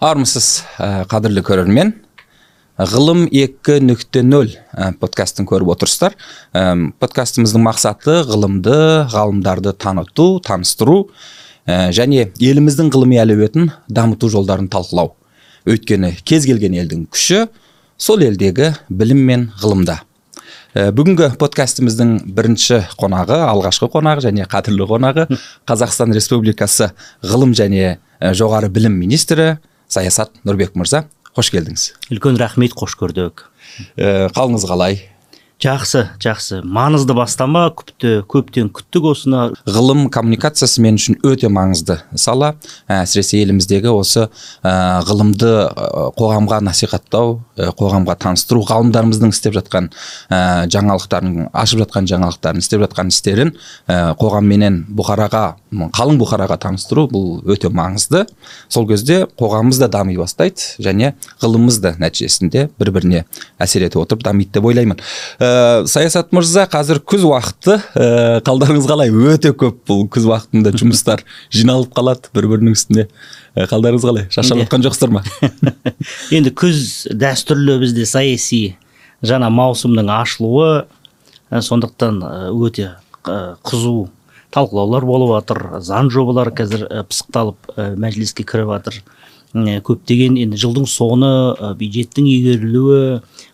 армысыз 0.00 0.62
ә, 0.80 1.04
қадірлі 1.10 1.42
көрермен. 1.44 1.92
Ғылым 2.80 3.26
екі 3.36 3.76
нүкте 3.84 4.22
нөл 4.24 4.54
ә, 4.72 4.94
подкастын 4.96 5.44
көріп 5.48 5.74
отырсыздар. 5.74 6.16
Ә, 6.56 6.92
подкастымыздың 7.02 7.64
мақсаты 7.66 8.22
ғылымды 8.28 8.78
ғалымдарды 9.12 9.74
таныту 9.76 10.40
таныстыру 10.46 11.02
және 11.68 12.30
еліміздің 12.40 12.88
ғылыми 12.90 13.20
әлеуетін 13.20 13.70
дамыту 13.92 14.30
жолдарын 14.32 14.70
талқылау. 14.72 15.12
Өйткені 15.68 16.14
кез 16.24 16.48
келген 16.48 16.74
елдің 16.80 17.04
күші 17.12 17.44
сол 18.00 18.24
елдегі 18.24 18.72
білім 18.88 19.20
мен 19.28 19.50
ғылымда. 19.60 20.00
Ә, 20.74 20.90
бүгінгі 20.94 21.32
подкастымыздың 21.40 22.12
бірінші 22.36 22.80
қонағы 23.00 23.38
алғашқы 23.48 23.88
қонағы 23.90 24.26
және 24.28 24.46
қадірлі 24.50 24.86
қонағы 24.90 25.26
қазақстан 25.68 26.14
республикасы 26.14 26.90
ғылым 27.26 27.54
және 27.58 27.96
ә, 27.96 28.32
жоғары 28.36 28.70
білім 28.72 28.94
министрі 29.00 29.56
саясат 29.90 30.32
нұрбек 30.46 30.76
мырза. 30.78 31.06
Қош 31.34 31.50
келдіңіз. 31.54 31.86
Үлкен 32.10 32.38
рахмет 32.40 32.74
қош 32.78 32.96
көрдік. 32.98 33.46
Ә, 33.94 34.30
қалыңыз 34.34 34.66
қалай? 34.66 35.02
Жақсы 35.60 36.06
жақсы. 36.20 36.60
Маңызды 36.64 37.14
бастама. 37.16 37.66
Күпті 37.76 38.22
көптен 38.30 38.70
күттік 38.72 39.10
осыны. 39.10 39.42
Ғылым 39.68 40.06
коммуникациясы 40.12 40.80
мен 40.80 40.96
үшін 40.96 41.18
өте 41.26 41.50
маңызды 41.52 41.98
сала. 42.16 42.54
Әсіресе 42.88 43.42
еліміздегі 43.42 43.92
осы 43.92 44.28
ә, 44.64 44.72
ғылымды 45.04 45.50
қоғамға 46.16 46.62
насихаттау 46.64 47.36
ә, 47.56 47.68
қоғамға 47.76 48.16
таныстыру 48.24 48.64
ғалымдарымыздың 48.70 49.34
істеп 49.34 49.58
жатқан 49.58 49.90
ә, 50.32 50.66
жаңалықтарын 50.72 51.50
ашып 51.52 51.84
жатқан 51.84 52.08
жаңалықтарын 52.08 52.64
істеп 52.64 52.84
жатқан 52.86 53.12
істерін 53.12 53.52
ә, 53.86 54.14
қоғамменен 54.20 54.86
бұқараға 54.96 55.44
қалың 55.70 56.18
бұқараға 56.24 56.56
таныстыру 56.64 57.06
бұл 57.12 57.28
өте 57.52 57.68
маңызды. 57.68 58.24
Сол 58.68 58.88
кезде 58.88 59.26
қоғамымыз 59.38 59.84
да 59.84 59.90
дами 59.92 60.16
бастайды 60.16 60.80
және 60.80 61.12
ғылымымыз 61.42 61.80
да 61.84 61.94
нәтижесінде 62.00 62.68
бір 62.80 62.94
біріне 62.96 63.24
әсер 63.60 63.84
етіп 63.86 64.02
отырып 64.06 64.24
дамиды 64.24 64.56
деп 64.56 64.66
ойлаймын. 64.66 64.98
Ә, 65.50 65.86
саясат 65.90 66.30
мырза 66.34 66.66
қазір 66.70 67.00
күз 67.02 67.24
уақыты. 67.26 67.76
Ә, 67.94 68.40
қалдарыңыз 68.46 68.86
қалай? 68.88 69.10
Өте 69.10 69.52
көп 69.56 69.80
бұл 69.88 70.04
күз 70.12 70.28
уақытында 70.30 70.72
жұмыстар 70.78 71.24
жиналып 71.56 71.92
қалады 71.96 72.30
бір 72.36 72.48
бірінің 72.52 72.76
үстіне 72.78 73.06
ә, 73.08 73.66
қалдарыңыз 73.70 74.06
қалай? 74.06 74.28
Шаршап 74.30 74.62
жатқан 74.62 74.86
жоқсыздар 74.86 75.14
ма? 75.16 75.24
Енді 76.36 76.54
күз 76.54 77.10
дәстүрлі 77.10 77.80
бізде 77.82 78.06
саяси 78.08 78.62
жаңа 79.26 79.50
маусымның 79.52 80.12
ашылуы 80.20 80.70
ә, 81.50 81.62
сондықтан 81.66 82.22
өте 82.54 82.94
қызу 83.20 84.08
талқылаулар 84.54 85.06
болып 85.06 85.34
жатыр 85.36 85.64
заң 85.84 86.10
жобалары 86.14 86.54
қазір 86.56 86.86
пысықталып 87.10 87.74
мәжіліске 88.00 88.46
кіріп 88.48 88.72
жатыр 88.78 89.02
көптеген 89.54 90.36
енді 90.38 90.60
жылдың 90.60 90.86
соңы 90.86 91.32
бюджеттің 91.80 92.28
игерілуі 92.30 93.02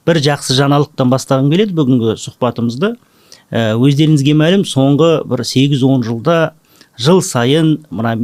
бір 0.07 0.21
жақсы 0.27 0.57
жаңалықтан 0.59 1.09
бастағым 1.13 1.49
келеді 1.55 1.77
бүгінгі 1.79 2.19
сұхбатымызды. 2.21 2.95
Өздеріңізге 3.51 4.37
мәлім 4.37 4.67
соңғы 4.69 5.11
бір 5.31 5.45
8-10 5.47 6.05
жылда 6.05 6.39
жыл 6.97 7.21
сайын 7.21 7.75
мына 7.93 8.15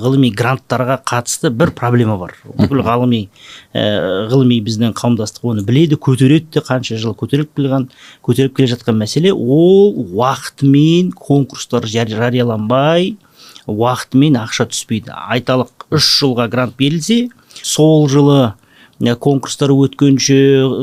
ғылыми 0.00 0.28
гранттарға 0.36 0.98
қатысты 1.08 1.50
бір 1.50 1.72
проблема 1.76 2.18
бар. 2.20 2.34
Бүкіл 2.44 2.82
ғылыми 2.84 3.22
ғылыми 3.74 4.58
біздің 4.64 4.92
қауымдастық 4.96 5.48
оны 5.52 5.64
біледі 5.68 5.96
көтереді 5.96 6.58
де 6.58 6.64
қанша 6.64 6.96
жыл 7.00 7.16
көтеріліп 7.16 7.54
келген 7.56 7.88
көтеріп 8.24 8.56
келе 8.56 8.68
жатқан 8.74 9.00
мәселе. 9.00 9.32
Ол 9.32 9.96
уақытымен 9.96 11.12
конкурстар 11.16 11.88
жарияланбай 11.88 13.16
уақытымен 13.68 14.36
ақша 14.40 14.68
түспейді. 14.72 15.12
Айталық 15.32 15.77
үш 15.94 16.08
жылға 16.20 16.48
грант 16.52 16.76
берілсе 16.78 17.28
сол 17.62 18.08
жылы 18.10 18.54
конкурстар 18.98 19.70
өткенше 19.70 20.36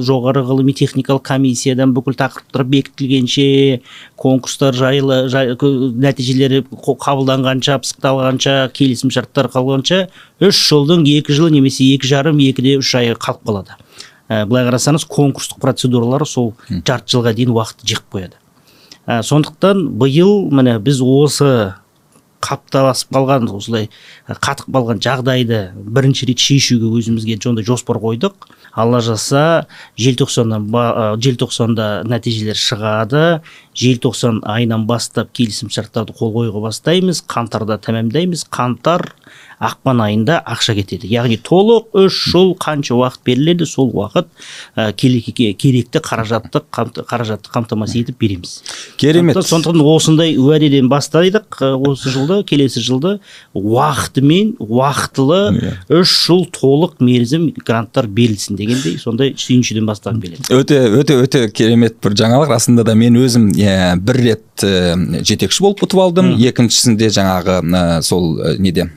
жоғары 0.08 0.46
ғылыми 0.48 0.72
техникалық 0.78 1.26
комиссиядан 1.28 1.92
бүкіл 1.94 2.16
тақырыптар 2.16 2.64
бекітілгенше 2.64 3.82
конкурстар 4.16 4.74
жайлы 4.74 5.28
жай, 5.28 5.52
нәтижелері 5.52 6.64
қабылданғанша 6.72 7.76
пысықталғанша 7.84 8.56
келісім 8.72 9.12
шарттар 9.12 9.52
қалғанша 9.52 10.06
үш 10.40 10.64
жылдың 10.70 11.04
екі 11.18 11.36
жылы 11.36 11.52
немесе 11.58 11.90
екі 11.92 12.08
жарым 12.08 12.40
екіде 12.40 12.78
үш 12.80 12.96
айы 12.96 13.20
қалып 13.20 13.44
қалады. 13.44 13.76
Ә, 14.32 14.46
былай 14.48 14.64
қарасаңыз 14.66 15.06
конкурстық 15.12 15.60
процедуралар 15.62 16.24
сол 16.26 16.54
жарты 16.72 17.18
жылға 17.18 17.36
дейін 17.36 17.52
уақытты 17.52 17.92
жеп 17.92 18.08
қояды. 18.16 18.40
Ә, 19.06 19.22
сондықтан 19.22 19.90
биыл 20.00 20.48
міне 20.50 20.80
біз 20.80 21.04
осы 21.04 21.76
қапталасып 22.46 23.16
қалған 23.16 23.50
осылай 23.50 23.90
қатып 24.30 24.70
қалған 24.70 25.02
жағдайды 25.02 25.62
бірінші 25.76 26.30
рет 26.30 26.44
шешуге 26.44 26.92
өзімізге 27.00 27.40
сондай 27.42 27.66
жоспар 27.66 27.98
қойдық. 28.04 28.48
Алла 28.76 29.00
жазса 29.00 29.66
желтоқсаннан 29.98 30.68
желтоқсанда 31.24 32.04
нәтижелер 32.12 32.60
шығады. 32.60 33.24
Желтоқсан 33.76 34.42
айынан 34.44 34.86
бастап 34.86 35.32
келісім 35.36 35.72
шарттарды 35.72 36.14
қол 36.18 36.34
қоюға 36.36 36.66
бастаймыз. 36.68 37.24
Қаңтарда 37.24 37.80
тәмамдаймыз. 37.88 38.46
Қаңтар 38.52 39.14
ақпан 39.60 40.02
айында 40.06 40.40
ақша 40.46 40.76
кетеді. 40.78 41.10
Яғни 41.12 41.38
толық 41.42 41.96
үш 42.06 42.18
жыл 42.32 42.54
қанша 42.60 42.96
уақыт 42.98 43.24
беріледі 43.26 43.68
сол 43.70 43.92
уақыт 43.94 44.28
ә, 44.76 44.92
керекті 44.94 46.02
қаражатты 46.04 46.62
қаражатты 46.72 47.52
қамтамасыз 47.54 48.02
етіп 48.04 48.20
береміз. 48.20 48.58
Керемет. 48.98 49.40
Сондықтан 49.46 49.82
осындай 49.82 50.36
уәдеден 50.38 50.90
бастайдық 50.92 51.62
осы 51.88 52.12
жылды 52.14 52.42
келесі 52.48 52.84
жылды 52.84 53.18
уақытымен 53.56 54.56
уақытылы 54.60 55.42
иә. 55.56 55.74
үш 56.02 56.16
жыл 56.26 56.46
толық 56.52 57.00
мерзім 57.00 57.52
гранттар 57.66 58.08
берілсін 58.08 58.60
дегендей 58.60 58.98
сондай 59.02 59.36
сүйіншіден 59.38 59.88
бастағым 59.88 60.22
келеді. 60.22 60.48
Өте 60.50 60.82
өте 61.00 61.20
өте 61.22 61.46
керемет 61.50 62.00
бір 62.04 62.18
жаңалық. 62.18 62.52
Расында 62.56 62.86
да 62.88 62.96
мен 62.96 63.18
өзім 63.20 63.52
ә, 63.56 63.96
бір 64.00 64.22
рет 64.22 64.45
ә, 64.64 64.96
жетекші 65.26 65.66
болып 65.66 65.84
ұтып 65.86 66.02
алдым. 66.02 66.32
Екіншісінде 66.40 67.10
жаңағы 67.12 67.60
ә, 67.66 67.84
сол 68.06 68.40
ә, 68.40 68.56
неде 68.62 68.88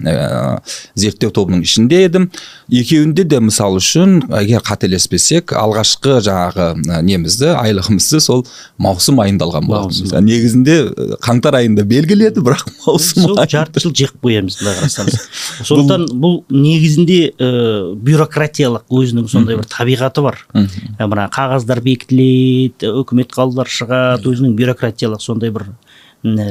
зерттеу 0.94 1.32
тобының 1.34 1.64
ішінде 1.66 2.04
едім. 2.06 2.28
Екеуінде 2.68 3.24
де 3.24 3.40
мысалы 3.42 3.80
үшін 3.80 4.20
егер 4.42 4.62
қателеспесек 4.66 5.54
алғашқы 5.56 6.18
жаңағы 6.26 7.00
немізді 7.06 7.54
айлығымызды 7.56 8.20
сол 8.20 8.44
маусым 8.78 9.22
айында 9.24 9.48
алған 9.48 9.68
болатынбыз 9.70 10.12
негізінде 10.28 10.76
қаңтар 11.24 11.58
айында 11.62 11.86
белгіледі 11.88 12.44
бірақ 12.44 12.66
маусым 12.84 13.24
сол 13.24 13.40
жарты 13.48 13.80
жыл 13.82 13.94
жеп 13.96 14.18
қоямыз 14.22 14.58
былай 14.60 14.76
қарасаңыз. 14.82 15.26
Сондықтан 15.68 16.06
бұл 16.20 16.42
негізінде 16.52 17.18
ә, 17.32 17.50
бюрократиялық 18.04 18.84
өзінің 18.92 19.28
сондай 19.32 19.58
бір 19.58 19.68
табиғаты 19.72 20.24
бар. 20.24 20.40
Мына 21.00 21.28
қағаздар 21.32 21.80
бекітіледі 21.84 22.92
үкімет 23.02 23.32
қаулылар 23.34 23.70
шығады 23.72 24.28
өзінің 24.32 24.56
бюрократиялық 24.58 25.24
сондай 25.24 25.47
бір 25.54 25.66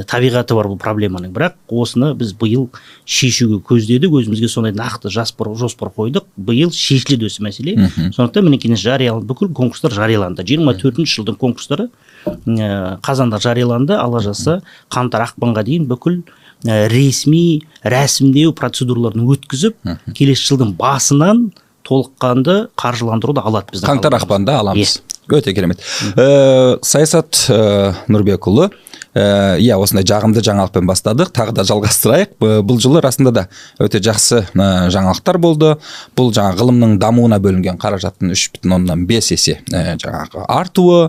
табиғаты 0.08 0.56
бар 0.56 0.68
бұл 0.70 0.78
проблеманың. 0.80 1.32
Бірақ 1.34 1.72
осыны 1.76 2.14
біз 2.16 2.32
биыл 2.40 2.68
шешуге 3.04 3.58
көздедік 3.68 4.14
өзімізге 4.16 4.48
сондай 4.48 4.72
нақты 4.72 5.12
жоспар, 5.12 5.50
жоспар 5.60 5.90
қойдық. 5.92 6.24
Биыл 6.36 6.72
шешіледі 6.72 7.28
осы 7.28 7.44
мәселе. 7.44 7.76
Сондықтан 8.16 8.48
мінекей 8.48 8.74
жарияланды. 8.76 9.28
Бүкіл 9.28 9.52
конкурстар 9.52 9.92
жарияланды. 9.92 10.46
Жиырма 10.48 10.72
төртінші 10.80 11.20
жылдың 11.20 11.36
конкурстары 11.36 11.90
ә, 12.24 12.96
қазанда 13.04 13.42
жарияланды. 13.44 13.92
Алла 13.98 14.24
жазса 14.24 14.62
қаңтар 14.88 15.28
ақпанға 15.28 15.66
дейін 15.68 15.84
бүкіл 15.90 16.22
ә, 16.64 16.88
ресми 16.88 17.62
рәсімдеу 17.84 18.56
процедураларын 18.56 19.28
өткізіп 19.36 19.84
келесі 20.16 20.48
жылдың 20.48 20.74
басынан 20.80 21.50
толыққанды 21.88 22.58
қаржыландыруды 22.78 23.42
алады 23.44 23.74
біздің 23.74 23.88
қаңтар 23.88 24.18
ақпанда 24.20 24.58
аламыз. 24.62 24.98
Өте 25.28 25.52
керемет. 25.52 25.82
Ә, 26.16 26.78
саясат 26.84 27.48
ә, 27.52 27.94
нұрбекұлы 28.08 28.70
Э, 29.18 29.58
иә 29.58 29.76
осындай 29.80 30.06
жағымды 30.06 30.42
жаңалықпен 30.46 30.86
бастадық. 30.86 31.32
Тағы 31.34 31.54
да 31.56 31.64
жалғастырайық. 31.66 32.36
Бұл 32.66 32.78
жылы 32.82 33.00
расында 33.02 33.32
да 33.34 33.44
өте 33.82 33.98
жақсы 34.04 34.44
жаңалықтар 34.54 35.38
болды. 35.42 35.72
Бұл 36.18 36.30
жаңа 36.36 36.54
ғылымның 36.60 36.98
дамуына 37.02 37.40
бөлінген 37.42 37.80
қаражаттың 37.82 38.34
үш 38.36 38.44
бүтін 38.54 38.76
оннан 38.76 39.06
бес 39.08 39.32
есе 39.34 39.58
ә, 39.72 39.96
жаңағы 39.98 40.44
артуы 40.46 41.00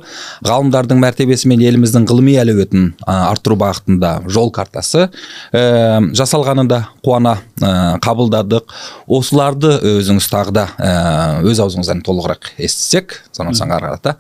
ғалымдардың 0.48 1.04
мәртебесі 1.04 1.52
мен 1.52 1.62
еліміздің 1.62 2.08
ғылыми 2.10 2.38
әлеуетін 2.42 2.94
арттыру 3.06 3.60
бағытында 3.62 4.16
жол 4.32 4.50
картасы 4.56 5.10
ә, 5.54 6.02
жасалғаны 6.18 6.66
да 6.72 6.82
қуана 7.06 7.38
ә, 7.62 8.00
қабылдадық. 8.02 8.74
Осыларды 9.20 9.76
өзіңіз 10.00 10.34
тағы 10.34 10.56
да 10.56 10.68
өз 11.46 11.62
аузыңыздан 11.62 12.02
толығырақ 12.08 12.56
естісек 12.58 13.22
сонан 13.36 13.58
соң 13.58 13.76
ары 13.76 13.92
қарата 13.92 14.18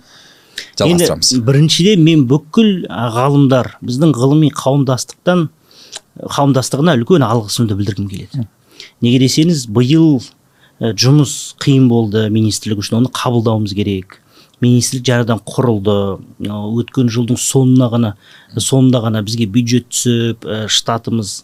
жалғастырамыз. 0.80 1.32
Енді 1.34 1.46
біріншіден 1.48 2.04
мен 2.06 2.26
бүкіл 2.30 2.86
ғалымдар 2.90 3.76
біздің 3.86 4.14
ғылыми 4.18 4.52
қауымдастықтан 4.56 5.48
қауымдастығына 6.20 6.96
үлкен 7.00 7.26
алғысымды 7.26 7.78
білдіргім 7.80 8.10
келеді. 8.12 8.48
Неге 9.04 9.22
десеңіз 9.26 9.68
биыл 9.72 10.20
жұмыс 10.80 11.56
қиын 11.64 11.88
болды 11.92 12.28
министрлік 12.32 12.84
үшін 12.84 13.02
оны 13.02 13.12
қабылдауымыз 13.16 13.76
керек. 13.76 14.20
Министрлік 14.62 15.06
жаңадан 15.08 15.40
құрылды. 15.48 15.98
Өткен 16.50 17.10
жылдың 17.14 17.40
соңына 17.40 17.90
ғана 17.94 18.14
соңында 18.58 19.04
ғана 19.06 19.22
бізге 19.24 19.48
бюджет 19.50 19.88
түсіп 19.94 20.48
штатымыз 20.72 21.40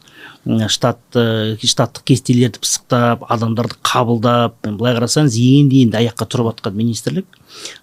штатты 0.70 1.58
штаттық 1.58 2.06
кестелерді 2.06 2.62
пысықтап 2.62 3.24
адамдарды 3.34 3.78
қабылдап 3.86 4.60
былай 4.66 4.94
қарасаңыз 4.98 5.38
енді 5.42 5.86
енді 5.86 5.98
аяққа 6.04 6.28
тұрып 6.30 6.52
жатқан 6.52 6.76
министрлік. 6.78 7.26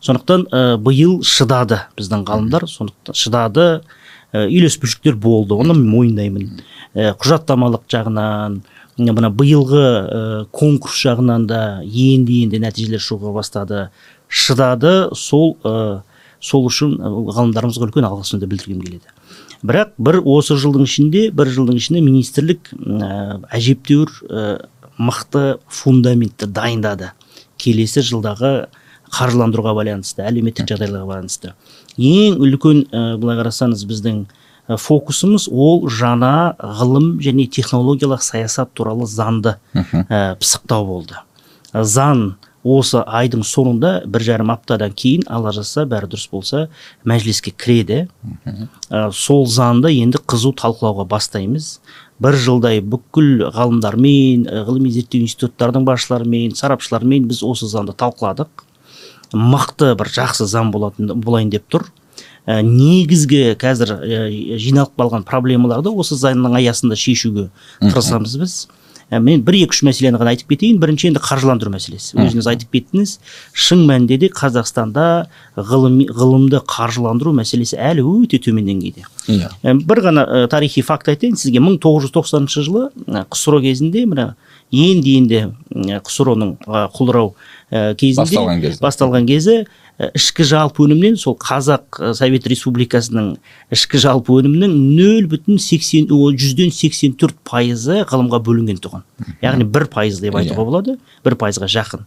Сондықтан 0.01 0.47
ы, 0.47 0.77
биыл 0.79 1.23
шыдады 1.27 1.81
біздің 1.99 2.23
ғалымдар. 2.29 2.69
Сондықтан 2.71 3.19
шыдады 3.19 3.67
ы, 4.33 4.47
үйлеспеушіліктер 4.47 5.19
болды 5.19 5.59
оны 5.59 5.75
мойындаймын. 5.75 6.63
Ы, 6.95 7.11
құжаттамалық 7.19 7.89
жағынан 7.91 8.63
мына 9.03 9.33
биылғы 9.35 9.83
ы, 9.83 10.47
конкурс 10.55 11.03
жағынан 11.03 11.49
да 11.51 11.63
енді 11.83 12.45
енді 12.45 12.63
нәтижелер 12.63 13.03
шыға 13.03 13.35
бастады. 13.35 13.89
Шыдады 14.33 15.13
сол 15.19 15.57
сол 16.43 16.67
үшін 16.67 16.97
ғалымдарымызға 16.99 17.87
үлкен 17.87 18.07
алғысымды 18.09 18.49
білдіргім 18.51 18.81
келеді. 18.83 19.13
Бірақ 19.63 19.93
бір 20.03 20.19
осы 20.27 20.57
жылдың 20.59 20.89
ішінде 20.89 21.29
бір 21.31 21.53
жылдың 21.55 21.79
ішінде 21.79 22.01
министрлік 22.03 22.73
ы, 22.75 23.11
әжептәуір 23.55 24.15
ы, 24.27 24.47
мықты 24.99 25.45
фундаментті 25.71 26.49
дайындады. 26.51 27.13
Келесі 27.63 28.03
жылдағы 28.03 28.53
қаржыландыруға 29.15 29.77
байланысты 29.79 30.27
әлеуметтік 30.27 30.67
жағдайларға 30.73 31.07
байланысты. 31.07 31.55
Ең 31.95 32.43
үлкен 32.43 32.87
ы, 32.89 33.05
былай 33.23 33.39
қарасаңыз 33.39 33.87
біздің 33.87 34.25
фокусымыз 34.83 35.47
ол 35.53 35.87
жаңа 35.91 36.57
ғылым 36.59 37.21
және 37.23 37.47
технологиялық 37.47 38.23
саясат 38.25 38.75
туралы 38.75 39.07
заңды 39.07 39.59
ы, 39.77 40.35
пысықтау 40.43 40.87
болды. 40.89 41.23
Заң 41.73 42.33
осы 42.63 43.03
айдың 43.03 43.43
соңында 43.47 43.93
бір 44.07 44.25
жарым 44.27 44.53
аптадан 44.55 44.93
кейін 44.95 45.25
алла 45.31 45.53
жазса 45.55 45.85
бәрі 45.89 46.09
дұрыс 46.13 46.29
болса 46.31 46.69
мәжіліске 47.09 47.51
кіреді. 47.59 48.07
Ә, 48.91 49.11
сол 49.11 49.47
заңды 49.51 49.91
енді 49.97 50.21
қызу 50.23 50.53
талқылауға 50.59 51.07
бастаймыз. 51.11 51.81
Бір 52.23 52.39
жылдай 52.39 52.83
бүкіл 52.87 53.49
ғалымдармен 53.55 54.47
ғылыми 54.69 54.93
зерттеу 54.95 55.25
институттардың 55.27 55.87
басшыларымен 55.89 56.55
сарапшылармен 56.55 57.27
біз 57.31 57.43
осы 57.43 57.67
заңды 57.67 57.97
талқыладық. 57.99 58.63
Мықты 59.33 59.97
бір 59.99 60.13
жақсы 60.13 60.47
заң 60.47 60.71
болатын 60.71 61.11
болайын 61.19 61.51
деп 61.51 61.67
тұр. 61.73 61.89
Ә, 62.47 62.61
негізгі 62.63 63.57
қазір 63.59 63.97
ә, 63.97 64.23
жиналып 64.59 64.95
қалған 64.99 65.27
проблемаларды 65.27 65.91
осы 65.91 66.15
заңның 66.19 66.61
аясында 66.61 66.99
шешуге 66.99 67.49
тырысамыз 67.81 68.39
біз. 68.39 68.57
Мен 69.21 69.43
бір 69.45 69.59
екі 69.65 69.75
үш 69.77 69.83
мәселені 69.85 70.21
ғана 70.21 70.33
айтып 70.33 70.49
кетейін. 70.55 70.79
Бірінші 70.81 71.11
енді 71.11 71.21
қаржыландыру 71.25 71.73
мәселесі. 71.75 72.15
Өзіңіз 72.17 72.49
айтып 72.53 72.71
кеттіңіз 72.73 73.17
шын 73.53 73.83
мәнінде 73.89 74.19
де 74.23 74.31
қазақстанда 74.33 75.27
ғылыми 75.57 76.07
ғылымды 76.09 76.63
қаржыландыру 76.65 77.35
мәселесі 77.37 77.77
әлі 77.77 78.07
өте 78.25 78.41
төмен 78.43 78.71
деңгейде. 78.71 79.05
Иә. 79.29 79.51
Ә, 79.63 79.75
бір 79.77 80.03
ғана 80.07 80.25
ә, 80.25 80.47
тарихи 80.49 80.83
факт 80.87 81.09
айтайын. 81.13 81.37
Сізге 81.37 81.61
1990 81.61 82.65
жылы 82.65 82.89
ә, 83.07 83.27
қсро 83.29 83.61
кезінде 83.61 84.07
мына 84.09 84.33
енді 84.73 85.19
енді 85.21 85.43
қсро-ның 86.07 86.57
құлдырау 86.97 87.35
ә, 87.71 87.93
кезінде 87.95 88.25
Басталған 88.39 88.63
кезде. 88.65 88.81
басталған 88.87 89.27
кезі 89.29 89.57
ә, 89.61 89.67
ішкі 90.11 90.45
жалпы 90.49 90.87
өнімнен 90.87 91.17
сол 91.21 91.37
қазақ 91.39 92.01
ә, 92.01 92.11
совет 92.19 92.47
республикасының 92.51 93.37
ішкі 93.75 94.01
жалпы 94.03 94.35
өнімінің 94.41 94.75
нөл 94.97 95.29
бүтін 95.31 95.61
сексен 95.63 96.09
жүзден 96.11 96.75
сексен 96.75 97.15
төрт 97.19 97.39
пайызы 97.47 98.03
ғылымға 98.11 98.43
бөлінген 98.43 98.83
тұғын. 98.83 99.07
Яғни 99.45 99.69
бір 99.69 99.87
пайыз 99.93 100.19
деп 100.25 100.35
айтуға 100.41 100.63
Иә. 100.63 100.69
болады 100.69 100.99
бір 101.25 101.39
пайызға 101.39 101.71
жақын. 101.71 102.07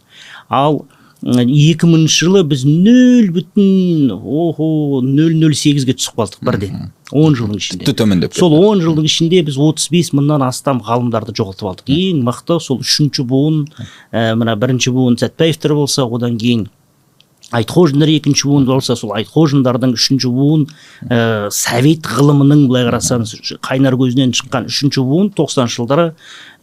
Ал 0.50 0.84
екі 1.26 1.88
мыңыншы 1.88 2.28
жылы 2.28 2.44
біз 2.46 2.66
нөл 2.68 3.32
бүтін 3.34 4.12
охо 4.14 5.02
нөл 5.02 5.34
нөл 5.40 5.56
сегізге 5.58 5.96
түсіп 5.98 6.20
қалдық 6.20 6.44
бірден 6.46 6.92
он 7.16 7.34
жылдың 7.38 7.58
ішінде. 7.58 7.86
Тіпті 7.86 7.98
төмендеп 8.04 8.36
сол 8.36 8.54
он 8.60 8.82
жылдың 8.84 9.08
ішінде 9.08 9.42
біз 9.48 9.58
35 9.58 10.12
мыңнан 10.20 10.44
астам 10.46 10.84
ғалымдарды 10.86 11.34
жоғалтып 11.38 11.70
алдық. 11.72 11.90
Ең 11.96 12.22
мықты 12.28 12.60
сол 12.62 12.84
үшінші 12.84 13.26
буын 13.26 13.64
ә, 14.12 14.36
мына 14.36 14.58
бірінші 14.60 14.92
буын 14.94 15.18
сәтпаевтар 15.22 15.74
болса 15.80 16.06
одан 16.06 16.38
кейін 16.38 16.68
айтхожиндар 17.56 18.12
екінші 18.12 18.50
буын 18.50 18.66
болса 18.68 18.96
сол 19.00 19.14
айтхожиндардың 19.16 19.96
үшінші 19.96 20.32
буын 20.36 20.66
ә, 21.08 21.48
совет 21.54 22.10
ғылымының 22.10 22.66
былай 22.68 22.88
қарасаңыз 22.90 23.56
қайнар 23.66 23.96
көзінен 24.00 24.34
шыққан 24.36 24.68
үшінші 24.72 25.06
буын 25.06 25.32
тоқсаныншы 25.38 25.80
жылдары 25.80 26.08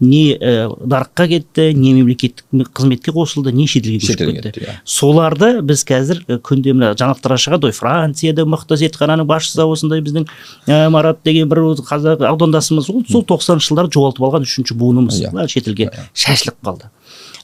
не 0.03 0.37
ә, 0.37 0.69
нарыққа 0.69 1.29
кетті 1.31 1.69
не 1.79 1.95
мемлекеттік 1.97 2.69
қызметке 2.75 3.15
қосылды 3.15 3.55
не 3.57 3.67
шетелге 3.71 4.03
көшіп 4.03 4.21
кетті 4.21 4.51
кетті, 4.51 4.65
иә. 4.67 4.77
соларды 4.85 5.53
біз 5.65 5.85
қазір 5.89 6.23
і, 6.27 6.39
күнде 6.45 6.75
мына 6.77 6.93
жаңалықтарға 6.99 7.41
шығады 7.47 7.71
ғой 7.71 7.77
францияда 7.77 8.45
мықты 8.49 8.79
зертхананың 8.83 9.29
басшысы 9.31 9.65
осындай 9.65 10.03
біздің 10.05 10.27
ә, 10.67 10.91
марат 10.91 11.23
деген 11.25 11.49
бір 11.53 11.63
қазақ 11.87 12.27
аудандасымыз 12.33 12.91
ол 12.91 13.05
сол 13.09 13.25
тоқсаныншы 13.31 13.71
жылдары 13.71 13.93
жоғалтып 13.95 14.27
алған 14.27 14.49
үшінші 14.49 14.77
буынымыз 14.79 15.23
Иә. 15.23 15.47
Шетелге 15.49 15.91
шашылып 16.15 16.59
қалды 16.65 16.91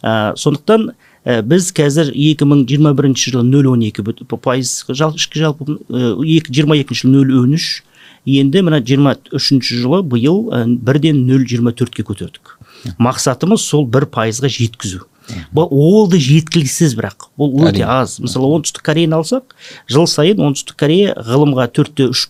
ә, 0.03 0.35
сондықтан 0.37 0.93
ә, 1.29 1.43
біз 1.45 1.69
қазір 1.77 2.09
2021 2.17 3.15
жылы 3.21 3.45
нөл 3.45 3.69
он 3.75 3.85
екі 3.85 4.03
пайыз 4.41 4.73
ішкі 4.89 5.45
жалпы 5.45 5.77
екі- 6.25 6.55
жиырма 6.57 6.79
екінші 6.81 7.05
жылы 7.07 7.21
нөл 7.27 7.45
он 7.45 7.55
үш. 7.59 7.83
Енді 8.29 8.61
мына 8.67 8.81
жиырма 8.85 9.15
үшінші 9.33 9.79
жылы 9.85 10.01
биыл 10.03 10.49
ә, 10.53 10.65
бірден 10.67 11.23
нөл 11.29 11.45
жиырма 11.49 11.73
төртке 11.77 12.03
көтердік. 12.05 12.57
Мақсатымыз 12.99 13.63
сол 13.63 13.87
бір 13.87 14.07
пайызға 14.11 14.49
жеткізу. 14.53 15.05
Бұл 15.53 15.69
ол 15.71 16.07
да 16.09 16.17
жеткіліксіз 16.17 16.95
бірақ. 16.97 17.27
Бұл 17.37 17.67
өте 17.69 17.83
аз. 17.85 18.15
Мысалы 18.23 18.49
оңтүстік 18.49 18.81
кореяны 18.87 19.19
алсақ 19.19 19.53
жыл 19.93 20.07
сайын 20.09 20.41
оңтүстік 20.41 20.77
корея 20.81 21.13
ғылымға 21.21 21.67
төртте 21.77 22.07
үш 22.15 22.23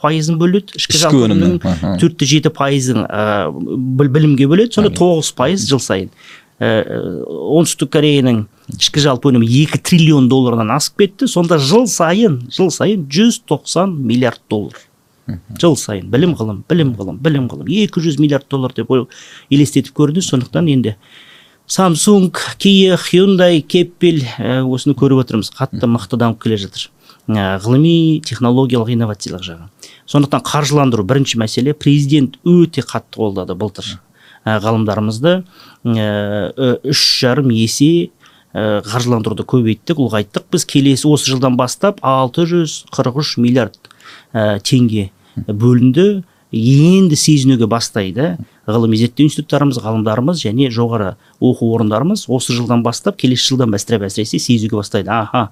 пайызын 0.00 0.38
бөледі. 0.40 0.72
Ішкі 0.80 0.96
жалпы 1.02 1.26
өнімнің, 1.28 1.58
төртте 2.00 2.24
жеті 2.30 2.52
пайызын 2.56 3.04
ә, 3.04 3.52
біл- 3.52 4.08
білімге 4.08 4.48
бөледі. 4.48 4.72
Сонда 4.72 4.88
тоғыз 4.96 5.34
пайыз 5.36 5.68
жыл 5.68 5.80
сайын. 5.84 6.08
Оңтүстік 6.60 7.90
кореяның 7.92 8.44
ішкі 8.76 9.02
жалпы 9.04 9.30
өнімі 9.30 9.46
екі 9.62 9.78
триллион 9.84 10.28
доллардан 10.32 10.70
асып 10.74 11.02
кетті. 11.02 11.28
Сонда 11.28 11.58
жыл 11.58 11.86
сайын 11.90 12.40
жыл 12.52 12.70
сайын 12.72 13.04
190 13.08 13.92
миллиард 13.92 14.40
доллар. 14.50 14.78
Жыл 15.60 15.76
сайын. 15.76 16.08
Білім 16.10 16.34
ғылым 16.38 16.62
білім 16.68 16.94
ғылым 16.96 17.18
білім 17.22 17.48
ғылым. 17.50 17.66
200 17.68 18.20
миллиард 18.22 18.46
доллар 18.50 18.72
деп 18.76 18.90
ой- 18.90 19.06
елестетіп 19.50 19.92
көрдіңіз 19.98 20.28
сондықтан 20.32 20.68
енді 20.70 20.94
самсунг 21.66 22.38
кия 22.62 22.96
hyundai 22.96 23.60
кеппел 23.60 24.20
ә, 24.38 24.62
осыны 24.62 24.94
көріп 24.94 25.24
отырмыз. 25.24 25.50
Қатты 25.50 25.88
мықты 25.90 26.16
дамып 26.16 26.38
келе 26.42 26.56
жатыр. 26.62 26.88
Ә, 27.26 27.58
ғылыми 27.58 28.20
технологиялық 28.22 28.92
инновациялық 28.94 29.42
жағы. 29.42 29.66
Сондықтан 30.06 30.44
қаржыландыру 30.46 31.02
бірінші 31.02 31.40
мәселе. 31.42 31.74
Президент 31.74 32.38
өте 32.46 32.82
қатты 32.86 33.18
қолдады 33.18 33.56
былтыр. 33.58 33.98
Ғалымдарымызды 34.46 35.32
ә, 35.42 36.78
үш 36.86 37.02
жарым 37.20 37.50
есе 37.54 38.10
ә, 38.54 38.80
қаржыландыруды 38.86 39.46
көбейттік. 39.48 40.00
Ұлғайттық 40.06 40.48
біз 40.54 40.66
келесі 40.70 41.10
осы 41.10 41.32
жылдан 41.32 41.58
бастап 41.58 42.00
643 42.06 43.36
миллиард 43.42 43.78
ә, 44.32 44.58
теңге 44.62 45.10
бөлінді. 45.46 46.24
Енді 46.56 47.16
сезінуге 47.18 47.66
бастайды 47.66 48.36
ғылыми 48.70 48.96
зерттеу 48.96 49.26
институттарымыз 49.26 49.80
ғалымдарымыз 49.82 50.44
және 50.46 50.70
жоғары 50.72 51.16
оқу 51.42 51.72
орындарымыз 51.74 52.28
осы 52.32 52.54
жылдан 52.54 52.84
бастап 52.86 53.18
келесі 53.18 53.50
жылдан 53.50 53.74
бастап 53.74 54.06
әсіресе 54.06 54.38
сезуге 54.38 54.78
бастайды. 54.78 55.10
Аха 55.10 55.50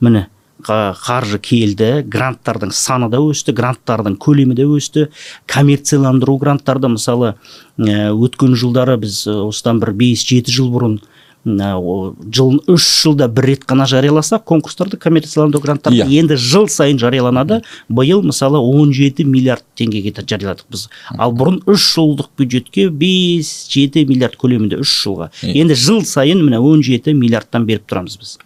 міне. 0.00 0.28
Қаржы 0.64 1.38
келді 1.42 2.02
гранттардың 2.08 2.72
саны 2.72 3.10
да 3.12 3.20
өсті 3.20 3.52
гранттардың 3.56 4.16
көлемі 4.16 4.56
де 4.56 4.64
өсті. 4.64 5.08
Коммерцияландыру 5.46 6.38
гранттарды 6.40 6.88
мысалы 6.94 7.34
ә, 7.78 8.10
өткен 8.14 8.56
жылдары 8.56 8.96
біз 9.02 9.26
ә, 9.28 9.36
осыдан 9.46 9.80
бір 9.82 9.92
бес 9.92 10.24
жеті 10.24 10.54
жыл 10.54 10.72
бұрын 10.72 10.98
жылын 11.46 12.58
үш 12.74 12.84
жылда 13.04 13.28
бір 13.30 13.46
рет 13.52 13.64
қана 13.68 13.86
жарияласақ 13.86 14.42
конкурстарды 14.44 14.96
коммерцияландыру 14.98 15.62
гранттарды 15.62 16.02
Иә. 16.02 16.08
енді 16.20 16.36
жыл 16.36 16.66
сайын 16.68 16.98
жарияланады. 16.98 17.62
Биыл 17.88 18.22
мысалы 18.26 18.58
17 18.58 19.24
миллиард 19.24 19.62
теңгеге 19.78 20.12
жарияладық 20.26 20.66
біз. 20.70 20.88
Ал 21.18 21.32
бұрын 21.32 21.60
үш 21.70 21.86
жылдық 21.94 22.28
бюджетке 22.36 22.88
5-7 22.90 24.06
миллиард 24.08 24.36
көлемінде 24.36 24.80
үш 24.82 24.90
жылға. 25.06 25.30
Енді 25.42 25.74
жыл 25.78 26.02
сайын 26.04 26.42
міне 26.44 26.58
17 26.58 27.14
миллиардтан 27.14 27.66
беріп 27.68 27.86
тұрамыз 27.86 28.18
біз. 28.18 28.38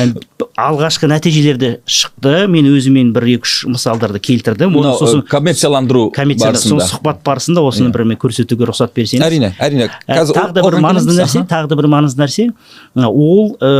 Енді 0.00 0.24
алғашқы 0.56 1.08
нәтижелерді 1.12 1.74
шықты. 1.86 2.46
Мен 2.50 2.66
өзімен 2.72 3.12
бір 3.12 3.28
екі 3.36 3.44
үш 3.48 3.54
мысалдарды 3.68 4.20
келтірдім. 4.20 4.72
Оны 4.72 4.90
мынау 4.90 4.98
сосын 4.98 5.22
коммерцияландыру 5.28 6.08
барысында. 6.10 6.86
сұхбат 6.88 7.22
барысында 7.24 7.60
осыны 7.64 7.88
Иә. 7.90 7.92
бір 7.92 8.04
мен 8.04 8.16
көрсетуге 8.20 8.66
рұқсат 8.70 8.92
берсеңіз. 8.96 9.24
Әрине 9.24 9.52
әрине. 9.58 9.90
Ә, 10.08 10.20
қазір 10.20 10.34
тағы 10.36 10.52
да 10.54 10.62
бір 10.62 10.78
маңызды 10.80 11.16
нәрсе 11.16 11.44
тағы 11.48 11.68
да 11.68 11.76
бір 11.76 11.88
маңызды 11.92 12.20
нәрсе. 12.30 12.46
Ол 12.96 13.56
ә, 13.60 13.70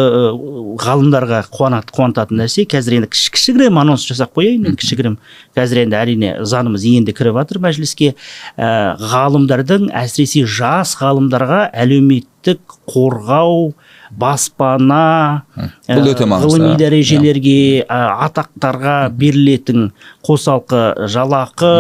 ғалымдарға 0.82 1.44
қуанат, 1.54 1.90
қуантатын 1.94 2.42
нәрсе. 2.42 2.66
Қазір 2.68 2.98
енді 2.98 3.10
кіші 3.14 3.30
кішігірім 3.36 3.78
анонс 3.80 4.04
жасап 4.08 4.34
қояйын. 4.36 4.66
Мен 4.66 4.76
кішігірім. 4.76 5.16
Қазір 5.56 5.84
енді 5.84 5.98
әрине 6.00 6.32
заңымыз 6.42 6.84
енді 6.90 7.14
кіріп 7.16 7.38
жатыр 7.40 7.62
мәжіліске. 7.62 8.14
Ә, 8.58 8.98
ғалымдардың 9.00 9.90
әсіресе 10.02 10.44
жас 10.44 10.96
ғалымдарға 11.00 11.70
әлеуметтік 11.72 12.78
қорғау 12.90 13.72
баспана 14.10 15.42
Бұл 15.88 16.08
өте 16.10 16.26
маңызды, 16.26 16.48
ғылыми 16.50 16.70
иә. 16.74 16.78
дәрежелерге 16.80 17.84
ә, 17.84 17.98
атақтарға 18.26 18.96
берілетін 19.14 19.90
қосалқы 20.26 21.06
жалақы 21.10 21.72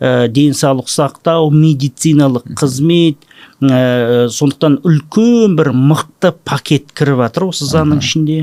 ә, 0.00 0.28
денсаулық 0.32 0.88
сақтау 0.88 1.50
медициналық 1.52 2.48
қызмет 2.58 3.20
ә, 3.60 4.28
сондықтан 4.32 4.80
үлкен 4.88 5.56
бір 5.58 5.72
мықты 5.76 6.32
пакет 6.44 6.92
кіріп 6.96 7.24
жатыр 7.26 7.48
осы 7.50 7.68
заңның 7.68 8.00
ішінде. 8.04 8.40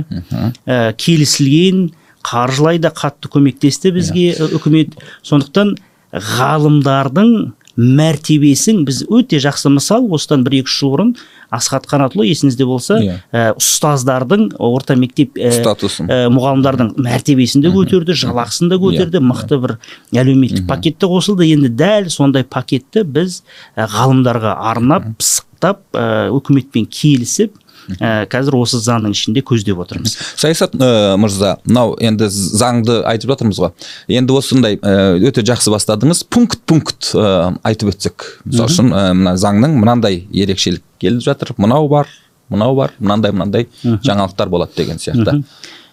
Ә, 0.66 0.94
келісілген 0.98 1.92
қаржылай 2.26 2.80
да 2.82 2.90
қатты 2.90 3.30
көмектесті 3.30 3.92
бізге 3.96 4.32
Иә. 4.34 4.48
үкімет. 4.58 4.96
Сондықтан 5.24 5.76
ғалымдардың 6.14 7.54
мәртебесін 7.78 8.84
біз 8.88 9.02
өте 9.12 9.40
жақсы 9.44 9.70
мысал 9.74 10.06
осыдан 10.16 10.44
бір 10.46 10.60
екі 10.62 10.70
үш 10.72 10.76
жыл 10.80 10.92
бұрын 10.94 11.10
асхат 11.56 11.86
қанатұлы 11.90 12.26
есіңізде 12.30 12.66
болса 12.68 12.98
Иә. 13.04 13.18
ә, 13.32 13.44
ұстаздардың 13.60 14.48
орта 14.60 14.96
мектеп 15.00 15.36
ә, 15.38 15.52
Статусын. 15.60 16.08
ә, 16.10 16.30
мұғалімдардың 16.34 16.94
мәртебесін 17.06 17.62
де 17.66 17.72
көтерді 17.74 18.16
жалақысын 18.18 18.72
да 18.72 18.80
көтерді 18.82 19.20
Иә, 19.20 19.26
мықты 19.28 19.60
бір 19.62 19.76
әлеуметтік 20.16 20.66
пакетте 20.68 21.08
қосылды. 21.12 21.46
Енді 21.52 21.70
дәл 21.70 22.10
сондай 22.10 22.44
пакетті 22.44 23.04
біз 23.04 23.42
ә, 23.76 23.88
ғалымдарға 23.92 24.56
арнап 24.72 25.12
пысықтап 25.20 25.84
ә, 25.94 26.30
үкіметпен 26.36 26.88
келісіп 26.90 27.54
ә, 28.00 28.26
қазір 28.32 28.58
осы 28.60 28.80
заңның 28.84 29.16
ішінде 29.16 29.44
көздеп 29.46 29.80
отырмыз. 29.84 30.16
Саясат 30.36 30.76
ә, 30.76 31.16
мырза 31.22 31.56
мынау 31.66 31.96
енді 32.02 32.30
заңды 32.32 33.02
айтып 33.08 33.34
жатырмыз 33.34 33.62
ғой. 33.62 33.74
Енді 34.08 34.36
осындай 34.38 34.80
ә, 34.80 35.16
өте 35.20 35.46
жақсы 35.46 35.74
бастадыңыз. 35.74 36.26
Пункт 36.30 36.62
пункт 36.66 37.12
ә, 37.16 37.56
айтып 37.64 37.94
өтсек. 37.94 38.30
Мысалы 38.46 38.72
үшін 38.74 38.92
ә, 38.94 39.06
мына 39.18 39.36
заңның 39.40 39.78
мынандай 39.80 40.24
ерекшелік 40.34 40.84
келіп 41.02 41.26
жатыр. 41.26 41.54
Мынау 41.58 41.90
бар 41.92 42.10
мынау 42.50 42.76
бар 42.78 42.94
мынандай 43.00 43.34
мынандай 43.34 43.70
жаңалықтар 43.84 44.50
болады 44.54 44.78
деген 44.78 45.02
сияқты. 45.02 45.42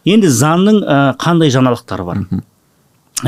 Енді 0.05 0.29
заңның 0.35 0.83
қандай 1.23 1.53
жаңалықтары 1.55 2.05
бар? 2.09 2.25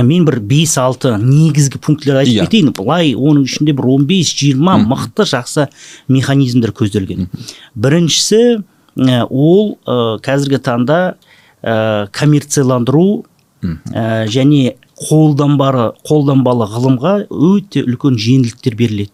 Мен 0.02 0.24
бір 0.26 0.40
5-6 0.40 1.18
негізгі 1.22 1.78
пунктілер 1.78 2.16
айтып 2.22 2.34
Иә. 2.34 2.46
кетейін. 2.48 2.72
Былай 2.74 3.14
оның 3.14 3.44
ішінде 3.46 3.72
бір 3.76 3.84
15-20 3.84 4.86
мықты 4.90 5.26
жақсы 5.30 5.68
механизмдер 6.08 6.72
көзделген. 6.74 7.28
Біріншісі 7.74 8.62
ол 9.30 9.78
ә, 9.86 10.18
қазіргі 10.22 10.58
таңда 10.62 10.98
ә, 11.62 12.08
коммерцияландыру 12.10 13.24
ә, 13.62 14.26
және 14.26 14.76
қолданбары 14.94 15.92
қолданбалы 16.06 16.68
ғылымға 16.70 17.14
өте 17.30 17.82
үлкен 17.82 18.14
жеңілдіктер 18.18 18.76
беріледі. 18.78 19.10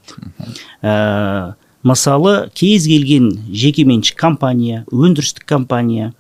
Ә, 0.82 1.54
мысалы 1.82 2.50
кез 2.54 2.84
келген 2.86 3.30
жекеменшік 3.52 4.16
компания 4.20 4.84
өндірістік 4.92 5.44
компания 5.48 6.12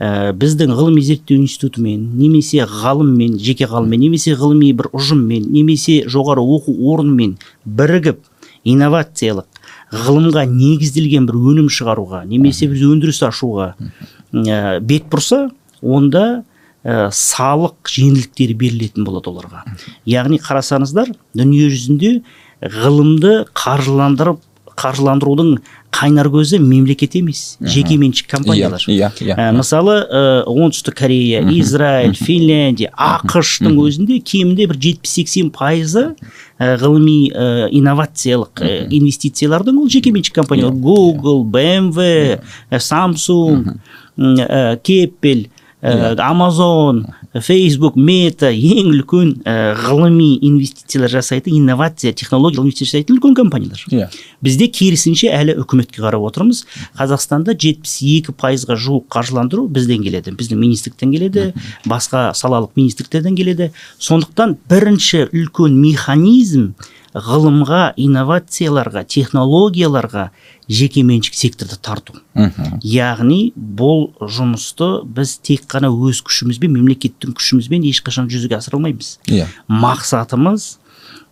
ә, 0.00 0.32
біздің 0.32 0.72
ғылыми 0.76 1.02
зерттеу 1.04 1.38
институтымен 1.42 2.08
немесе 2.18 2.64
ғалыммен 2.64 3.36
жеке 3.38 3.68
ғалыммен 3.70 4.00
немесе 4.00 4.34
ғылыми 4.38 4.72
бір 4.76 4.90
ұжыммен 4.96 5.50
немесе 5.52 6.00
жоғары 6.08 6.40
оқу 6.40 6.74
орнымен 6.94 7.36
бірігіп 7.64 8.24
инновациялық 8.64 9.60
ғылымға 10.06 10.46
негізделген 10.50 11.26
бір 11.28 11.40
өнім 11.52 11.70
шығаруға 11.72 12.24
немесе 12.30 12.70
біз 12.70 12.84
өндіріс 12.88 13.22
ашуға 13.28 13.74
ә, 13.76 14.80
бет 14.80 15.10
бұрса 15.12 15.48
онда 15.82 16.44
ә, 16.84 17.10
салық 17.12 17.90
жеңілдіктері 17.90 18.56
берілетін 18.56 19.04
болады 19.04 19.32
оларға. 19.32 19.64
Яғни 20.08 20.40
қарасаңыздар 20.40 21.12
дүние 21.36 21.68
жүзінде 21.72 22.20
ғылымды 22.60 23.44
қаржыландырып 23.56 24.40
қаржыландырудың 24.80 25.58
қайнар 25.94 26.30
көзі 26.32 26.60
мемлекет 26.62 27.16
емес 27.18 27.58
жекеменшік 27.60 28.28
компаниялар. 28.30 28.80
иә 28.88 29.10
иә. 29.20 29.36
Мысалы 29.52 29.96
ә, 30.06 30.22
оңтүстік 30.48 30.96
корея 30.96 31.42
израиль 31.52 32.14
финляндия 32.16 32.92
ақш 32.96 33.58
тың 33.64 33.76
өзінде 33.82 34.20
кемінде 34.24 34.68
бір 34.70 34.80
жетпіс 34.80 35.16
сексен 35.18 35.50
пайызы 35.50 36.14
ғылыми 36.58 37.30
ә, 37.30 37.68
инновациялық 37.76 38.64
ә, 38.64 38.86
инвестициялардың 38.88 39.80
ол 39.82 39.88
жекеменшік 39.92 40.34
компаниялар. 40.40 40.74
Google 40.74 41.44
bmw 41.44 42.40
samsung 42.78 43.76
ә, 44.16 44.78
кеппель 44.82 45.50
амазон 45.82 47.06
фейсбук 47.32 47.96
мета 47.96 48.50
ең 48.50 48.90
үлкен 48.90 49.30
ә, 49.46 49.74
ғылыми 49.78 50.34
инвестициялар 50.44 51.12
жасайтын 51.12 51.56
инновация 51.56 52.12
технологиялық 52.12 52.68
инвестиция 52.68 52.90
жасайтын 52.90 53.16
үлкен 53.16 53.36
компаниялар 53.38 53.84
иә 53.88 54.10
бізде 54.44 54.68
керісінше 54.72 55.30
әлі 55.32 55.56
үкіметке 55.62 56.02
қарап 56.02 56.24
отырмыз. 56.28 56.64
Қазақстанда 56.98 57.54
72 57.54 58.34
пайызға 58.40 58.76
жуық 58.80 59.06
қаржыландыру 59.12 59.66
бізден 59.72 60.04
келеді. 60.04 60.34
Біздің 60.36 60.60
министрліктен 60.60 61.12
келеді 61.14 61.50
басқа 61.88 62.30
салалық 62.36 62.72
министрліктерден 62.76 63.36
келеді. 63.36 63.70
Сондықтан 64.00 64.56
бірінші 64.70 65.26
үлкен 65.28 65.76
механизм 65.80 66.72
ғылымға 67.14 67.94
инновацияларға 67.98 69.02
технологияларға 69.10 70.28
жекеменшік 70.70 71.34
секторды 71.34 71.78
тарту. 71.82 72.20
Мхм. 72.38 72.78
Яғни 72.86 73.52
бұл 73.56 74.12
жұмысты 74.20 75.02
біз 75.02 75.38
тек 75.42 75.66
қана 75.70 75.90
өз 75.90 76.22
күшімізбен 76.26 76.70
мемлекеттің 76.76 77.34
күшімізбен 77.34 77.88
ешқашан 77.90 78.30
жүзеге 78.30 78.60
асыра 78.60 78.78
алмаймыз. 78.78 79.16
Иә. 79.26 79.48
Мақсатымыз 79.66 80.76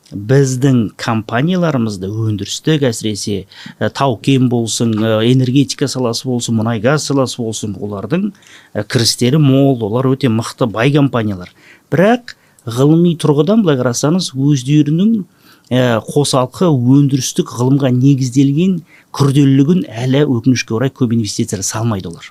біздің 0.08 0.94
компанияларымызды 0.96 2.08
өндірістік 2.08 2.86
әсіресе 2.88 3.44
ә, 3.78 3.90
тау 3.92 4.16
кен 4.16 4.48
болсын 4.48 4.94
ә, 4.96 5.10
энергетика 5.28 5.86
саласы 5.86 6.24
болсын 6.26 6.56
мұнай 6.56 6.80
газ 6.80 7.04
саласы 7.10 7.42
болсын 7.42 7.76
олардың 7.76 8.30
ә, 8.72 8.84
кірістері 8.88 9.38
мол 9.42 9.76
олар 9.84 10.08
өте 10.08 10.32
мықты 10.32 10.66
бай 10.66 10.90
компаниялар. 10.96 11.52
Бірақ 11.92 12.34
ғылыми 12.64 13.14
тұрғыдан 13.20 13.62
былай 13.62 13.76
қарасаңыз 13.80 14.32
өздерінің 14.32 15.26
ә, 15.70 16.00
қосалқы 16.04 16.68
өндірістік 16.68 17.52
ғылымға 17.58 17.92
негізделген 17.92 18.80
күрделілігін 19.18 19.86
әлі 19.88 20.20
өкінішке 20.28 20.74
орай 20.76 20.90
көп 20.94 21.14
инвестиция 21.16 21.62
салмайды 21.64 22.10
олар. 22.10 22.26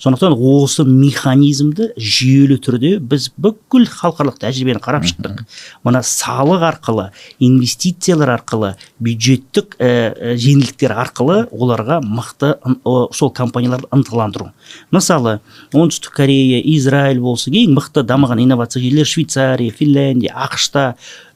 Сондықтан 0.00 0.34
осы 0.38 0.84
механизмді 0.86 1.90
жүйелі 1.98 2.56
түрде 2.62 2.92
біз 2.98 3.28
бүкіл 3.42 3.84
халықаралық 3.90 4.38
тәжірибені 4.42 4.82
қарап 4.82 5.06
шықтық. 5.10 5.42
Мына 5.84 6.02
салық 6.06 6.64
арқылы 6.70 7.08
инвестициялар 7.42 8.36
арқылы 8.38 8.72
бюджеттік 9.02 9.76
ә, 9.78 9.90
ә, 10.14 10.34
жеңілдіктер 10.38 10.94
арқылы 10.94 11.38
оларға 11.50 12.00
мықты 12.06 12.54
сол 13.12 13.30
компанияларды 13.34 13.90
ынталандыру. 13.92 14.52
Мысалы 14.94 15.40
оңтүстік 15.74 16.14
корея 16.16 16.62
израиль 16.74 17.20
болсын 17.20 17.54
ең 17.54 17.76
мықты 17.76 18.06
дамыған 18.06 18.42
инновация 18.46 18.82
жерлер 18.82 19.06
швейцария 19.06 19.70
финляндия 19.70 20.34
ақш 20.34 20.70
та 20.72 20.84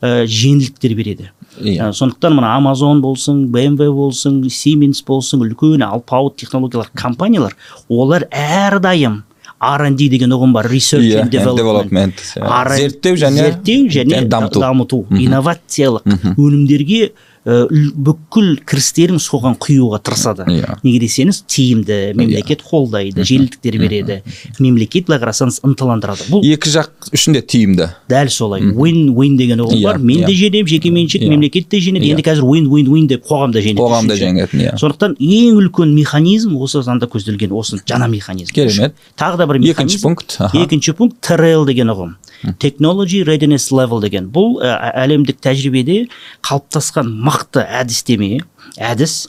ә, 0.00 0.24
жеңілдіктер 0.26 0.94
береді. 0.94 1.30
Иә 1.60 1.88
Ә, 1.88 1.92
сондықтан 1.92 2.34
мына 2.36 2.54
амазон 2.56 3.00
болсын 3.02 3.46
бмв 3.52 3.80
болсын 3.94 4.42
сименс 4.50 5.02
болсын 5.06 5.40
үлкен 5.46 5.82
алпауыт 5.86 6.36
технологиялар 6.36 6.90
компаниялар 6.94 7.56
олар 7.88 8.26
әрдайым 8.30 9.22
R&D 9.58 10.08
деген 10.12 10.32
ұғым 10.36 10.52
бар 10.52 10.66
research 10.68 11.06
Иә, 11.08 11.22
and 11.22 11.32
and 11.32 11.56
development 11.56 12.12
иә. 12.36 12.76
Зерттеу 12.76 13.14
және- 13.16 13.40
зерттеу 13.40 13.86
және 13.88 14.10
және 14.20 14.28
дамыту. 14.28 14.60
дамыту 14.60 15.06
инновациялық 15.10 16.02
өнімдерге 16.36 17.12
бүкіл 17.46 18.56
кірістерін 18.66 19.20
соған 19.22 19.54
құюға 19.62 20.00
тырысады. 20.02 20.46
Иә. 20.50 20.76
неге 20.82 20.98
десеңіз 21.04 21.44
тиімді 21.46 21.98
мемлекет 22.18 22.62
қолдайды 22.66 23.22
жеңілдіктер 23.22 23.78
береді 23.78 24.16
мемлекет 24.58 25.06
былай 25.06 25.20
қарасаңыз 25.22 25.60
ынталандырады. 25.66 26.26
Бұл 26.32 26.42
екі 26.42 26.72
жақ 26.74 26.90
үшін 27.14 27.36
де 27.38 27.42
тиімді. 27.42 27.88
дәл 28.10 28.28
солай. 28.34 28.62
Win 28.74 29.14
win 29.14 29.36
деген 29.38 29.60
ұғым 29.62 29.78
Иә, 29.78 29.84
бар. 29.84 29.98
Мен 29.98 30.24
де 30.26 30.32
иә. 30.32 30.40
жеңемін 30.42 30.66
жекеменшік 30.74 31.22
Иә. 31.22 31.28
мемлекет 31.30 31.68
те 31.68 31.78
жеңеді. 31.78 32.02
Иә. 32.04 32.10
енді 32.16 32.22
қазір 32.26 32.42
win 32.50 32.66
win 32.66 32.86
win 32.90 33.06
деп 33.06 33.24
қоғам 33.26 33.52
да 33.52 33.60
жеңеді 33.60 33.78
қоғам 33.78 34.08
да 34.08 34.14
жеңетін 34.18 34.60
иә. 34.66 34.74
Сондықтан 34.78 35.16
ең 35.20 35.60
үлкен 35.62 35.94
механизм 35.94 36.56
осы 36.58 36.82
заңда 36.82 37.06
көзделген 37.06 37.52
осы 37.52 37.78
жаңа 37.86 38.08
механизм. 38.10 38.52
Керемет. 38.52 38.94
тағы 39.16 39.36
да 39.38 39.46
бір 39.46 39.56
екінші 39.62 39.68
механизм. 39.70 40.02
пункт 40.02 40.36
аха. 40.40 40.58
екінші 40.58 40.92
пункт 40.92 41.16
TRL 41.22 41.66
деген 41.66 41.88
ұғым. 41.94 42.14
Technology 42.58 43.22
readiness 43.26 43.70
level 43.72 44.02
деген. 44.02 44.30
Бұл 44.32 44.60
ә, 44.60 44.76
әлемдік 45.06 45.40
тәжірибеде 45.44 46.06
қалыптасқан 46.46 47.10
мықты 47.26 47.64
әдістеме 47.64 48.40
әдіс. 48.76 49.26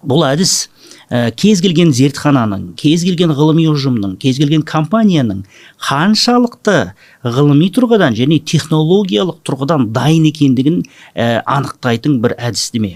Бұл 0.00 0.24
әдіс 0.28 0.68
ә, 1.10 1.30
кез 1.36 1.60
келген 1.64 1.92
зертхананың 1.96 2.70
кез 2.80 3.04
келген 3.06 3.34
ғылыми 3.36 3.66
ұжымның 3.72 4.16
кез 4.22 4.38
келген 4.40 4.62
компанияның 4.66 5.42
қаншалықты 5.88 6.78
ғылыми 7.24 7.68
тұрғыдан 7.76 8.14
және 8.16 8.38
технологиялық 8.48 9.42
тұрғыдан 9.44 9.88
дайын 9.92 10.24
екендігін 10.30 10.78
ә, 11.14 11.42
анықтайтын 11.44 12.18
бір 12.22 12.32
әдістеме. 12.38 12.94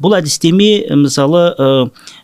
Бұл 0.00 0.16
әдістеме 0.16 0.68
ә, 0.88 0.96
мысалы 0.96 1.42
ә, 1.52 1.68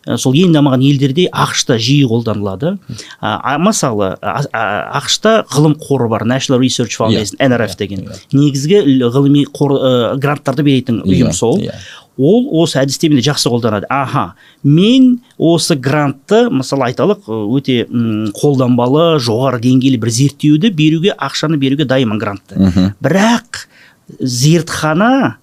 ә, 0.08 0.16
сол 0.16 0.32
ең 0.32 0.54
дамыған 0.56 0.80
елдерде 0.88 1.28
ақш 1.28 1.66
та 1.68 1.76
жиі 1.76 2.06
қолданылады. 2.08 2.78
А, 3.20 3.58
мысалы 3.60 4.14
а- 4.22 4.44
а- 4.52 5.00
ақш 5.00 5.20
та 5.20 5.34
ғылым 5.52 5.76
қоры 5.76 6.08
бар 6.08 6.24
National 6.24 6.58
Research 6.62 6.96
Foundation 6.96 7.36
NRF 7.38 7.76
деген. 7.76 8.08
негізгі 8.32 8.80
л- 8.80 9.10
ғылыми 9.12 9.44
қор 9.52 9.76
ә, 9.76 10.16
гранттарды 10.18 10.62
беретін 10.64 11.02
ұйым 11.04 11.28
Иә, 11.28 11.32
сол. 11.32 11.58
иә. 11.60 11.72
ол 12.18 12.62
осы 12.62 12.76
әдістемені 12.78 13.22
жақсы 13.24 13.48
қолданады. 13.48 13.86
Аха 13.88 14.34
мен 14.62 15.20
осы 15.38 15.74
грантты 15.74 16.50
мысалы 16.52 16.92
айталық 16.92 17.24
өте 17.26 17.86
қолданбалы 18.36 19.16
жоғары 19.18 19.60
деңгейлі 19.64 19.98
бір 20.02 20.10
зерттеуді 20.10 20.70
беруге 20.76 21.14
ақшаны 21.42 21.58
беруге 21.58 21.84
дайынмын 21.84 22.18
грантты. 22.18 22.94
Бірақ 23.02 23.66
зертхана 24.20 25.38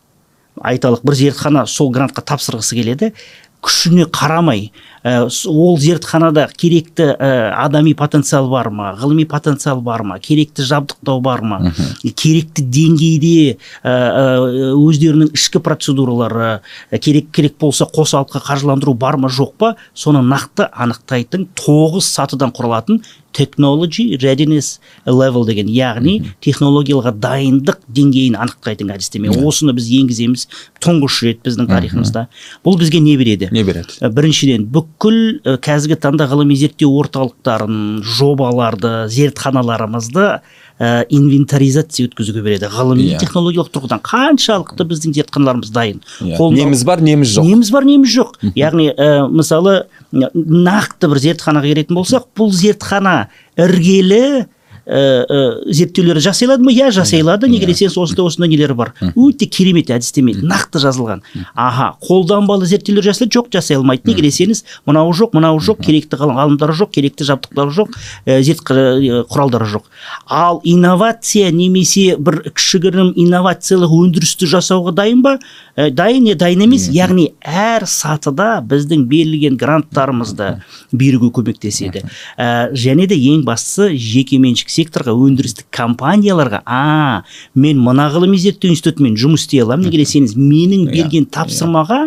айталық 0.60 1.04
бір 1.04 1.16
зертхана 1.16 1.66
сол 1.68 1.92
грантқа 1.92 2.24
тапсырғысы 2.24 2.80
келеді. 2.80 3.14
Күшіне 3.60 4.06
қарамай 4.08 4.70
ә, 5.04 5.28
ол 5.52 5.78
зертханада 5.78 6.46
керекті 6.56 7.10
ә, 7.12 7.52
адами 7.60 7.92
потенциал 7.92 8.48
бар 8.48 8.70
ма 8.72 8.94
ғылыми 8.96 9.26
потенциал 9.28 9.82
бар 9.82 10.04
ма 10.04 10.20
керекті 10.20 10.64
жабдықтау 10.64 11.20
бар 11.20 11.42
ма 11.42 11.74
керекті 12.04 12.64
деңгейде 12.64 13.58
ә, 13.58 13.58
ә, 13.84 14.72
өздерінің 14.80 15.34
ішкі 15.36 15.60
процедуралары 15.60 16.62
ә, 16.92 17.00
керек 17.04 17.34
керек 17.36 17.58
болса 17.60 17.84
қосалқы 17.84 18.40
қаржыландыру 18.40 18.94
бар 18.94 19.20
ма 19.20 19.28
жоқ 19.28 19.58
па 19.58 19.76
соны 19.94 20.24
нақты 20.24 20.70
анықтайтын 20.72 21.50
тоғыз 21.60 22.08
сатыдан 22.16 22.56
құралатын 22.56 23.04
technology 23.34 24.18
readiness 24.22 24.80
level 25.06 25.46
деген 25.48 25.68
яғни 25.70 26.16
технологияларға 26.44 27.14
дайындық 27.20 27.80
деңгейін 27.88 28.36
анықтайтын 28.40 28.92
әдістеме. 28.96 29.30
Осыны 29.46 29.74
біз 29.78 29.90
енгіземіз 30.00 30.48
тұңғыш 30.84 31.20
рет 31.28 31.42
біздің 31.46 31.68
тарихымызда. 31.70 32.28
Бұл 32.66 32.80
бізге 32.80 33.00
не 33.04 33.16
береді? 33.18 33.50
Не 33.52 33.64
береді? 33.64 34.00
Ә, 34.02 34.10
біріншіден 34.10 34.66
бүкіл 34.74 35.20
қазіргі 35.64 36.00
таңда 36.02 36.28
ғылыми 36.32 36.56
зерттеу 36.60 36.92
орталықтарын 37.04 38.02
жобаларды 38.04 39.08
зертханаларымызды 39.10 40.40
ә, 40.80 41.04
инвентаризация 41.12 42.08
өткізуге 42.08 42.42
береді. 42.42 42.70
Ғылыми 42.72 43.04
Иә. 43.12 43.20
технологиялық 43.20 43.72
тұрғыдан 43.74 44.00
қаншалықты 44.06 44.86
біздің 44.88 45.14
зертханаларымыз 45.18 45.72
дайын. 45.76 46.00
Иә. 46.22 46.38
Қолда- 46.38 46.56
неміз 46.64 46.84
бар 46.86 47.02
неміз 47.02 47.36
жоқ. 47.38 47.44
Неміз 47.50 47.72
бар 47.72 47.84
неміз 47.86 48.16
жоқ. 48.16 48.38
Яғни 48.56 48.90
ә, 48.96 49.28
мысалы 49.30 49.86
нақты 50.12 51.10
бір 51.12 51.22
зертханаға 51.22 51.70
келетін 51.70 52.00
болсақ 52.00 52.30
бұл 52.38 52.54
зертхана 52.56 53.16
іргелі 53.60 54.46
ә, 54.90 55.26
ә, 55.30 55.72
зерттеулер 55.72 56.20
жасай 56.20 56.48
алады 56.50 56.66
ма? 56.66 56.74
Иә 56.74 56.90
жасай 56.92 57.22
алады 57.22 57.48
неге 57.48 57.70
десеңіз 57.70 57.96
осындай 58.02 58.26
осындай 58.26 58.50
нелері 58.50 58.74
бар. 58.74 58.94
Өте 59.16 59.46
керемет 59.46 59.92
әдістеме 59.94 60.34
нақты 60.42 60.82
жазылған. 60.82 61.22
Аха 61.56 61.94
қолданбалы 62.02 62.66
зерттеулер 62.66 63.06
жасалады 63.06 63.38
жоқ 63.38 63.52
жасай 63.54 63.78
алмайды 63.78 64.10
неге 64.10 64.26
десеңіз 64.28 64.64
мынауы 64.90 65.14
жоқ 65.14 65.38
мынауы 65.38 65.62
жоқ 65.62 65.84
керекті 65.86 66.18
ғалым- 66.18 66.40
ғалымдары 66.40 66.74
жоқ 66.74 66.94
керекті 66.98 67.28
жабдықтары 67.30 67.76
жоқ 67.76 67.94
ә, 68.26 68.42
зерт 68.42 68.66
құралдары 68.66 69.70
жоқ. 69.70 69.86
Ал 70.26 70.62
инновация 70.64 71.52
немесе 71.52 72.16
бір 72.18 72.42
кішігірім 72.50 73.14
инновациялық 73.16 73.94
өндірісті 73.94 74.50
жасауға 74.50 74.96
дайын 74.98 75.22
ба? 75.22 75.38
Ә, 75.78 75.90
дайын 75.92 76.24
не 76.24 76.36
дайын 76.36 76.66
емес. 76.66 76.90
Яғни 76.90 77.30
әр 77.46 77.86
сатыда 77.88 78.60
біздің 78.66 79.06
берілген 79.10 79.58
гранттарымызды 79.60 80.62
беруге 80.92 81.30
көмектеседі. 81.36 82.04
Ә, 82.38 82.72
және 82.74 83.08
де 83.08 83.16
ең 83.16 83.44
бастысы 83.48 83.94
жекеменшік 83.96 84.70
секторға 84.80 85.14
өндірістік 85.14 85.68
компанияларға 85.76 86.64
а 86.66 87.24
мен 87.56 87.80
мына 87.84 88.10
ғылыми 88.14 88.40
зерттеу 88.40 88.72
институтымен 88.74 89.18
жұмыс 89.20 89.46
істей 89.46 89.64
аламын 89.66 89.90
неге 89.90 90.04
десеңіз 90.04 90.36
менің 90.40 90.88
берген 90.94 91.28
тапсырмаға 91.30 92.06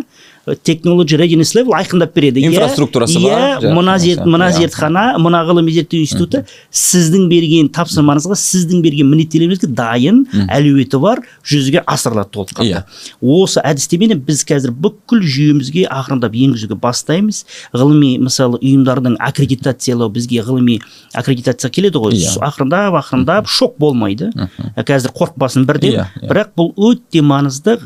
technology 0.65 1.17
readiness 1.17 1.55
level 1.55 1.77
айқындап 1.79 2.15
береді 2.15 2.43
Инфраструктурасы 2.47 3.21
бар, 3.23 3.63
иә 3.63 3.75
мына 3.75 3.95
мына 4.27 4.51
зертхана 4.53 5.05
мына 5.23 5.43
ғылыми 5.47 5.71
зерттеу 5.71 6.03
институты 6.03 6.45
сіздің 6.75 7.29
берген 7.31 7.69
тапсырмаңызға 7.75 8.37
сіздің 8.39 8.83
берген 8.83 9.11
міндеттемеңізге 9.13 9.71
дайын 9.71 10.25
әлеуеті 10.51 10.99
бар 11.03 11.23
жүзеге 11.47 11.85
асырылады 11.87 12.33
толыққанды. 12.35 12.73
Иә. 12.73 12.83
осы 13.23 13.63
әдістемені 13.63 14.17
біз 14.27 14.43
қазір 14.49 14.73
бүкіл 14.75 15.23
жүйемізге 15.23 15.87
ақырындап 15.91 16.35
енгізуге 16.35 16.75
бастаймыз. 16.75 17.45
Ғылыми 17.75 18.17
мысалы 18.23 18.59
ұйымдардың 18.63 19.19
аккредитациялау 19.23 20.11
бізге 20.13 20.43
ғылыми 20.43 20.81
аккредитация 21.15 21.71
келеді 21.71 22.03
ғой. 22.03 22.17
Иә. 22.19 22.35
Ақырындап 22.43 22.99
ақырындап 23.03 23.47
шок 23.47 23.79
болмайды. 23.79 24.33
Қазір 24.77 25.15
қорықпасын 25.15 25.67
бірден. 25.69 26.01
Иә, 26.01 26.09
иә. 26.23 26.33
бірақ 26.33 26.53
бұл 26.59 26.73
өте 26.91 27.23
маңызды 27.23 27.79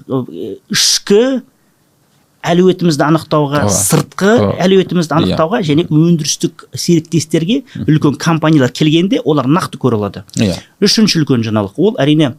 ішкі 0.73 1.43
әлеуетімізді 2.45 3.03
анықтауға 3.07 3.63
сыртқы 3.73 4.33
әлеуетімізді 4.63 5.13
Иә. 5.13 5.19
анықтауға 5.19 5.61
және 5.67 5.87
өндірістік 5.91 6.67
серіктестерге 6.75 7.63
үлкен 7.87 8.17
компаниялар 8.19 8.71
келгенде 8.71 9.21
олар 9.25 9.47
нақты 9.47 9.79
көре 9.83 9.97
алады. 9.99 10.23
Иә. 10.37 10.55
Үшінші 10.81 11.23
үлкен 11.25 11.43
жаңалық. 11.47 11.75
Ол 11.77 11.97
әрине 11.99 12.35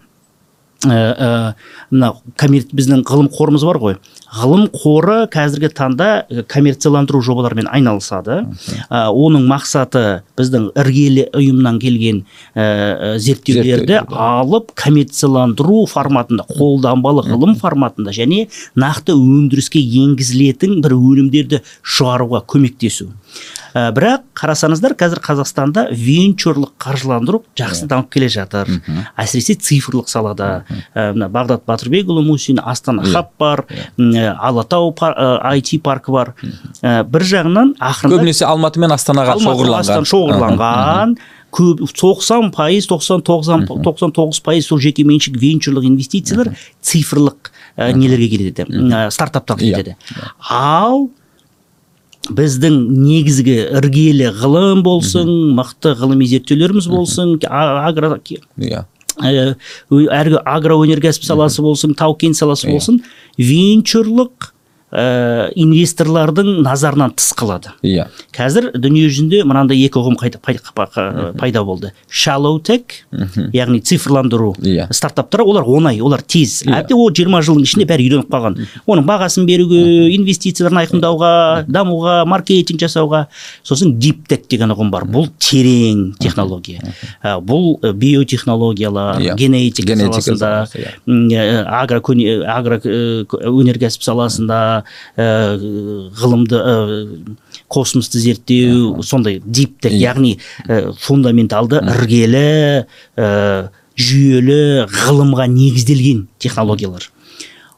мына 0.84 2.12
коммер- 2.38 2.70
біздің 2.74 3.04
ғылым 3.08 3.30
қорымыз 3.34 3.64
бар 3.66 3.80
ғой. 3.82 3.96
Ғылым 4.38 4.68
қоры 4.70 5.28
қазіргі 5.32 5.70
таңда 5.74 6.26
э, 6.30 6.44
коммерцияландыру 6.44 7.22
жобаларымен 7.24 7.70
айналысады. 7.72 8.44
Ә, 8.92 9.08
оның 9.10 9.48
мақсаты 9.50 10.22
біздің 10.38 10.68
іргелі 10.78 11.30
ұйымнан 11.34 11.80
келген 11.80 12.26
ә, 12.54 13.18
Зерттеулерді. 13.18 14.02
алып 14.12 14.74
коммерцияландыру 14.76 15.86
форматында 15.88 16.46
қолданбалы 16.52 17.24
ғылым 17.26 17.56
форматында 17.58 18.12
және 18.12 18.48
нақты 18.76 19.16
өндіріске 19.16 19.80
енгізілетін 19.80 20.82
бір 20.84 20.98
өнімдерді 21.00 21.64
шығаруға 21.82 22.44
көмектесу. 22.46 23.10
Ә, 23.76 23.92
бірақ 23.96 24.24
қарасаңыздар 24.38 24.94
қазір 24.98 25.20
қазақстанда 25.26 25.88
венчурлық 25.92 26.74
қаржыландыру 26.82 27.42
жақсы 27.58 27.88
дамып 27.90 28.10
келе 28.14 28.30
жатыр. 28.30 28.70
Әсіресе 29.18 29.56
цифрлық 29.60 30.08
салада. 30.12 30.64
Ә, 30.96 31.12
мына 31.16 31.28
бағдат 31.34 31.66
батырбекұлы 31.68 32.24
мусин 32.26 32.60
астана 32.64 33.04
Иә. 33.04 33.14
хаб 33.14 33.32
бар 33.40 33.66
м, 33.98 34.12
ә, 34.14 34.36
алатау 34.40 34.92
пар, 34.94 35.14
ә, 35.18 35.58
IT 35.58 35.82
паркі 35.84 36.12
бар. 36.12 36.34
Ә, 36.82 37.04
бір 37.04 37.22
жағынан 37.28 37.76
ақырындап 37.80 38.22
көбінесе 38.22 38.46
алматы 38.48 38.80
мен 38.80 38.92
астанаға 38.96 39.36
астан 39.80 40.06
шоғырланған. 40.06 41.18
Көп 41.58 41.80
90 41.96 42.52
пайыз 42.54 42.86
99 42.92 43.68
99 43.84 44.42
пайыз 44.44 44.68
сол 44.68 44.80
жекеменшік 44.84 45.38
венчурлық 45.40 45.86
инвестициялар 45.88 46.52
цифрлық 46.84 47.52
ә, 47.78 47.94
нелерге 47.96 48.28
келеді. 48.30 48.66
Ә, 48.68 49.08
стартаптарға 49.10 49.64
Иә. 49.64 49.76
кетеді 49.80 49.96
ал 50.52 51.10
біздің 52.36 52.76
негізгі 53.06 53.56
іргелі 53.80 54.32
ғылым 54.42 54.82
болсын 54.84 55.30
мықты 55.58 55.94
ғылыми 56.00 56.26
зерттеулеріміз 56.28 56.88
болсын 56.92 57.38
агро 57.46 58.18
иә. 58.60 58.84
ө- 59.92 60.10
әргі 60.14 60.42
агроөнеркәсіп 60.46 61.24
саласы 61.26 61.62
болсын 61.62 61.96
тау 61.98 62.14
кен 62.16 62.34
саласы 62.38 62.68
Иә. 62.68 62.74
болсын 62.76 63.00
венчурлық 63.38 64.52
ә, 64.92 65.52
инвесторлардың 65.56 66.62
назарынан 66.64 67.12
тыс 67.18 67.34
қалады 67.36 67.74
иә. 67.84 68.06
Қазір 68.36 68.70
дүние 68.80 69.10
жүзінде 69.10 69.42
мынандай 69.44 69.82
екі 69.84 70.00
ұғым 70.00 70.16
қайта 70.20 70.40
пай- 70.40 70.60
па- 70.74 70.88
пайда 71.38 71.64
болды. 71.68 71.92
Shallow 72.10 72.60
tech 72.64 73.04
яғни 73.54 73.82
цифрландыру. 73.82 74.56
Иә. 74.64 74.88
стартаптар 74.94 75.42
олар 75.42 75.64
оңай 75.68 76.00
олар 76.02 76.22
тез. 76.22 76.64
Иә. 76.64 76.84
әбден 76.84 76.96
ол 76.98 77.12
жиырма 77.12 77.42
жылдың 77.44 77.64
ішінде 77.68 77.86
бәрі 77.90 78.08
үйреніп 78.08 78.30
қалған. 78.32 78.58
Оның 78.88 79.06
бағасын 79.06 79.46
беруге 79.46 80.08
инвестицияларын 80.16 80.80
айқындауға 80.86 81.66
дамуға 81.68 82.26
маркетинг 82.26 82.80
жасауға. 82.80 83.26
Сосын 83.64 83.98
deep 84.00 84.28
tech 84.28 84.48
деген 84.50 84.72
ұғым 84.72 84.90
бар. 84.92 85.04
Бұл 85.04 85.28
терең 85.40 86.16
технология. 86.20 86.80
Ә, 87.24 87.42
бұл 87.44 87.80
ә, 87.82 87.92
биотехнологиялар 87.94 89.20
Иә. 89.20 89.36
генетика 89.36 89.88
Генетика 89.94 90.22
саласында 90.22 90.68
ә, 91.08 91.66
агро 91.68 92.02
өнеркәсіп 92.82 94.04
саласында 94.04 94.77
ә, 95.18 95.28
ғылымды 96.20 96.58
ә, 96.60 96.76
космосты 97.68 98.20
зерттеу 98.20 99.04
сондай 99.04 99.42
диптек 99.46 99.92
Иә. 99.92 100.14
яғни 100.14 100.38
ә, 100.68 100.94
фундаменталды 101.00 101.82
іргелі 101.84 102.86
ә, 103.18 103.70
жүйелі 103.98 104.88
ғылымға 104.94 105.48
негізделген 105.50 106.28
технологиялар. 106.40 107.10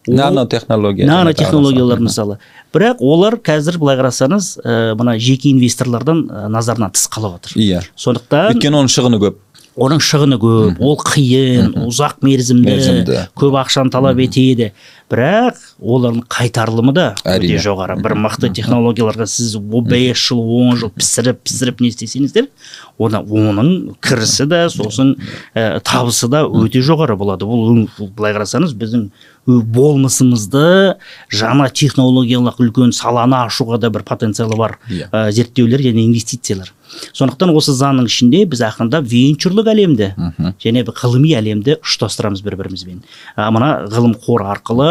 Ол- 0.07 0.15
нанотехнология 0.15 1.05
нанотехнологиялар 1.07 1.99
мысалы. 1.99 2.37
Бірақ 2.73 3.01
олар 3.01 3.35
қазір 3.41 3.77
былай 3.81 3.97
қарасаңыз 3.97 4.59
ә, 4.63 4.95
мына 4.97 5.17
жеке 5.19 5.49
инвесторлардан 5.51 6.25
ә, 6.29 6.47
назарынан 6.53 6.91
тыс 6.93 7.07
қалып 7.11 7.39
жатыр 7.39 7.57
иә. 7.61 7.81
Сондықтан 7.97 8.53
өйткені 8.55 8.79
оның 8.83 8.91
шығыны 8.93 9.19
көп. 9.21 9.39
Оның 9.79 10.01
шығыны 10.03 10.37
көп 10.41 10.79
ол 10.83 10.97
қиын 11.07 11.73
ұзақ 11.87 12.19
мерзімді, 12.25 12.69
Мерзімді. 12.69 13.19
көп 13.39 13.57
ақшаны 13.61 13.91
талап 13.93 14.19
етеді. 14.19 14.71
Бірақ 15.09 15.57
олардың 15.81 16.25
қайтарылымы 16.29 16.93
да 16.93 17.05
өте 17.25 17.57
жоғары. 17.63 17.95
Бір 18.03 18.13
мықты 18.21 18.51
технологияларға 18.53 19.25
сіз 19.25 19.55
бес 19.89 20.21
жыл 20.21 20.43
он 20.43 20.77
жыл 20.77 20.91
пісіріп 20.93 21.41
пісіріп 21.47 21.81
не 21.81 21.89
істесеңіздер 21.89 22.49
оны 22.99 23.23
оның 23.23 23.71
кірісі 24.05 24.45
да 24.51 24.67
сосын 24.69 25.15
ә, 25.55 25.79
табысы 25.81 26.29
да 26.29 26.43
өте 26.45 26.83
жоғары 26.85 27.17
болады. 27.17 27.49
Бұл 27.49 27.87
былай 28.13 28.37
қарасаңыз 28.37 28.75
біздің 28.77 29.09
болмысымызды 29.47 30.95
жаңа 31.33 31.69
технологиялық 31.73 32.59
үлкен 32.63 32.91
саланы 32.95 33.39
ашуға 33.45 33.79
да 33.81 33.89
бір 33.93 34.03
потенциалы 34.07 34.57
бар 34.57 34.77
Иә. 34.89 35.09
ә, 35.11 35.31
зерттеулер 35.31 35.79
және 35.81 36.05
инвестициялар. 36.05 36.71
Сондықтан 37.13 37.51
осы 37.53 37.69
заңның 37.77 38.07
ішінде 38.09 38.39
біз 38.49 38.63
ақырындап 38.65 39.05
венчурлық 39.05 39.67
әлемді 39.69 40.07
және 40.63 40.81
бір 40.87 40.95
ғылыми 40.97 41.35
әлемді 41.37 41.75
ұштастырамыз 41.85 42.41
бір 42.41 42.55
бірімізбен 42.57 43.03
ә, 43.37 43.49
мына 43.53 43.85
ғылым 43.93 44.15
қоры 44.17 44.47
арқылы 44.49 44.87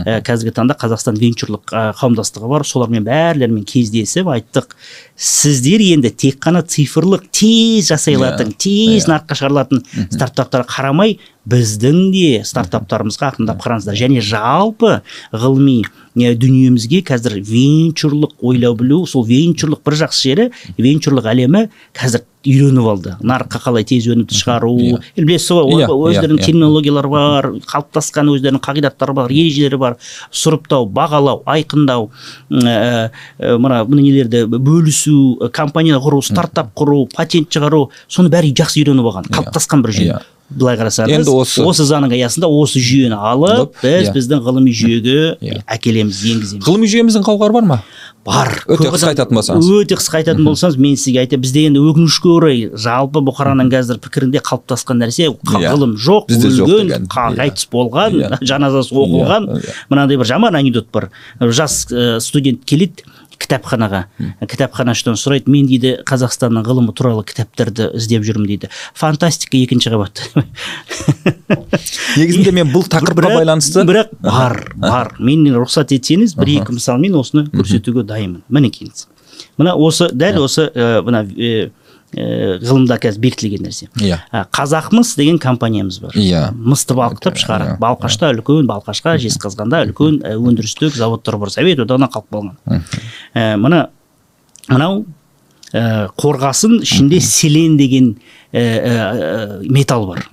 ә, 0.00 0.22
қазіргі 0.24 0.54
таңда 0.56 0.78
қазақстан 0.80 1.18
венчурлық 1.20 1.74
ә, 1.76 1.82
қауымдастығы 2.00 2.48
бар. 2.48 2.64
Солармен 2.64 3.04
барларымен 3.04 3.66
кездесіп 3.68 4.30
айттық. 4.32 4.72
Сіздер 5.16 5.84
енді 5.92 6.08
тек 6.16 6.40
қана 6.40 6.62
цифрлық 6.64 7.28
тез 7.30 7.90
жасай 7.92 8.16
алатын 8.16 8.48
Иә, 8.48 8.56
тез 8.56 9.04
иә. 9.04 9.12
нарыққа 9.12 9.36
шығарылатын 9.42 9.84
стартаптарға 10.08 10.66
қарамай 10.72 11.18
біздің 11.48 11.98
де 12.14 12.42
стартаптарымызға 12.46 13.32
ақырындап 13.32 13.62
қараңыздар. 13.62 13.96
Және 13.98 14.22
жалпы 14.22 15.00
ғылыми 15.34 15.82
дүниемізге 16.14 17.02
қазір 17.08 17.40
венчурлық 17.48 18.36
ойлау 18.40 18.76
білу 18.78 19.02
сол 19.10 19.26
венчурлық 19.26 19.82
бір 19.86 19.98
жақсы 20.04 20.28
жері 20.28 20.50
венчурлық 20.78 21.30
әлемі 21.32 21.66
қазір 21.98 22.26
үйреніп 22.46 22.86
алды 22.90 23.12
нарыққа 23.22 23.60
қалай 23.66 23.84
тез 23.86 24.06
өнімді 24.10 24.34
шығару 24.34 24.72
Иә. 24.82 24.98
енді 25.16 25.26
білесіз 25.28 25.50
ғой 25.54 25.76
Иә, 25.82 25.86
о- 25.88 26.10
өздерінің 26.10 26.38
иә, 26.38 26.42
иә. 26.42 26.46
терминологиялары 26.46 27.08
бар 27.12 27.48
қалыптасқан 27.70 28.32
өздерінің 28.34 28.62
қағидаттары 28.64 29.14
бар 29.14 29.30
ережелері 29.30 29.78
бар 29.78 29.96
сұрыптау 30.32 30.88
бағалау 30.90 31.42
айқындау 31.46 32.10
ә, 32.50 33.10
ә, 33.38 33.56
мына 33.58 33.84
мына 33.86 34.02
нелерді 34.02 34.44
бөлісу 34.46 35.50
компания 35.52 35.98
құру 36.02 36.22
стартап 36.22 36.74
құру 36.74 37.06
патент 37.14 37.48
шығару 37.54 37.88
соны 38.08 38.28
бәрі 38.32 38.52
жақсы 38.58 38.82
үйреніп 38.82 39.06
алған 39.12 39.30
қалыптасқан 39.30 39.82
бір 39.86 39.94
жүйе 39.94 40.10
Иә. 40.12 40.20
былай 40.52 40.76
қарасаңыз 40.76 41.14
Енді 41.22 41.30
осы- 41.32 41.86
заңның 41.88 42.12
аясында 42.12 42.48
осы 42.50 42.78
жүйені 42.82 43.16
алып 43.16 43.78
біз 43.80 44.08
иә. 44.10 44.12
біздің 44.12 44.42
ғылыми 44.44 44.74
жүйеге 44.74 45.38
Иә. 45.40 45.62
әкелеміз 45.64 46.18
енгіземіз 46.28 46.66
ғылыми 46.66 46.90
жүйеміздің 46.92 47.22
қауқары 47.24 47.52
бар 47.56 47.62
ма 47.70 47.78
бар 48.24 48.48
Өте 48.70 48.86
қысқа 48.92 49.08
айтатын 49.12 49.34
болсаңыз. 49.38 49.68
өте 49.82 49.96
қысқа 49.98 50.20
айтатын 50.20 50.44
болсаңыз 50.46 50.76
мен 50.78 50.94
сізге 50.96 51.24
айтайын 51.24 51.42
бізде 51.42 51.64
енді 51.66 51.80
өкінішке 51.82 52.28
орай 52.30 52.60
жалпы 52.70 53.18
бұқараның 53.26 53.70
қазір 53.72 53.98
пікірінде 54.04 54.38
қалыптасқан 54.46 55.00
нәрсе 55.02 55.26
Иә. 55.26 55.72
ғылым 55.74 55.96
жоқ 55.98 56.30
өлген 56.30 56.92
Иә. 56.92 57.00
қайтыс 57.10 57.66
болған 57.72 58.20
Иә. 58.20 58.38
жаназасы 58.52 58.94
оқылған 58.94 59.48
мынандай 59.90 60.16
бір 60.22 60.30
жаман 60.30 60.54
анекдот 60.54 60.86
бар 60.92 61.10
жас 61.40 61.86
ә, 61.90 62.20
студент 62.20 62.64
келеді 62.64 63.02
кітапханаға. 63.40 64.04
Кітапханашыдан 64.48 65.16
сұрайды 65.20 65.52
мен 65.52 65.66
дейді 65.70 65.94
қазақстанның 66.08 66.64
ғылымы 66.66 66.94
туралы 66.96 67.24
кітаптарды 67.28 67.90
іздеп 67.98 68.24
жүрмін 68.26 68.48
дейді. 68.50 68.70
Фантастика 68.98 69.58
екінші 69.60 69.92
қабат 69.94 70.22
негізінде 72.20 72.52
мен 72.56 72.72
бұл 72.72 72.86
тақырыпқа 72.92 73.34
байланысты 73.38 73.84
бірақ 73.88 74.12
бар 74.20 74.58
бар. 74.76 75.14
Мен 75.18 75.46
рұқсат 75.56 75.94
етсеңіз 75.96 76.36
бір 76.38 76.56
екі 76.58 76.76
мысалмен 76.78 77.16
осыны 77.18 77.46
көрсетуге 77.52 78.06
дайынмын. 78.08 78.44
Мінекейіңіз. 78.52 79.06
Мына 79.60 79.74
осы 79.76 80.08
дәл 80.12 80.42
осы 80.44 80.68
ә, 80.72 81.02
мына 81.04 81.24
ә, 82.12 82.58
ғылымда 82.62 82.98
қазір 83.02 83.22
бекітілген 83.24 83.64
нәрсе. 83.66 83.88
Иә. 84.00 84.20
Ә, 84.32 84.44
қазақмыс 84.52 85.14
деген 85.16 85.38
компаниямыз 85.42 85.98
бар. 86.02 86.16
Иә. 86.18 86.44
мысты 86.52 86.94
балқытып 86.98 87.40
шығарады. 87.40 87.78
балқашта 87.80 88.32
үлкен 88.34 88.68
балқашқа 88.68 89.16
жезқазғанда 89.22 89.84
үлкен 89.88 90.20
ә, 90.22 90.36
өндірістік 90.36 90.94
заводтар 90.96 91.38
бар. 91.38 91.50
Совет 91.50 91.80
одағынан 91.80 92.12
қалып 92.12 92.28
қалған. 92.32 92.84
Ә, 93.34 93.56
мына 93.56 93.88
мынау 94.68 95.04
ә, 95.72 96.08
қорғасын 96.20 96.82
ішінде 96.82 97.20
селен 97.20 97.76
деген 97.80 98.14
ә, 98.52 98.62
ә, 98.62 99.60
металл 99.68 100.06
бар. 100.06 100.26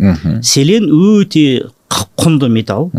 Селен 0.43 0.89
өте 0.91 1.69
құнды 1.89 2.49
металл. 2.51 2.89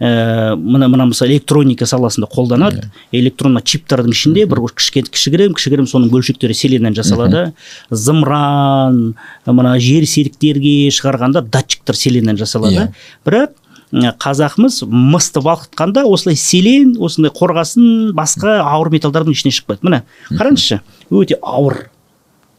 Ә, 0.00 0.56
мына 0.56 0.88
мына 0.88 1.08
мысалы 1.10 1.34
электроника 1.34 1.86
саласында 1.86 2.28
қолданады. 2.32 2.88
Электронды 3.12 3.62
чиптардың 3.62 4.14
ішінде 4.14 4.46
бір 4.48 4.62
кішкене 4.72 5.12
кішігірім 5.12 5.56
кішігірім 5.58 5.88
соның 5.90 6.12
бөлшектері 6.12 6.56
селеннен 6.56 6.96
жасалады. 6.96 7.52
Зымыран 7.90 9.14
мына 9.46 9.78
жер 9.82 10.06
серіктерге 10.08 10.92
шығарғанда 10.94 11.44
датчиктер 11.48 11.98
селеннен 11.98 12.38
жасалады. 12.40 12.88
Иә. 12.88 12.92
бірақ 13.26 13.56
қазақмыз 13.92 14.82
мысты 14.84 15.40
балқытқанда 15.40 16.04
осылай 16.04 16.36
селен 16.36 16.96
осындай 17.00 17.32
қорғасын 17.32 18.12
басқа 18.16 18.60
ауыр 18.60 18.90
металдардың 18.92 19.32
ішіне 19.32 19.54
шықпайды 19.56 19.88
міне 19.88 20.02
қараңызшы 20.28 20.82
өте 21.08 21.38
ауыр. 21.40 21.88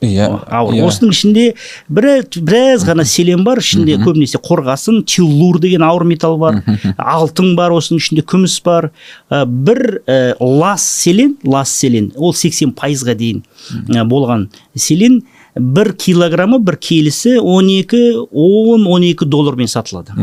Иә 0.05 0.27
ауыр 0.47 0.77
иә. 0.77 0.85
осының 0.87 1.11
ішінде 1.11 1.45
біраз, 1.89 2.37
біраз 2.37 2.85
ғана 2.87 3.03
селен 3.05 3.43
бар 3.43 3.59
ішінде 3.59 3.97
көбінесе 3.99 4.39
қорғасын 4.43 5.01
теллур 5.09 5.59
деген 5.59 5.83
ауыр 5.83 6.05
металл 6.07 6.37
бар 6.39 6.61
алтын 6.97 7.55
бар 7.59 7.75
осының 7.75 7.99
ішінде 7.99 8.23
күміс 8.23 8.59
бар. 8.63 8.91
Ә, 9.29 9.43
бір 9.45 10.01
ә, 10.07 10.35
лас 10.39 10.85
селен 11.01 11.35
лас 11.43 11.73
селен 11.73 12.13
ол 12.15 12.33
80 12.33 12.75
пайызға 12.79 13.17
дейін 13.19 13.43
ә, 13.89 14.05
болған 14.07 14.49
селен. 14.75 15.21
Бір 15.59 15.91
килограммы 15.97 16.59
бір 16.63 16.77
келісі 16.79 17.39
12 17.41 18.29
10 18.31 18.85
12 18.85 19.25
доллармен 19.27 19.67
сатылады. 19.67 20.13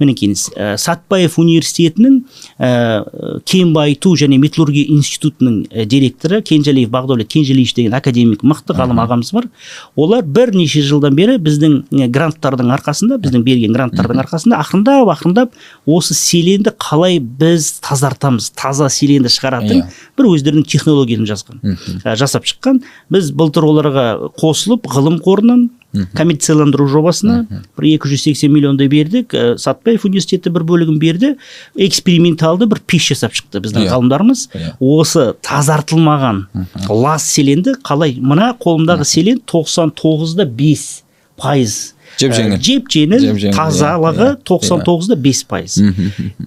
Мінекейіңіз 0.00 0.42
ә, 0.56 0.74
сатпаев 0.80 1.36
университетінің 1.40 2.16
ә, 2.58 3.40
кен 3.48 3.72
байыту 3.76 4.14
және 4.18 4.38
металлургия 4.40 4.88
институтының 4.94 5.62
ә, 5.70 5.84
директоры 5.84 6.40
кенжалиев 6.46 6.90
бағдәулет 6.92 7.30
кенжалиевич 7.30 7.74
деген 7.76 7.94
академик 7.96 8.42
мықты 8.42 8.76
ғалым 8.76 9.00
ағамыз 9.04 9.32
бар. 9.36 9.48
Олар 9.96 10.24
бірнеше 10.24 10.82
жылдан 10.86 11.16
бері 11.18 11.38
біздің 11.42 12.08
гранттардың 12.12 12.72
арқасында 12.76 13.20
біздің 13.22 13.44
берген 13.46 13.76
гранттардың 13.76 14.22
арқасында 14.24 14.60
ақырындап 14.64 15.12
ақырындап 15.14 15.56
осы 15.86 16.14
селенді 16.16 16.72
қалай 16.80 17.20
біз 17.20 17.72
тазартамыз 17.84 18.50
таза 18.56 18.88
селенді 18.92 19.30
шығаратын 19.32 19.82
Иә. 19.82 19.88
бір 20.18 20.30
өздерінің 20.32 20.66
технологиясын 20.66 21.28
жазған 21.30 21.76
ә, 22.04 22.16
жасап 22.16 22.48
шыққан. 22.48 22.82
Біз 23.10 23.30
былтыр 23.36 23.66
оларға 23.68 24.06
қосылып 24.40 24.88
ғылым 24.90 25.20
қорынан 25.24 25.68
коммерцияландыру 26.14 26.86
жобасына 26.88 27.46
бір 27.78 27.84
280 27.98 28.48
миллиондай 28.52 28.88
бердік. 28.88 29.34
Ә, 29.34 29.58
сатпаев 29.58 30.04
университеті 30.06 30.50
бір 30.54 30.62
бөлігін 30.68 30.98
берді. 31.02 31.34
Эксперименталды 31.76 32.66
бір 32.70 32.80
пеш 32.86 33.08
жасап 33.12 33.32
шықты 33.34 33.60
біздің 33.64 33.86
Иә. 33.86 33.90
ғалымдарымыз. 33.94 34.48
Иә. 34.54 34.72
осы 34.80 35.32
тазартылмаған 35.42 36.44
лас 36.88 37.24
селенді 37.26 37.74
қалай 37.82 38.16
мына 38.20 38.52
қолымдағы 38.60 39.04
селен 39.04 39.40
99-да 39.46 40.46
5 40.46 41.02
пайыз. 41.36 41.94
Жеп 42.20 42.32
жеңіл. 42.36 42.58
жеп 42.60 42.88
жеңіл 42.90 43.54
тазалығы 43.56 44.34
иә, 44.34 44.36
иә, 44.36 44.44
99-да 44.44 45.16
5 45.16 45.44
пайыз. 45.48 45.78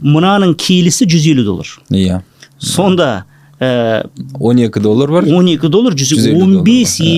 Мынаның 0.01 0.55
келісі 0.55 1.05
150 1.07 1.43
доллар. 1.43 1.67
Иә. 1.89 2.21
Сонда 2.59 3.25
ә, 3.63 4.03
12 4.39 4.81
доллар 4.83 5.11
бар? 5.11 5.25
12 5.29 5.69
доллар 5.69 5.93
150 5.95 6.33
15 6.33 6.33
доллар. 6.33 6.67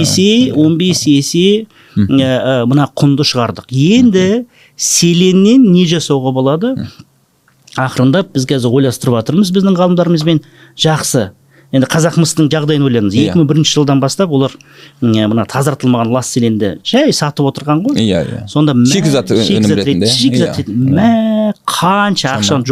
есе 0.02 0.52
15 0.54 1.08
есе 1.12 1.66
ә, 1.96 2.06
ә, 2.06 2.66
мына 2.70 2.88
құнды 2.96 3.26
шығардық. 3.26 3.70
Енді 3.72 4.46
селеннен 4.78 5.66
не 5.72 5.86
жасауға 5.90 6.34
болады? 6.36 6.76
Ақырындап 7.76 8.30
біз 8.36 8.46
қазір 8.48 8.72
ойластырып 8.78 9.18
жатырмыз 9.20 9.52
біздің 9.56 9.76
ғалымдарымызбен. 9.80 10.44
Жақсы. 10.80 11.32
Енді 11.76 11.88
қазақмыстың 11.92 12.48
жағдайын 12.54 12.84
ойлаңыз 12.88 13.16
Иә. 13.18 13.34
2001 13.34 13.66
жылдан 13.68 14.00
бастап 14.00 14.32
олар 14.32 14.54
мына 15.02 15.44
тазартылмаған 15.50 16.14
лас 16.14 16.30
селенді 16.32 16.76
жай 16.88 17.12
сатып 17.12 17.50
отырған 17.50 17.82
ғой. 17.84 17.98
Иә 18.00 18.22
иә. 18.24 18.44
Сонда 18.48 18.76
Шикізат 18.86 19.34
шикізат 19.34 20.62
иә. 20.62 20.70
мә 20.70 21.54
қанша 21.68 22.38
ақшаны 22.38 22.64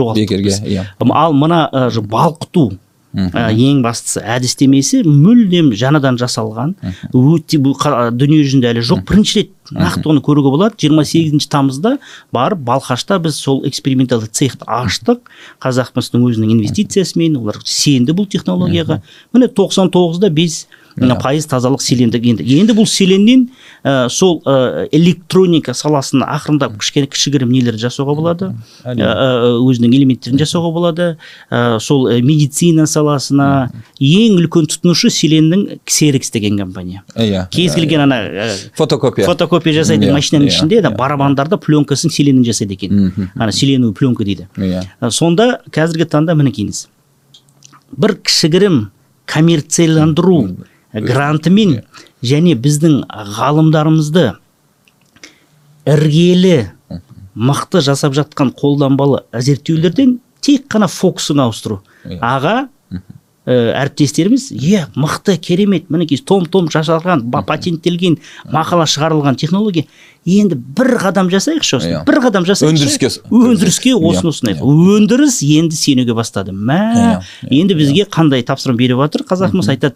біз. 0.46 0.62
иә. 0.64 0.86
ал 1.12 1.34
мына 1.34 1.70
балқыту. 2.00 2.78
Ә, 3.14 3.50
ең 3.54 3.82
бастысы 3.86 4.22
әдістемесі 4.22 5.04
мүлдем 5.06 5.72
жаңадан 5.78 6.18
жасалған. 6.22 6.76
Өте 7.14 7.60
бұл 7.62 7.78
дүние 8.18 8.44
жүзінде 8.44 8.72
әлі 8.74 8.84
жоқ. 8.90 9.04
Бірінші 9.10 9.40
рет 9.40 9.74
нақты 9.74 10.10
оны 10.12 10.24
көруге 10.26 10.54
болады. 10.54 10.78
28 10.82 11.48
тамызда 11.54 11.98
барып 12.34 12.64
балқашта 12.68 13.20
біз 13.24 13.38
сол 13.40 13.64
эксперименталды 13.70 14.30
цехты 14.32 14.68
аштық. 14.68 15.22
Қазақмыстың 15.64 16.26
өзінің 16.30 16.56
инвестициясымен 16.58 17.38
олар 17.42 17.62
сенді 17.66 18.18
бұл 18.18 18.30
технологияға. 18.30 19.02
Міне 19.34 19.52
99-да 19.54 20.34
біз 20.34 20.66
мына 21.00 21.18
пайыз 21.22 21.48
тазалық 21.50 21.82
селендік 21.84 22.26
енді 22.26 22.46
енді 22.60 22.76
бұл 22.78 22.88
селеннен 22.90 23.48
ә, 23.84 24.10
сол 24.14 24.42
ә, 24.46 24.88
электроника 24.94 25.74
саласына 25.78 26.28
ақырындап 26.36 26.78
кішкене 26.82 27.10
кішігірім 27.12 27.52
нелер 27.54 27.78
жасауға 27.82 28.16
болады. 28.18 28.52
Ә, 28.86 28.94
өзінің 29.58 29.96
элементтерін 29.98 30.42
жасауға 30.42 30.72
болады. 30.76 31.10
Ә, 31.50 31.80
сол 31.84 32.08
ә, 32.12 32.20
медицина 32.26 32.86
саласына 32.90 33.50
ең 34.00 34.40
үлкен 34.42 34.70
тұтынушы 34.72 35.12
селеннің 35.14 35.80
ксерикс 35.86 36.32
деген 36.34 36.58
компания. 36.62 37.04
Иә 37.16 37.48
кез 37.54 37.76
келген 37.76 38.06
ана 38.06 38.22
ә, 38.30 38.50
фотокопия. 38.78 39.26
фотокопия 39.26 39.82
жасайтын 39.82 40.14
машинаның 40.14 40.52
ішінде 40.52 40.82
ана 40.84 40.94
барабандарды 40.96 41.58
пленкасын 41.58 42.14
селеннен 42.14 42.46
жасайды 42.46 42.78
екен. 42.78 43.30
Ана 43.36 43.52
селеновый 43.52 43.96
пленка 43.98 44.24
дейді. 44.24 44.48
Иә 44.58 44.86
сонда 45.10 45.62
қазіргі 45.72 46.10
таңда 46.10 46.38
мінекейіңіз 46.38 46.88
бір 47.98 48.16
кішігірім 48.26 48.88
коммерцияландыру 49.30 50.40
грантымен 50.94 51.80
және 52.24 52.54
біздің 52.56 53.02
ғалымдарымызды 53.38 54.34
іргелі 55.90 56.58
мықты 57.34 57.82
жасап 57.84 58.14
жатқан 58.16 58.54
қолданбалы 58.56 59.24
зерттеулерден 59.34 60.20
тек 60.44 60.68
қана 60.70 60.88
фокусын 60.92 61.40
ауыстыру. 61.44 61.82
Иә. 62.06 62.20
аға 62.22 62.68
ә, 63.48 63.74
әріптестеріміз 63.80 64.52
иә 64.54 64.86
мықты 64.96 65.38
керемет 65.42 65.90
мінекей 65.90 66.18
том 66.20 66.46
том 66.46 66.68
жасалған 66.72 67.26
патенттелген 67.48 68.18
мақала 68.54 68.86
шығарылған 68.88 69.36
технология 69.40 69.88
енді 70.26 70.56
бір 70.56 70.94
қадам 71.02 71.32
жасайықшы 71.32 71.78
осыны 71.80 71.98
Иә. 71.98 72.06
бір 72.08 72.20
қадам 72.28 72.46
жасайықшы 72.48 72.86
Өндіріске- 72.86 73.10
өндіріске 73.32 73.92
Иә, 73.96 74.00
осыны 74.00 74.32
ұсынайық. 74.32 74.62
Иә. 74.62 74.98
өндіріс 75.00 75.42
енді 75.44 75.76
сенуге 75.76 76.14
бастады. 76.14 76.52
Мә 76.52 76.80
Иә, 76.96 77.22
иә, 77.44 77.60
енді 77.64 77.74
бізге 77.76 78.06
қандай 78.06 78.44
тапсырма 78.44 78.78
беріп 78.78 79.00
жатыр 79.04 79.24
қазақымыз 79.28 79.68
айтады 79.74 79.96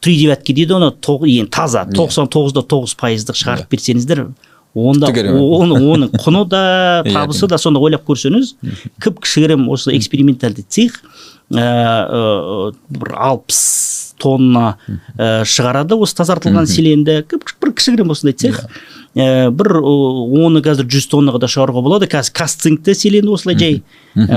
три 0.00 0.16
девятки 0.18 0.54
дейді 0.56 0.76
оны 0.78 0.92
енді 1.26 1.50
таза 1.50 1.86
тоқсан 1.88 2.30
тоғыз 2.32 2.56
да 2.56 2.62
тоғыз 2.66 2.96
пайыздық 3.00 3.38
шығарып 3.38 3.72
берсеңіздер 3.72 4.26
онда 4.76 5.08
оны 5.08 5.78
оның 5.80 6.12
құны 6.20 6.44
да 6.48 6.62
Иә, 7.06 7.12
табысы 7.12 7.48
да 7.48 7.58
сонда 7.58 7.80
ойлап 7.80 8.04
көрсеңіз 8.08 8.56
кіп 9.02 9.22
кішігірім 9.24 9.68
осы 9.72 9.96
экспериментальды 9.96 10.66
цех 10.68 11.00
ә, 11.50 11.62
ә, 11.62 12.72
бір 12.90 13.14
алпыс 13.16 13.62
тонна 14.20 14.76
ә, 14.88 15.44
шығарады 15.46 15.96
осы 16.00 16.16
тазартылған 16.20 16.68
селенді. 16.70 17.20
Бір 17.30 17.72
кішігірім 17.76 18.12
осындай 18.14 18.36
цех. 18.40 18.62
Ә, 19.16 19.50
бір 19.54 19.78
оны 19.80 20.62
қазір 20.64 20.88
жүз 20.92 21.08
тоннаға 21.12 21.42
да 21.44 21.50
шығаруға 21.52 21.84
болады. 21.84 22.08
Қазір 22.10 22.34
кастингті 22.40 22.96
селені 22.96 23.32
осылай 23.32 23.58
жай 23.60 23.82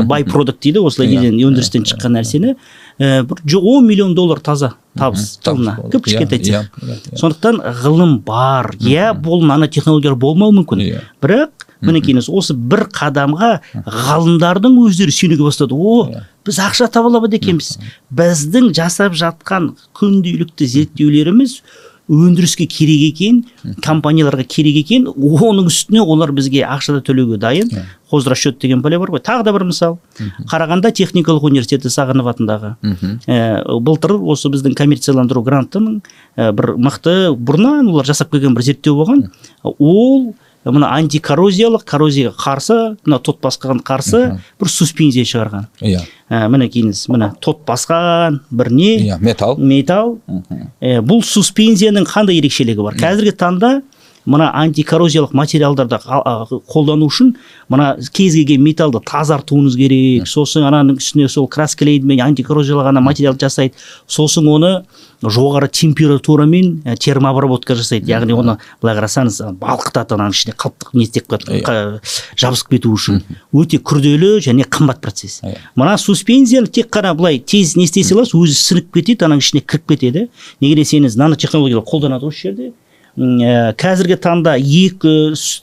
бай 0.08 0.26
продукт 0.28 0.62
дейді 0.63 0.84
осылай 0.84 1.10
Иә, 1.10 1.24
неден 1.30 1.39
өндірістен 1.50 1.88
шыққан 1.88 2.19
нәрсені. 2.19 2.56
Ә, 2.99 3.23
бір 3.23 3.57
он 3.62 3.88
миллион 3.88 4.13
доллар 4.15 4.39
таза 4.39 4.73
табыс 4.97 5.39
жылына 5.45 5.77
кіп 5.91 6.05
кішкентай 6.05 6.39
цех 6.43 6.69
сондықтан 7.15 7.62
ғылым 7.83 8.17
бар 8.25 8.73
иә 8.79 9.13
бұл 9.15 9.45
нанотехнологиялар 9.47 10.19
болмауы 10.19 10.57
мүмкін 10.59 10.83
Иә. 10.83 11.01
бірақ 11.23 11.65
мінекейіңіз 11.79 12.27
осы 12.35 12.53
бір 12.53 12.89
қадамға 12.91 13.51
ғалымдардың 13.88 14.75
өздері 14.83 15.13
сенуге 15.15 15.45
бастады 15.47 15.77
о 15.77 16.09
біз 16.43 16.59
ақша 16.59 16.89
таба 16.91 17.07
алады 17.13 17.39
екенбіз 17.39 17.77
біздің 18.12 18.73
жасап 18.75 19.15
жатқан 19.15 19.71
күнделікті 19.95 20.67
зерттеулеріміз 20.73 21.62
өндіріске 22.10 22.65
керек 22.69 23.13
екен 23.13 23.43
компанияларға 23.86 24.43
керек 24.50 24.82
екен 24.82 25.08
оның 25.13 25.69
үстіне 25.69 26.02
олар 26.02 26.34
бізге 26.34 26.63
ақша 26.65 26.98
да 26.98 27.04
төлеуге 27.06 27.38
дайын. 27.38 27.69
Хозрасчет 28.10 28.58
деген 28.60 28.82
бәле 28.82 28.98
бар 28.98 29.12
ғой. 29.13 29.22
Тағы 29.22 29.45
да 29.45 29.54
бір 29.54 29.67
мысал. 29.69 30.00
Қарағанда 30.50 30.89
техникалық 30.98 31.45
университеті 31.45 31.91
сағынов 31.93 32.32
атындағы. 32.32 32.76
Ә, 33.30 33.62
былтыр 33.80 34.15
осы 34.17 34.50
біздің 34.50 34.74
коммерцияландыру 34.74 35.43
грантының 35.45 36.02
ә, 36.36 36.52
бір 36.52 36.74
мықты 36.82 37.36
бұрыннан 37.38 37.91
олар 37.93 38.10
жасап 38.10 38.32
келген 38.34 38.58
бір 38.58 38.65
зерттеу 38.65 38.98
болған. 38.98 39.28
Ол 39.63 40.34
мына 40.67 40.89
антикоррозиялық 40.98 41.86
коррозияға 41.88 42.36
қарсы 42.39 42.78
мына 43.06 43.19
тот 43.24 43.39
басқан 43.43 43.80
қарсы 43.86 44.22
бір 44.60 44.72
суспензия 44.72 45.28
шығарған. 45.28 45.69
Иә. 45.82 46.02
Ә, 46.30 46.43
мінекейіңіз 46.52 47.06
міне 47.13 47.32
тот 47.41 47.63
басқан 47.67 48.41
бір 48.52 48.72
не? 48.76 48.91
Иә 49.08 49.19
металл. 49.24 49.58
Металл. 49.58 50.17
Ә, 50.82 51.00
бұл 51.00 51.24
суспензияның 51.26 52.08
қандай 52.10 52.41
ерекшелігі 52.41 52.84
бар? 52.86 53.00
Қазіргі 53.00 53.34
таңда 53.39 53.72
мына 54.29 54.51
антикоррозиялық 54.61 55.33
материалдарды 55.33 55.97
қолдану 56.69 57.07
үшін 57.09 57.33
мына 57.69 57.95
кез 58.13 58.35
келген 58.37 58.61
металлды 58.63 59.01
тазартуыңыз 59.09 59.75
керек. 59.79 60.27
Сосын 60.29 60.67
ананың 60.69 60.99
үстіне 61.01 61.27
сол 61.29 61.47
краскілейді 61.49 62.19
антикоррозиялық 62.21 62.89
ана 62.91 63.01
материал 63.01 63.37
жасайды. 63.39 63.73
Сосын 64.07 64.47
оны 64.47 64.71
жоғары 65.23 65.67
температурамен 65.67 66.81
термообработка 66.99 67.75
жасайды. 67.75 68.07
Яғни 68.11 68.33
оны 68.37 68.57
былай 68.81 68.95
қарасаңыз 68.99 69.41
балқытады 69.59 70.15
ананың 70.15 70.35
ішіне 70.35 70.53
қалыптық 70.55 70.93
не 70.93 71.03
істеп 71.03 71.27
қа- 71.27 71.99
жабысып 72.39 72.69
кету 72.75 72.93
үшін 72.95 73.21
өте 73.53 73.79
күрделі 73.83 74.37
және 74.45 74.63
қымбат 74.63 75.01
процесс. 75.01 75.41
Иә. 75.43 75.57
мына 75.75 75.97
суспензияны 75.97 76.67
тек 76.67 76.89
қана 76.89 77.13
былай 77.15 77.39
тез 77.39 77.75
не 77.75 77.83
істей 77.83 78.03
саласыз 78.03 78.33
өзі 78.33 78.55
сіңіп 78.55 78.93
кетеді 78.93 79.25
ананың 79.25 79.43
ішіне 79.43 79.61
кіріп 79.61 79.87
кетеді. 79.89 80.29
Неге 80.61 80.81
десеңіз 80.81 81.17
нанотехнологиялар 81.17 81.83
қолданады 81.83 82.27
осы 82.27 82.47
жерде. 82.47 82.71
Ә, 83.19 83.75
қазіргі 83.75 84.15
таңда 84.23 84.55
екі 84.58 85.13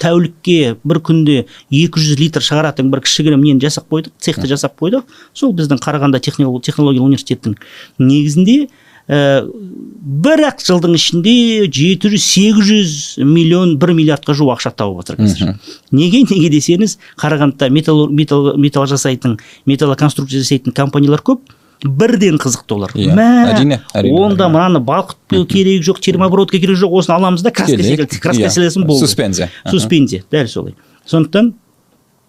тәулікке 0.03 0.77
бір 0.85 1.01
күнде 1.01 1.45
200 1.73 2.21
литр 2.21 2.45
шығаратын 2.45 2.91
бір 2.93 3.01
кішігірім 3.07 3.45
нені 3.45 3.65
жасап 3.65 3.89
қойдық 3.89 4.13
цехты 4.21 4.47
жасап 4.51 4.77
қойдық. 4.81 5.07
Сол 5.33 5.55
біздің 5.57 5.81
технолог- 5.81 6.63
технологиялық 6.63 7.09
университеттің 7.09 7.57
негізінде 7.99 8.69
ә, 9.09 9.47
бір 9.47 10.43
ақ 10.51 10.65
жылдың 10.67 10.97
ішінде 10.99 11.67
700-800 11.71 13.25
миллион 13.25 13.77
бір 13.79 13.95
миллиардқа 13.95 14.35
жуық 14.35 14.57
ақша 14.59 14.75
тауып 14.77 15.05
отыр 15.05 15.17
қазір. 15.17 15.55
Неге 15.93 16.25
неге 16.29 16.51
десеңіз 16.51 16.99
қарағандыда 17.17 17.71
металл, 17.71 18.09
металл, 18.11 18.57
металл 18.59 18.87
жасайтын 18.91 19.39
металлоконструкция 19.67 20.43
жасайтын 20.43 20.75
компаниялар 20.75 21.23
көп. 21.23 21.41
Бірден 21.85 22.39
қызықты 22.41 22.75
олар. 22.77 22.93
Иә, 22.97 23.15
мә 23.17 23.27
әрине, 23.53 23.81
онда 24.17 24.49
мынаны 24.49 24.81
балқытпау 24.81 25.47
керек 25.47 25.85
жоқ 25.85 26.01
термообработка 26.01 26.59
керек 26.59 26.79
жоқ 26.81 26.95
осыны 27.01 27.17
аламыз 27.17 27.43
да 27.43 27.51
краска 27.51 27.77
секілді 27.83 28.21
краска 28.21 28.47
иә, 28.47 28.51
селесін 28.51 28.87
болды. 28.87 29.07
суспензия. 29.07 29.51
Суспензия 29.71 30.25
дәл 30.31 30.49
солай. 30.49 30.75
Сондықтан 31.07 31.53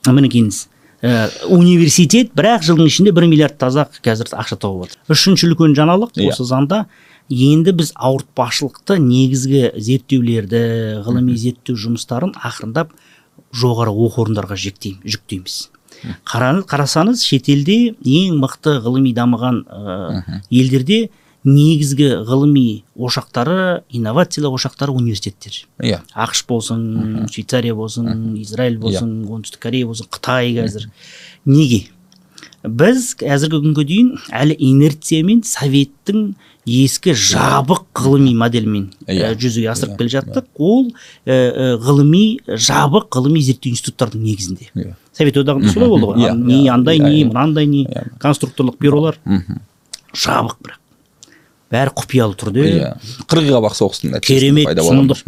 мінекейіңіз 0.07 0.59
ә, 1.01 1.29
университет 1.47 2.33
бір 2.35 2.51
ақ 2.57 2.67
жылдың 2.67 2.89
ішінде 2.91 3.11
бір 3.15 3.27
миллиард 3.31 3.57
таза 3.57 3.87
қазір 4.03 4.31
ақша 4.33 4.57
тауып 4.59 4.87
отыр. 4.87 4.97
Үшінші 5.09 5.51
үлкен 5.51 5.75
жаңалық 5.77 6.17
Иә. 6.17 6.31
осы 6.31 6.43
заңда. 6.47 6.85
Енді 7.29 7.73
біз 7.75 7.91
ауыртпашылықты 7.95 8.99
негізгі 9.03 9.73
зерттеулерді 9.75 11.03
ғылыми 11.03 11.35
зерттеу 11.35 11.75
жұмыстарын 11.75 12.31
ақырындап 12.39 12.93
жоғары 13.51 13.91
оқу 13.91 14.23
орындарға 14.23 14.55
жүктейміз. 14.55 15.57
Қарасаңыз 16.69 17.23
шетелде 17.25 17.77
ең 18.05 18.37
мықты 18.41 18.77
ғылыми 18.85 19.13
дамыған 19.17 19.63
ә, 19.65 20.41
елдерде 20.49 21.07
негізгі 21.47 22.09
ғылыми 22.27 22.83
ошақтары 22.99 23.83
инновациялық 23.95 24.57
ошақтары 24.57 24.95
университеттер. 24.97 25.61
Иә. 25.79 26.01
Ақш 26.11 26.43
болсын 26.49 27.27
швейцария 27.31 27.75
болсын 27.77 28.35
израиль 28.41 28.77
болсын 28.81 29.21
оңтүстік 29.25 29.61
корея 29.63 29.87
болсын 29.87 30.09
қытай 30.11 30.51
қазір. 30.57 30.89
Неге? 31.45 31.85
Біз 32.67 33.13
қазіргі 33.21 33.59
күнге 33.63 33.83
дейін 33.87 34.11
әлі 34.35 34.55
инерциямен 34.69 35.41
советтің 35.47 36.33
ескі 36.67 37.13
жабық 37.15 37.85
ғылыми 37.95 38.33
моделімен 38.35 38.89
Иә. 39.07 39.31
ә, 39.31 39.35
жүзеге 39.39 39.69
асырып 39.71 39.93
Иә, 39.93 39.97
келе 40.01 40.09
жаттық. 40.17 40.47
Ол 40.59 40.89
ә, 41.25 41.77
ғылыми 41.79 42.39
жабық 42.47 43.07
ғылыми 43.15 43.39
зерттеу 43.39 43.71
институттардың 43.71 44.23
негізінде. 44.27 44.67
Иә. 44.75 44.95
Совет 45.17 45.37
одағында 45.37 45.71
солай 45.73 45.87
болды 45.89 46.09
ғой. 46.11 46.25
Иә, 46.25 46.33
не 46.35 46.65
иә, 46.65 46.73
андай 46.73 46.99
иә, 46.99 47.07
не 47.09 47.23
иә. 47.23 47.27
мынандай 47.31 47.65
не 47.65 47.85
Иә. 47.85 48.03
конструкторлық 48.19 48.75
бюролар. 48.79 49.17
Жабық 50.13 50.57
бірақ. 50.63 50.79
Бәрі 51.71 51.91
құпиялы 51.99 52.35
түрде 52.39 52.63
иә. 52.67 52.91
қырғи 53.27 53.51
қабақ 53.51 53.73
соғыстың 53.75 54.19
керемет 54.23 54.69
сұмдық 54.79 55.23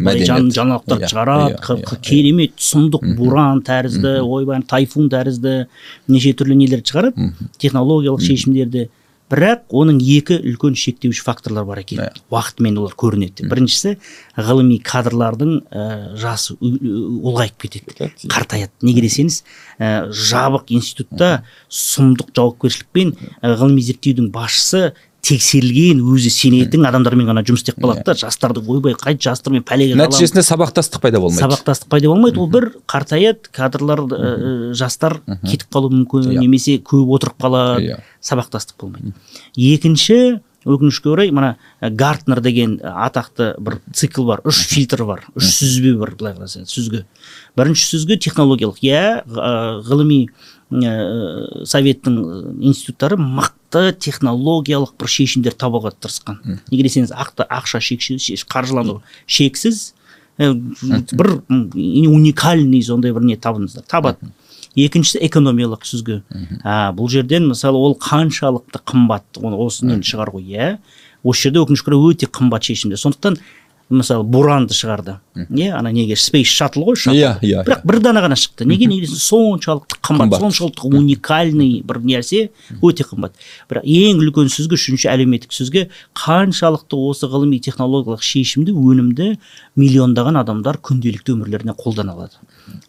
жаңалықтарды 0.56 1.04
Иә, 1.04 1.10
шығарады 1.12 1.50
иә, 1.52 1.58
қ- 1.60 1.76
иә, 1.76 1.84
қ- 1.84 1.98
иә. 1.98 2.00
керемет 2.08 2.54
сұмдық 2.56 3.04
буран 3.18 3.60
тәрізді 3.66 4.14
ойбай 4.24 4.62
тайфун 4.62 5.10
тәрізді 5.12 5.66
неше 6.08 6.32
түрлі 6.32 6.56
нелерді 6.56 6.88
шығарады 6.94 7.32
технологиялық 7.58 8.24
шешімдерді. 8.24 8.88
Бірақ 9.30 9.68
оның 9.70 10.00
екі 10.02 10.40
үлкен 10.42 10.74
шектеуші 10.74 11.22
факторлар 11.22 11.62
бар 11.64 11.78
екен. 11.84 12.00
Иә. 12.02 12.10
уақытымен 12.34 12.78
олар 12.82 12.96
көрінеді. 12.98 13.44
Біріншісі 13.46 13.92
ғылыми 14.34 14.80
кадрлардың 14.82 15.52
ә, 15.70 16.16
жасы 16.18 16.56
ұлғайып 16.58 17.54
кетеді. 17.62 17.84
Кетеді. 17.94 18.26
қартаяды 18.26 18.72
неге 18.82 19.04
десеңіз 19.06 19.44
ә, 19.78 20.10
жабық 20.10 20.72
институтта 20.74 21.44
сұмдық 21.70 22.32
жауапкершілікпен 22.34 23.14
ә, 23.38 23.54
ғылыми 23.54 23.80
зерттеудің 23.86 24.32
басшысы 24.34 24.94
тексерілген 25.20 26.00
өзі 26.00 26.30
сенетін 26.32 26.86
адамдармен 26.88 27.28
ғана 27.28 27.42
жұмыс 27.44 27.60
істеп 27.64 27.80
қалады 27.82 28.04
да. 28.06 28.14
Жастарды 28.16 28.62
ойбай 28.64 28.94
қайт 28.98 29.20
жастармен 29.22 29.62
пәлеге 29.68 29.98
нәтижесінде 30.00 30.42
сабақтастық 30.46 31.02
пайда 31.04 31.20
болмайды. 31.20 31.42
Сабақтастық 31.44 31.90
пайда 31.92 32.08
болмайды. 32.08 32.40
Ол 32.40 32.48
бір 32.50 32.70
қартаяды 32.88 33.50
кадрлар 33.52 34.00
ә, 34.08 34.72
жастар 34.72 35.20
кетіп 35.44 35.68
қалуы 35.70 35.92
мүмкін 35.92 36.30
Иә. 36.32 36.38
немесе 36.40 36.78
көп 36.80 37.12
отырып 37.18 37.36
қалады. 37.40 37.84
Иә. 37.84 37.98
сабақтастық 38.24 38.80
болмайды. 38.80 39.12
Екінші 39.56 40.40
өкінішке 40.64 41.08
орай 41.12 41.30
мына 41.32 41.56
ә, 41.80 41.90
гартнер 41.90 42.40
деген 42.44 42.78
атақты 42.80 43.54
бір 43.60 43.80
цикл 43.92 44.24
бар. 44.24 44.40
Үш 44.44 44.64
фильтр 44.68 45.04
бар. 45.04 45.24
Үш 45.36 45.52
сүзбе 45.60 45.94
бар 46.00 46.12
былай 46.16 46.34
қарасаңыз 46.36 46.68
сүзгі. 46.68 47.04
Бірінші 47.56 47.86
сүзгі 47.96 48.18
технологиялық. 48.20 48.80
Иә 48.84 49.24
ғылыми 49.84 50.26
ә, 50.72 51.64
советтің 51.64 52.18
институттары 52.60 53.16
мықты 53.70 53.94
технологиялық 53.98 54.96
бір 54.98 55.08
шешімдер 55.08 55.54
табуға 55.54 55.92
тырысқан 55.94 56.40
неге 56.70 56.82
десеңіз 56.86 57.12
ақта 57.12 57.46
ақша 57.46 57.80
шексіз 57.80 58.44
қаржыландыру 58.50 59.02
шексіз 59.26 59.94
ә, 60.38 60.52
бір 61.12 61.42
уникальный 61.48 62.82
сондай 62.82 63.12
бір 63.12 63.22
не 63.22 63.36
табыңыздар 63.36 63.84
табады. 63.86 64.32
Екіншісі 64.74 65.18
экономиялық 65.26 65.82
сүзгі. 65.84 66.22
А, 66.62 66.92
бұл 66.94 67.08
жерден 67.10 67.48
мысалы 67.50 67.76
ол 67.76 67.96
қаншалықты 67.98 68.82
қымбат 68.86 69.40
оны 69.42 69.56
осымен 69.56 70.02
шығару 70.02 70.40
иә? 70.40 70.78
осы 71.22 71.48
жерде 71.48 71.60
өкінішке 71.60 71.90
орай 71.90 72.14
өте 72.14 72.26
қымбат 72.26 72.64
шешімдер. 72.64 72.96
Сондықтан 72.96 73.36
мысалы 73.90 74.22
буранды 74.22 74.72
шығарды. 74.74 75.16
Иә 75.34 75.72
ана 75.74 75.90
неге 75.90 76.14
спейс 76.16 76.46
шаттл 76.46 76.84
ғой 76.86 76.94
шаттл 76.96 77.18
Иә, 77.18 77.30
иә, 77.42 77.64
бірақ 77.66 77.80
бір 77.84 77.98
дана 78.00 78.20
ғана 78.22 78.36
шықты. 78.38 78.64
Неге 78.64 78.86
неге 78.86 79.08
десең 79.08 79.18
соншалықты 79.58 79.98
қымбат 79.98 80.30
Қымбат. 80.30 80.44
соншалықты 80.44 80.86
уникальный 80.96 81.82
бір 81.82 81.98
нәрсе 81.98 82.50
өте 82.82 83.02
қымбат. 83.08 83.34
Бірақ 83.68 83.82
ең 83.82 84.22
үлкен 84.22 84.46
сүзгі 84.54 84.78
үшінші 84.78 85.10
әлеуметтік 85.10 85.50
сүзгі 85.50 85.88
қаншалықты 86.14 86.94
осы 87.10 87.26
ғылыми 87.26 87.58
технологиялық 87.58 88.22
шешімді 88.22 88.72
өнімді 88.78 89.32
миллиондаған 89.74 90.38
адамдар 90.44 90.78
күнделікті 90.78 91.34
өмірлеріне 91.34 91.74
қолдана 91.74 92.14
алады. 92.14 92.38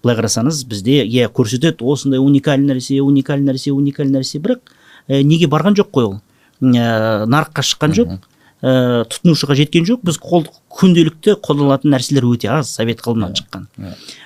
Былай 0.04 0.18
қарасаңыз 0.22 0.66
бізде 0.70 1.02
иә 1.06 1.32
көрсетеді 1.34 1.82
осындай 1.82 2.20
уникальный 2.22 2.76
нәрсе 2.76 3.02
уникальный 3.02 3.52
нәрсе 3.54 3.72
уникальный 3.74 4.20
нәрсе. 4.20 4.38
Бірақ 4.38 4.60
ә, 5.10 5.24
неге 5.24 5.48
барған 5.50 5.74
жоқ 5.82 5.90
қой 5.90 6.06
ол? 6.06 6.20
Ә, 6.62 7.26
нарыққа 7.26 7.66
шыққан 7.66 7.96
жоқ. 7.98 8.20
Ә, 8.62 9.04
тұтынушыға 9.12 9.58
жеткен 9.60 9.86
жоқ. 9.90 10.04
Біз 10.08 10.20
қол, 10.22 10.46
күнделікті 10.78 11.38
қолданылатын 11.44 11.94
нәрселер 11.96 12.28
өте 12.30 12.52
аз 12.54 12.74
совет 12.78 13.02
ғылымынан 13.04 13.36
шыққан. 13.40 13.68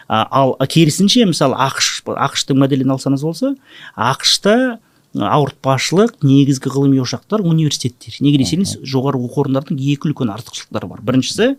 А, 0.07 0.25
ал 0.29 0.55
керісінше 0.59 1.25
мысалы 1.29 1.57
ақш 1.67 2.03
ақштың 2.05 2.59
моделін 2.61 2.95
алсаңыз 2.95 3.23
болса 3.25 3.55
ақшта 3.95 4.79
ауыртпашылық 5.15 6.19
негізгі 6.27 6.71
ғылыми 6.73 6.99
ошақтар 7.03 7.43
университеттер. 7.45 8.17
Неге 8.19 8.41
десеңіз 8.43 8.77
жоғары 8.83 9.21
оқу 9.23 9.45
орындарының 9.45 9.79
екі 9.79 10.09
үлкен 10.11 10.33
артықшылықтары 10.33 10.89
бар. 10.91 11.03
Біріншісі 11.07 11.55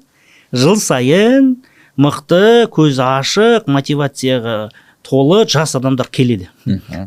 жыл 0.53 0.77
сайын 0.77 1.55
мықты 1.97 2.69
көзі 2.69 3.01
ашық 3.07 3.71
мотивацияға 3.73 4.69
толы 5.07 5.47
жас 5.49 5.75
адамдар 5.79 6.11
келеді. 6.13 6.51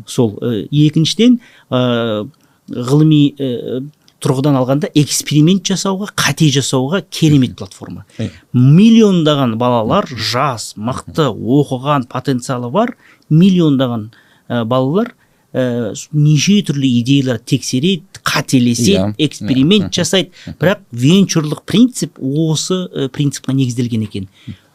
Сол 0.06 0.34
ә, 0.40 0.66
екіншіден 0.66 1.38
ә, 1.70 2.26
ғылыми 2.70 3.22
ә, 3.38 3.82
тұрғыдан 4.20 4.58
алғанда 4.60 4.90
эксперимент 4.98 5.64
жасауға 5.70 6.10
қате 6.18 6.50
жасауға 6.54 7.02
керемет 7.10 7.56
платформа. 7.58 8.04
Миллиондаған 8.52 9.56
балалар 9.60 10.08
жас 10.10 10.74
мықты 10.76 11.30
оқыған 11.30 12.06
потенциалы 12.10 12.70
бар. 12.70 12.96
Миллиондаған 13.30 14.10
ә, 14.48 14.64
балалар 14.64 15.14
ә, 15.52 15.92
неше 16.12 16.60
түрлі 16.66 16.90
идеялар 17.00 17.38
тексереді 17.38 18.04
қателеседі 18.20 18.96
Иә, 18.96 19.14
эксперимент 19.18 19.94
жасайды. 19.94 20.30
Бірақ 20.60 20.84
венчурлық 20.92 21.64
принцип 21.66 22.18
осы 22.20 22.84
ә, 22.86 23.08
принципқа 23.08 23.54
негізделген 23.56 24.04
екен. 24.06 24.28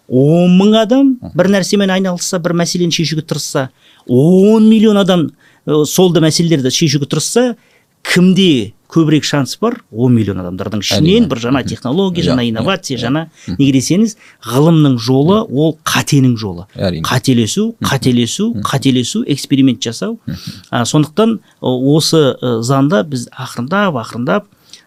Он 0.07 0.57
мың 0.59 0.75
адам 0.83 1.15
бір 1.33 1.49
нәрсемен 1.55 1.89
айналысса 1.89 2.39
бір 2.39 2.53
мәселені 2.59 2.93
шешуге 2.93 3.23
тырысса 3.25 3.69
он 4.05 4.69
миллион 4.69 4.99
адам 5.01 5.31
ә, 5.65 5.85
сол 5.85 6.11
да 6.13 6.21
мәселелерді 6.21 6.69
шешуге 6.69 7.07
тырысса 7.09 7.55
кімде 8.13 8.73
көбірек 8.95 9.23
шанс 9.27 9.57
бар? 9.59 9.81
Он 9.91 10.13
миллион 10.15 10.39
адамдардың. 10.43 10.79
Ішінен 10.85 11.25
бір 11.27 11.39
жаңа 11.41 11.63
технология 11.67 12.21
Иә, 12.23 12.27
жаңа 12.29 12.43
иә, 12.45 12.49
инновация 12.53 12.95
иә. 12.97 13.01
жаңа 13.01 13.23
неге 13.57 13.73
десеңіз 13.79 14.15
ғылымның 14.45 14.97
жолы 15.01 15.41
ол 15.43 15.77
қатенің 15.83 16.37
жолы. 16.39 16.67
Қателесу 16.77 17.75
қателесу 17.83 18.53
қателесу 18.63 19.23
эксперимент 19.27 19.81
жасау. 19.83 20.19
А, 20.69 20.85
сондықтан 20.85 21.39
осы 21.61 22.37
ы, 22.41 22.61
заңда 22.61 23.03
біз 23.03 23.27
ақырындап 23.35 23.97
ақырындап 24.05 24.45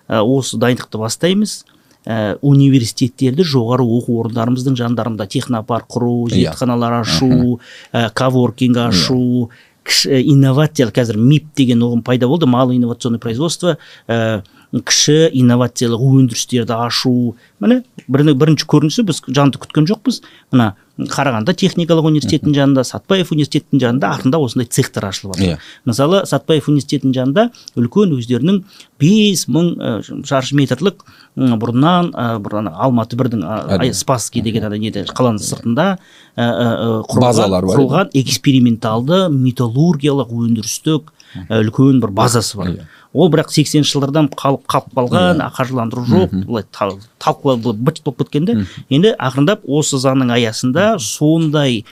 осы 0.09 0.57
дайындықты 0.57 0.99
бастаймыз. 0.99 1.65
Ә, 2.09 2.39
университеттерді 2.41 3.45
жоғары 3.45 3.85
оқу 3.85 4.15
орындарымыздың 4.23 4.77
жандарында 4.79 5.27
технопарк 5.29 5.91
құру 5.93 6.31
Иә. 6.31 6.47
зертханалар 6.49 7.03
ашу 7.03 7.59
ә, 7.93 8.09
коворкинг 8.15 8.79
ашу 8.79 9.51
кіші 9.89 10.21
инновациялық 10.33 10.95
қазір 11.01 11.19
мип 11.21 11.51
деген 11.57 11.83
ұғым 11.87 12.05
пайда 12.07 12.29
болды. 12.31 12.47
Малое 12.47 12.77
инновационное 12.77 13.21
производство 13.23 13.79
ә, 14.07 14.43
кіші 14.73 15.31
инновациялық 15.33 16.03
өндірістерді 16.05 16.73
ашу. 16.77 17.35
Міне 17.61 17.83
бірі- 18.09 18.35
бірінші 18.37 18.67
көрінісі 18.69 19.03
біз 19.09 19.23
жанды 19.29 19.57
күткен 19.59 19.87
жоқпыз. 19.89 20.21
Мына 20.53 20.75
қарағанды 20.99 21.55
техникалық 21.55 22.09
университетінің 22.11 22.55
жанында 22.59 22.83
сатпаев 22.85 23.31
университетінің 23.31 23.81
жанында 23.81 24.09
ақырында 24.19 24.39
осындай 24.43 24.67
цехтар 24.67 25.05
ашылып 25.09 25.37
жатыр 25.39 25.53
Иә. 25.55 25.59
мысалы 25.87 26.27
сатпаев 26.27 26.67
университетінің 26.69 27.15
жанында 27.15 27.45
үлкен 27.79 28.17
өздерінің 28.19 28.65
бес 28.99 29.45
мың 29.47 29.69
ә, 29.79 30.25
шаршы 30.27 30.57
метрлік 30.59 31.05
бұрыннан 31.39 32.11
ә, 32.13 32.39
бір 32.43 32.57
ана 32.59 32.71
алматы 32.83 33.15
бірдің 33.17 33.95
спасский 33.95 34.43
деген 34.43 34.65
ана 34.65 34.75
неде 34.77 35.05
қаланың 35.05 35.39
сыртында 35.39 35.99
ә, 36.37 37.05
құрылған, 37.07 37.21
Базалар 37.21 37.65
бар. 37.65 37.77
құрылған 37.79 38.11
эксперименталды 38.19 39.29
металлургиялық 39.31 40.35
өндірістік 40.35 41.13
үлкен 41.49 42.01
бір 42.03 42.11
базасы 42.11 42.57
бар. 42.59 42.67
Иә. 42.75 42.87
Ол 43.15 43.31
бірақ 43.33 43.49
80 43.51 43.83
жылдардан 43.89 44.29
қалып 44.37 44.67
қалып 44.69 44.93
қалған 44.95 45.41
қаржыландыру 45.57 46.05
жоқ 46.07 46.35
былай 46.47 46.65
та- 46.71 46.91
талқылау 47.19 47.57
былай 47.57 47.77
быт 47.79 48.03
болып 48.05 48.19
кеткен 48.29 48.45
де. 48.45 48.55
Енді 48.91 49.15
ақырындап 49.19 49.65
осы 49.67 49.97
заңның 49.97 50.31
аясында 50.37 50.99
сондай 51.01 51.85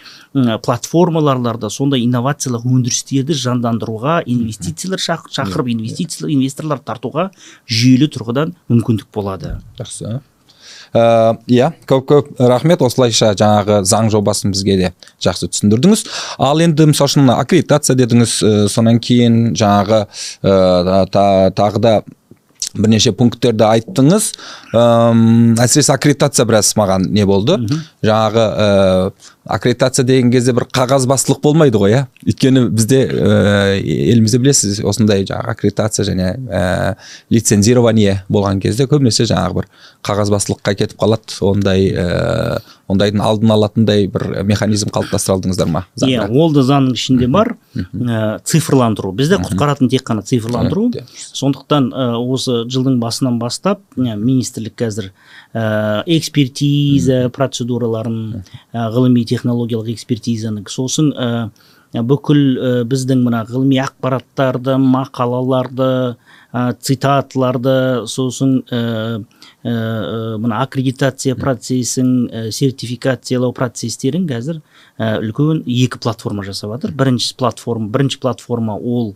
платформаларларды 0.63 1.71
сондай 1.73 2.03
инновациялық 2.07 2.65
өндірістерді 2.69 3.35
жандандыруға 3.43 4.21
инвестициялар 4.27 5.01
шақ- 5.01 5.31
шақырып 5.33 5.71
инвестициялар 5.73 6.33
инвесторлар 6.37 6.79
тартуға 6.85 7.31
жүйелі 7.69 8.09
тұрғыдан 8.13 8.55
мүмкіндік 8.71 9.09
болады. 9.15 9.57
Жақсы. 9.79 10.21
Иә 10.95 11.71
көп 11.89 12.05
көп. 12.11 12.29
Рахмет. 12.39 12.83
Осылайша 12.83 13.33
жаңағы 13.39 13.81
заң 13.89 14.11
жобасын 14.13 14.53
бізге 14.55 14.77
де 14.77 14.93
жақсы 15.23 15.49
түсіндірдіңіз. 15.51 16.05
Ал 16.39 16.61
енді 16.63 16.87
мысалы 16.93 17.11
үшін 17.11 17.33
аккредитация 17.35 17.97
дедіңіз 17.99 18.37
ә, 18.43 18.53
сонан 18.69 19.01
кейін 19.01 19.55
жаңағы 19.57 20.05
ә, 20.45 21.07
та- 21.11 21.51
тағы 21.57 21.79
да 21.83 21.95
бірнеше 22.77 23.13
пункттерді 23.17 23.65
айттыңыз. 23.67 24.29
Әм, 24.77 25.55
әсіресе 25.63 25.95
аккредитация 25.95 26.47
біраз 26.49 26.73
маған 26.79 27.09
не 27.13 27.27
болды. 27.29 27.57
Жаңағы 28.05 28.45
ә, 28.45 29.11
аккредитация 29.57 30.05
деген 30.07 30.31
кезде 30.33 30.55
бір 30.57 30.67
қағазбастылық 30.75 31.41
болмайды 31.43 31.81
ғой 31.81 31.97
иә? 31.97 32.05
Өйткені 32.27 32.67
бізде 32.71 33.03
ә, 33.09 33.77
елімізде 33.81 34.41
білесіз 34.43 34.81
осындай 34.85 35.25
жаңағы 35.27 35.55
аккредитация 35.55 36.07
және 36.09 36.33
ә, 36.47 36.95
лицензирование 37.33 38.23
болған 38.29 38.61
кезде 38.63 38.89
көбінесе 38.91 39.29
жаңағы 39.31 39.63
бір 39.63 39.71
қағазбастылыққа 40.07 40.77
кетіп 40.83 40.99
қалады. 41.03 41.39
Ондай 41.47 41.91
ә, 41.93 42.59
ондайдың 42.91 43.23
алдын 43.25 43.51
алатындай 43.51 44.07
бір 44.11 44.45
механизм 44.47 44.91
қалыптастыра 44.95 45.37
алдыңыздар 45.37 45.71
ма 45.71 45.85
иә 46.07 46.29
ол 46.31 46.53
да 46.55 46.63
заңның 46.67 46.95
ішінде 46.95 47.27
бар. 47.33 47.55
Ә, 47.75 48.39
цифрландыру. 48.47 49.11
Бізде 49.17 49.41
құтқаратын 49.43 49.91
тек 49.91 50.07
қана 50.07 50.23
цифрландыру. 50.27 50.89
Сондықтан 51.17 51.91
ә, 51.91 52.09
осы 52.23 52.63
жылдың 52.71 53.01
басынан 53.03 53.41
бастап 53.43 53.83
ә, 53.99 54.15
министрлік 54.15 54.77
қазір 54.79 55.11
ә, 55.53 56.05
экспертиза 56.07 57.27
процедураларын 57.35 58.45
ә, 58.73 58.89
ғылыми 58.95 59.27
технологиялық 59.27 59.91
экспертизаны. 59.97 60.63
Сосын 60.71 61.11
ә, 61.13 61.51
бүкіл 61.93 62.43
ә, 62.57 62.73
біздің 62.87 63.27
мына 63.27 63.43
ғылыми 63.51 63.81
ақпараттарды 63.83 64.79
мақалаларды 64.79 65.91
ә, 66.53 66.69
цитатларды 66.79 68.07
сосын 68.07 68.61
ә, 68.71 69.25
мына 69.67 70.61
аккредитация 70.63 71.35
процесін 71.39 72.29
ә, 72.29 72.47
сертификациялау 72.55 73.55
процестерін 73.57 74.29
қазір 74.29 74.61
ә, 74.99 75.17
үлкен 75.19 75.65
екі 75.67 75.99
платформа 76.03 76.45
жасап 76.47 76.77
жатыр. 76.77 76.95
Бірінші 76.95 77.35
платформа 77.41 77.91
бірінші 77.91 78.21
платформа 78.23 78.77
ол 78.77 79.15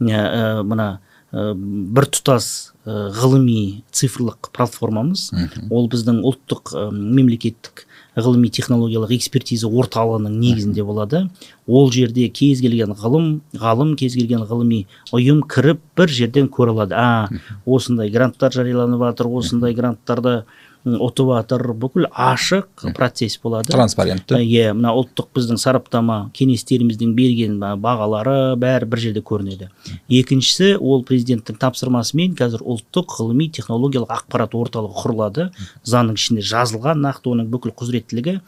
ә, 0.00 0.62
мына 0.64 0.88
ә, 1.32 1.52
біртұтас 1.52 2.72
ғылыми 2.86 3.82
цифрлық 3.92 4.50
платформамыз. 4.56 5.28
Ол 5.70 5.90
біздің 5.92 6.22
ұлттық 6.26 6.72
ә, 6.72 6.88
мемлекеттік 6.94 7.84
ғылыми 8.16 8.50
технологиялық 8.50 9.12
экспертиза 9.16 9.68
орталығының 9.68 10.38
негізінде 10.40 10.84
болады. 10.86 11.24
Ол 11.66 11.90
жерде 11.94 12.28
кез 12.28 12.62
келген 12.64 12.94
ғылым 12.98 13.28
ғалым 13.54 13.94
кез 14.00 14.16
келген 14.18 14.46
ғылыми 14.48 14.84
ұйым 15.14 15.44
кіріп 15.46 15.82
бір 15.98 16.10
жерден 16.10 16.50
көре 16.50 16.74
алады. 16.74 16.96
А 16.98 17.28
осындай 17.66 18.10
гранттар 18.10 18.52
жарияланып 18.54 19.06
жатыр 19.10 19.30
осындай 19.40 19.74
гранттарды 19.74 20.42
ұтып 20.86 21.28
жатыр 21.34 21.62
бүкіл 21.76 22.06
ашық 22.08 22.86
процесс 22.96 23.36
болады. 23.42 23.68
Транспарентті. 23.74 24.38
Иә 24.40 24.70
мына 24.72 24.94
ұлттық 24.96 25.28
біздің 25.36 25.58
сараптама 25.60 26.30
кеңестеріміздің 26.36 27.12
берген 27.18 27.58
ба- 27.60 27.74
бағалары 27.76 28.56
бәрі 28.56 28.88
бір 28.88 29.02
жерде 29.02 29.20
көрінеді. 29.20 29.68
Екіншісі 30.08 30.78
ол 30.80 31.04
президенттің 31.04 31.58
тапсырмасымен 31.60 32.32
қазір 32.38 32.64
ұлттық 32.64 33.12
ғылыми 33.18 33.50
технологиялық 33.52 34.14
ақпарат 34.16 34.56
орталығы 34.56 34.96
құрылады. 35.02 35.50
Заңның 35.84 36.16
ішінде 36.16 36.46
жазылған 36.48 37.04
нақты 37.04 37.34
оның 37.34 37.50
бүкіл 37.52 37.76
құзыреттілігі. 37.76 38.38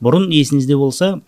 Бұрын 0.00 0.30
есіңізде 0.32 0.78
болса 0.80 1.20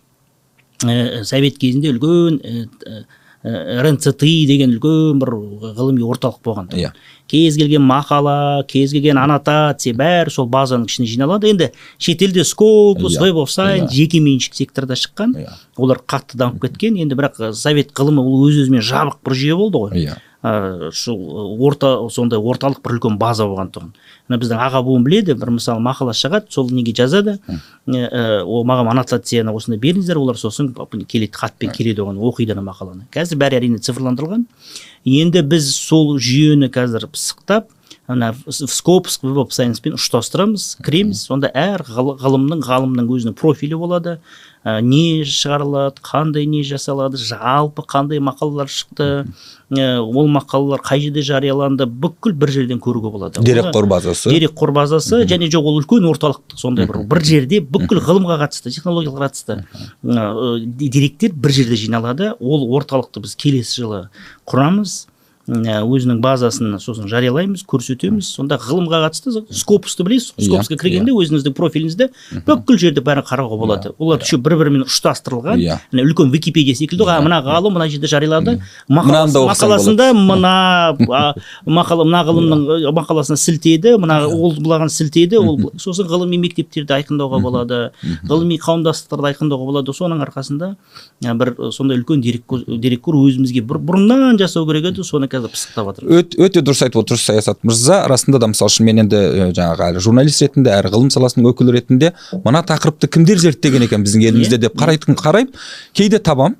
ә, 0.81 1.23
совет 1.23 1.59
кезінде 1.61 1.93
үлкен 1.93 2.41
ә, 2.41 3.05
рнцти 3.45 4.45
деген 4.49 4.73
үлкен 4.75 5.19
бір 5.21 5.29
ғылыми 5.77 6.01
орталық 6.05 6.39
болған 6.45 6.69
иә. 6.73 6.91
Кез 7.29 7.55
келген 7.57 7.81
мақала 7.85 8.63
кез 8.69 8.91
келген 8.93 9.17
аннотация 9.17 9.93
бәрі 9.97 10.29
сол 10.33 10.47
базаның 10.49 10.85
ішіне 10.89 11.07
жиналады. 11.09 11.49
Енді 11.53 11.71
шетелде 11.97 12.43
скопус 12.45 13.17
Иә, 13.17 13.23
веб 13.27 13.37
оф 13.43 13.51
сайенс 13.51 13.91
иә. 13.91 13.95
жекеменшік 13.95 14.53
секторда 14.55 14.93
шыққан. 14.93 15.33
Иә. 15.37 15.49
олар 15.77 16.01
қатты 16.05 16.37
дамып 16.37 16.61
кеткен. 16.61 16.95
Енді 16.97 17.15
бірақ 17.15 17.39
ә, 17.39 17.53
совет 17.53 17.91
ғылымы 17.93 18.21
ол 18.21 18.47
өз 18.49 18.61
өзімен 18.65 18.81
жабық 18.81 19.17
бір 19.25 19.33
жүйе 19.33 19.55
болды 19.57 19.77
ғой. 19.77 20.05
Иә. 20.05 20.17
Ә, 20.45 20.91
сол 20.93 21.57
орта 21.65 21.89
сондай 22.13 22.37
орталық 22.39 22.83
бір 22.85 22.95
үлкен 22.99 23.17
база 23.17 23.47
болған 23.49 23.71
тұғын. 23.73 23.91
Мына 24.29 24.39
біздің 24.41 24.61
аға 24.61 24.83
буын 24.85 25.03
біледі 25.05 25.33
бір 25.39 25.51
мысалы 25.57 25.81
мақала 25.81 26.13
шығады 26.13 26.53
сол 26.53 26.69
неге 26.69 26.93
жазады? 26.97 27.39
Ә, 27.49 27.59
ә, 27.89 28.43
ол 28.43 28.65
маған 28.69 28.91
аннотацияны 28.93 29.53
осындай 29.55 29.81
беріңіздер 29.81 30.19
олар 30.21 30.37
сосын 30.37 30.69
келеді 31.05 31.33
хатпен 31.33 31.73
келеді 31.73 32.05
оған 32.05 32.21
оқиды 32.21 32.53
ана 32.53 32.65
мақаланы. 32.69 33.07
Қазір 33.13 33.41
бәрі 33.41 33.59
әрине 33.61 33.81
цифрландырылған. 33.81 34.45
Енді 35.05 35.41
біз 35.41 35.71
сол 35.75 36.19
жүйені 36.19 36.69
қазір 36.73 37.09
пысықтап 37.09 37.71
ана 38.07 38.33
скопус 38.49 39.17
веб 39.23 39.49
ұштастырамыз 39.49 40.75
кіреміз. 40.85 41.25
Сонда 41.25 41.49
әр 41.53 41.81
ғыл- 41.89 42.17
ғылымның 42.21 42.61
ғалымның 42.65 43.09
өзінің 43.09 43.33
профилі 43.33 43.79
болады. 43.81 44.19
Ә, 44.65 44.81
не 44.81 45.23
шығарылады 45.29 46.01
қандай 46.03 46.47
не 46.49 46.63
жасалады 46.65 47.19
жалпы 47.21 47.85
қандай 47.85 48.19
мақалалар 48.19 48.67
шықты. 48.67 49.07
Ә, 49.69 49.85
ол 50.01 50.27
мақалалар 50.33 50.81
қай 50.85 51.05
жерде 51.05 51.21
жарияланды 51.25 51.85
бүкіл 51.85 52.33
бір 52.33 52.51
жерден 52.57 52.81
көруге 52.81 53.11
болады. 53.13 53.45
Дерекқор 53.45 53.87
базасы 53.89 54.33
дерекқор 54.33 54.73
базасы 54.75 55.23
және 55.29 55.49
жоқ 55.53 55.69
ол 55.71 55.79
үлкен 55.81 56.09
орталық 56.09 56.57
сондай 56.57 56.89
бір 56.89 57.03
бір 57.09 57.23
жерде 57.25 57.61
бүкіл 57.61 58.01
ғылымға 58.05 58.41
қатысты 58.43 58.73
технологияға 58.73 59.29
қатысты. 59.29 59.61
Ә, 60.03 60.59
деректер 60.65 61.33
бір 61.33 61.55
жерде 61.61 61.77
жиналады. 61.79 62.33
Ол 62.39 62.65
орталықты 62.77 63.21
біз 63.21 63.37
келесі 63.37 63.83
жылы 63.83 64.01
құрамыз. 64.49 65.05
Өзінің 65.45 66.21
базасын 66.23 66.79
сосын 66.81 67.05
жариялаймыз 67.09 67.61
көрсетеміз. 67.69 68.25
Сонда 68.33 68.57
ғылымға 68.57 69.03
қатысты 69.05 69.43
скопусты 69.53 70.03
білесіз 70.07 70.33
Иә, 70.39 70.47
скопусқа 70.47 70.77
кіргенде 70.81 71.13
өзіңіздің 71.13 71.53
профиліңізді 71.53 72.07
бүкіл 72.47 72.79
жерде 72.81 73.03
бәрін 73.05 73.25
қарауға 73.27 73.59
болады. 73.59 73.91
Олар 74.01 74.23
еще 74.25 74.39
бір 74.41 74.57
бірімен 74.57 74.85
ұштастырылған. 74.87 75.61
Иә. 75.61 75.77
үлкен 75.93 76.31
википедия 76.33 76.75
секілді 76.75 77.05
ғой. 77.05 77.21
Мына 77.21 77.43
ғалым 77.45 77.77
мына 77.77 77.87
жерде 77.89 78.09
жариялады. 78.09 78.57
Мақаласында 78.89 80.09
мына 80.17 80.97
мақала 81.65 82.07
мына 82.09 82.23
ғылымның 82.25 82.65
ы, 82.65 82.93
мақаласына 82.95 83.37
сілтеді 83.37 83.95
мына 84.01 84.23
ол 84.25 84.55
бұлаған 84.57 84.89
сілтеді. 84.89 85.37
Ол 85.37 85.71
сосын 85.77 86.09
ғылыми 86.09 86.41
мектептерді 86.41 86.97
айқындауға 86.97 87.41
болады. 87.43 87.81
Ғылыми 88.25 88.57
қауымдастықтарды 88.65 89.31
айқындауға 89.33 89.69
болады. 89.69 89.93
Соның 89.93 90.25
арқасында 90.25 90.73
бір 91.21 91.53
ы, 91.57 91.71
сондай 91.71 92.01
үлкен 92.01 92.23
дереккөз 92.25 92.65
дереккөр 92.65 93.19
өзімізге. 93.21 93.61
Бұрыннан 93.65 94.39
жасау 94.41 94.65
керек 94.69 94.91
еді. 94.91 95.05
Соны 95.05 95.29
қазір 95.35 95.53
пысықтап 95.53 95.89
жатырмыз 95.91 96.19
өте, 96.19 96.41
өте 96.41 96.63
дұрыс 96.65 96.83
айтып 96.85 97.01
отырсыз 97.03 97.29
саясат 97.29 97.61
мырза. 97.63 98.01
Расында 98.09 98.41
да 98.41 98.49
мысалы 98.51 98.71
үшін 98.71 98.89
мен 98.89 99.03
енді 99.05 99.21
жаңағы 99.55 99.87
әрі 99.91 100.03
журналист 100.03 100.45
ретінде 100.45 100.73
әрі 100.75 100.93
ғылым 100.95 101.11
саласының 101.13 101.51
өкілі 101.51 101.75
ретінде 101.77 102.13
мына 102.45 102.63
тақырыпты 102.67 103.09
кімдер 103.11 103.41
зерттеген 103.43 103.85
екен 103.87 104.05
біздің 104.05 104.27
елімізде 104.29 104.61
деп 104.65 104.77
қарайтын 104.79 105.17
қараймын. 105.19 105.53
Кейде 105.93 106.19
табам 106.19 106.55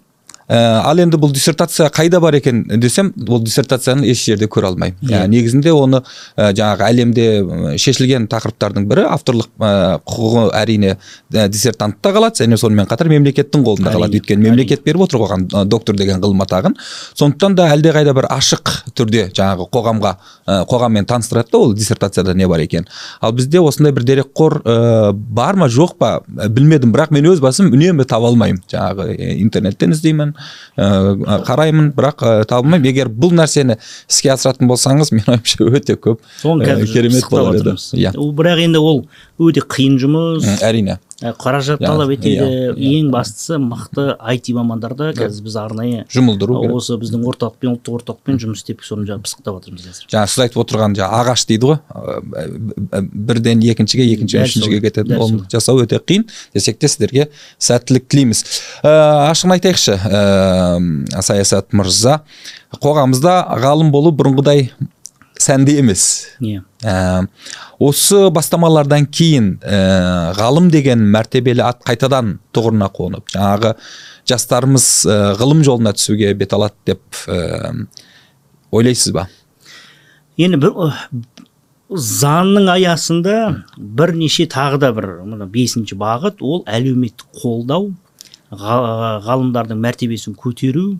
Ә, 0.46 0.58
ал 0.86 1.00
енді 1.02 1.18
бұл 1.18 1.32
диссертация 1.34 1.88
қайда 1.90 2.20
бар 2.22 2.36
екен 2.38 2.64
десем 2.80 3.12
ол 3.28 3.40
диссертацияны 3.42 4.06
еш 4.06 4.26
жерде 4.28 4.46
көре 4.46 4.70
алмаймын 4.70 4.98
Иә. 5.02 5.24
ә, 5.24 5.28
негізінде 5.28 5.72
оны 5.74 6.04
ә, 6.38 6.52
жаңағы 6.54 6.86
әлемде 6.86 7.78
шешілген 7.82 8.28
тақырыптардың 8.30 8.86
бірі 8.86 9.08
авторлық 9.10 9.50
ә, 9.58 10.00
құқығы 10.06 10.44
әрине 10.54 10.98
ә, 11.34 11.48
диссертантта 11.50 12.14
қалады 12.14 12.44
және 12.44 12.60
сонымен 12.62 12.86
қатар 12.86 13.10
мемлекеттің 13.10 13.66
қолында 13.66 13.96
қалады 13.96 14.20
өйткені 14.20 14.50
мемлекет 14.50 14.86
беріп 14.86 15.08
отыр 15.08 15.26
оған 15.26 15.48
доктор 15.66 15.98
деген 15.98 16.22
ғылым 16.22 16.46
атағын 16.46 16.78
сондықтан 17.18 17.58
да 17.58 17.72
әлдеқайда 17.74 18.14
бір 18.14 18.30
ашық 18.30 18.76
түрде 18.94 19.32
жаңағы 19.34 19.70
қоғамға 19.74 20.14
ә, 20.46 20.62
қоғаммен 20.70 21.10
таныстырады 21.10 21.52
да 21.52 21.58
ол 21.58 21.74
диссертацияда 21.74 22.36
не 22.38 22.48
бар 22.48 22.60
екен 22.60 22.86
ал 23.20 23.34
бізде 23.34 23.60
осындай 23.66 23.92
бір 23.98 24.06
дерекқор 24.06 24.62
ә, 24.62 25.12
бар 25.12 25.56
ма 25.56 25.66
жоқ 25.74 25.98
па 25.98 26.20
білмедім. 26.28 26.94
Бірақ 26.96 27.14
мен 27.16 27.28
өз 27.30 27.42
басым 27.44 27.72
үнемі 27.74 28.06
таба 28.08 28.30
алмаймын. 28.32 28.62
Жаңағы 28.72 29.16
интернеттен 29.42 29.96
іздеймін. 29.96 30.35
Ә, 30.78 31.40
қараймын 31.48 31.92
бірақ 31.96 32.24
ә, 32.26 32.34
таба 32.46 32.62
алмаймын. 32.64 32.88
Егер 32.90 33.10
бұл 33.10 33.34
нәрсені 33.38 33.78
іске 34.10 34.34
асыратын 34.36 34.70
болсаңыз 34.70 35.12
мен 35.16 35.26
ойымша 35.36 35.68
өте 35.72 35.98
көп 36.00 36.22
соны 36.42 36.66
ә, 36.66 36.74
қазір 36.74 36.94
керемет 36.94 37.30
болар 37.32 37.60
еді. 37.60 37.76
иә. 38.00 38.14
Бірақ 38.16 38.64
енді 38.68 38.82
ол 38.84 39.06
өте 39.40 39.64
қиын 39.66 40.00
жұмыс. 40.02 40.48
Әрине. 40.66 41.00
Қаражат 41.34 41.80
Иә, 41.82 41.86
талап 41.88 42.10
етеді. 42.14 42.36
иә, 42.46 42.74
иә. 42.76 43.00
ең 43.00 43.10
бастысы 43.12 43.58
мықты 43.58 44.16
IT 44.20 44.52
мамандарды 44.54 45.12
қазір 45.18 45.44
біз 45.46 45.56
арнайы 45.58 46.06
жұмылдыру 46.14 46.62
керек. 46.62 46.76
осы 46.76 46.98
біздің 47.02 47.24
орталықпен 47.32 47.76
ұлттық 47.76 47.98
орталықпен 48.00 48.40
жұмыс 48.44 48.62
істеп 48.62 48.84
соны 48.86 49.06
жаңағы 49.08 49.26
пысықтап 49.26 49.60
жатырмыз 49.60 49.86
қазір. 49.88 50.10
Жаңа 50.12 50.28
сіз 50.28 50.44
айтып 50.46 50.62
отырған 50.66 50.96
жаңағы 50.96 51.20
ағаш 51.22 51.46
дейді 51.50 51.72
ғой 51.72 51.80
ә, 51.96 53.02
бірден 53.14 53.64
екіншіге 53.64 54.06
екіншіден 54.14 54.46
Дәл 54.46 54.52
үшіншіге 54.52 54.92
дәл 55.02 55.24
оны 55.26 55.46
жасау 55.52 55.82
өте 55.84 56.00
қиын. 56.00 56.28
Десек 56.54 56.80
те 56.80 56.88
сіздерге 56.88 57.30
сәттілік 57.60 58.08
тілейміз. 58.08 58.44
Ә, 58.84 59.32
ашығын 59.32 59.56
айтайықшы 59.58 59.96
ә, 59.96 61.22
саясат 61.22 61.74
мырза. 61.74 62.22
Қоғамымызда 62.76 63.36
ғалым 63.64 63.92
болу 63.94 64.12
бұрынғыдай 64.12 64.70
сәнді 65.42 65.78
емес 65.82 66.04
иә. 66.40 66.62
Ә, 66.86 67.26
осы 67.84 68.30
бастамалардан 68.34 69.08
кейін 69.12 69.56
ә, 69.62 70.34
ғалым 70.38 70.70
деген 70.74 71.04
мәртебелі 71.12 71.64
ат 71.66 71.82
қайтадан 71.88 72.38
тұғырына 72.56 72.88
қонып 72.96 73.34
жаңағы 73.36 73.74
жастарымыз 74.30 74.86
ә, 75.06 75.18
ғылым 75.40 75.64
жолына 75.68 75.94
түсуге 75.98 76.34
бет 76.38 76.54
алады 76.56 76.94
деп 76.94 77.24
ә, 77.28 77.74
ойлайсыз 78.72 79.14
ба? 79.16 79.28
Енді 80.38 80.60
бір 80.64 80.74
заңның 81.96 82.66
аясында 82.74 83.36
бірнеше 83.78 84.48
тағы 84.50 84.80
да 84.82 84.90
бір 84.96 85.06
мына 85.28 85.46
бесінші 85.52 85.98
бағыт 86.02 86.42
ол 86.42 86.64
әлеуметтік 86.66 87.28
қолдау 87.44 87.92
ға- 88.50 89.20
ғалымдардың 89.28 89.78
мәртебесін 89.84 90.34
көтеру 90.40 90.96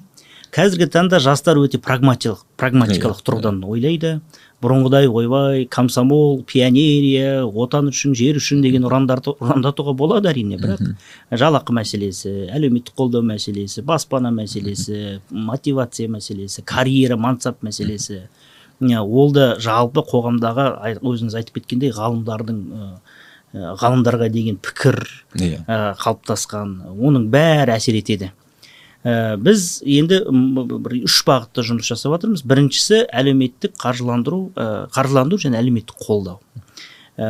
қазіргі 0.56 0.88
таңда 0.88 1.20
жастар 1.20 1.58
өте 1.60 1.80
прагматикалық 1.84 2.46
прагматикалық 2.56 3.18
тұрғыдан 3.28 3.58
ойлайды. 3.68 4.20
Бұрынғыдай 4.64 5.10
ойбай 5.12 5.66
комсомол 5.68 6.40
пионерия 6.48 7.44
отан 7.44 7.90
үшін 7.92 8.16
жер 8.16 8.40
үшін 8.40 8.62
деген 8.64 8.88
ұрандарды 8.88 9.34
ұрандатуға 9.36 9.94
болады 10.00 10.32
әрине 10.32 10.56
бірақ 10.62 10.80
жалақы 11.36 11.76
мәселесі 11.76 12.32
әлеуметтік 12.56 12.96
қолдау 12.96 13.26
мәселесі 13.28 13.84
баспана 13.84 14.32
мәселесі 14.34 15.20
мотивация 15.30 16.08
мәселесі 16.16 16.64
карьера 16.64 17.18
мансап 17.20 17.60
мәселесі. 17.60 18.24
Ол 18.80 19.36
да 19.36 19.58
жалпы 19.60 20.06
қоғамдағы 20.08 20.70
өзіңіз 21.04 21.36
айтып 21.42 21.60
кеткендей 21.60 21.92
ғалымдардың 21.96 22.64
ғалымдарға 23.84 24.32
деген 24.32 24.58
пікір 24.64 25.04
иә 25.36 25.92
қалыптасқан 26.00 26.96
оның 26.96 27.28
бәрі 27.32 27.76
әсер 27.76 28.00
етеді. 28.00 28.32
Ә, 29.06 29.38
біз 29.38 29.84
енді 29.86 30.24
бір 30.26 30.98
үш 31.06 31.22
бағытта 31.28 31.66
жұмыс 31.68 31.88
жасап 31.92 32.18
жатырмыз 32.18 32.44
біріншісі 32.50 33.06
әлеуметтік 33.14 33.78
қаржыландыру 33.82 34.48
ә, 34.58 34.70
қаржыландыру 34.96 35.42
және 35.46 35.62
әлеуметтік 35.62 36.02
қолдау. 36.02 36.42
Ә, 37.16 37.28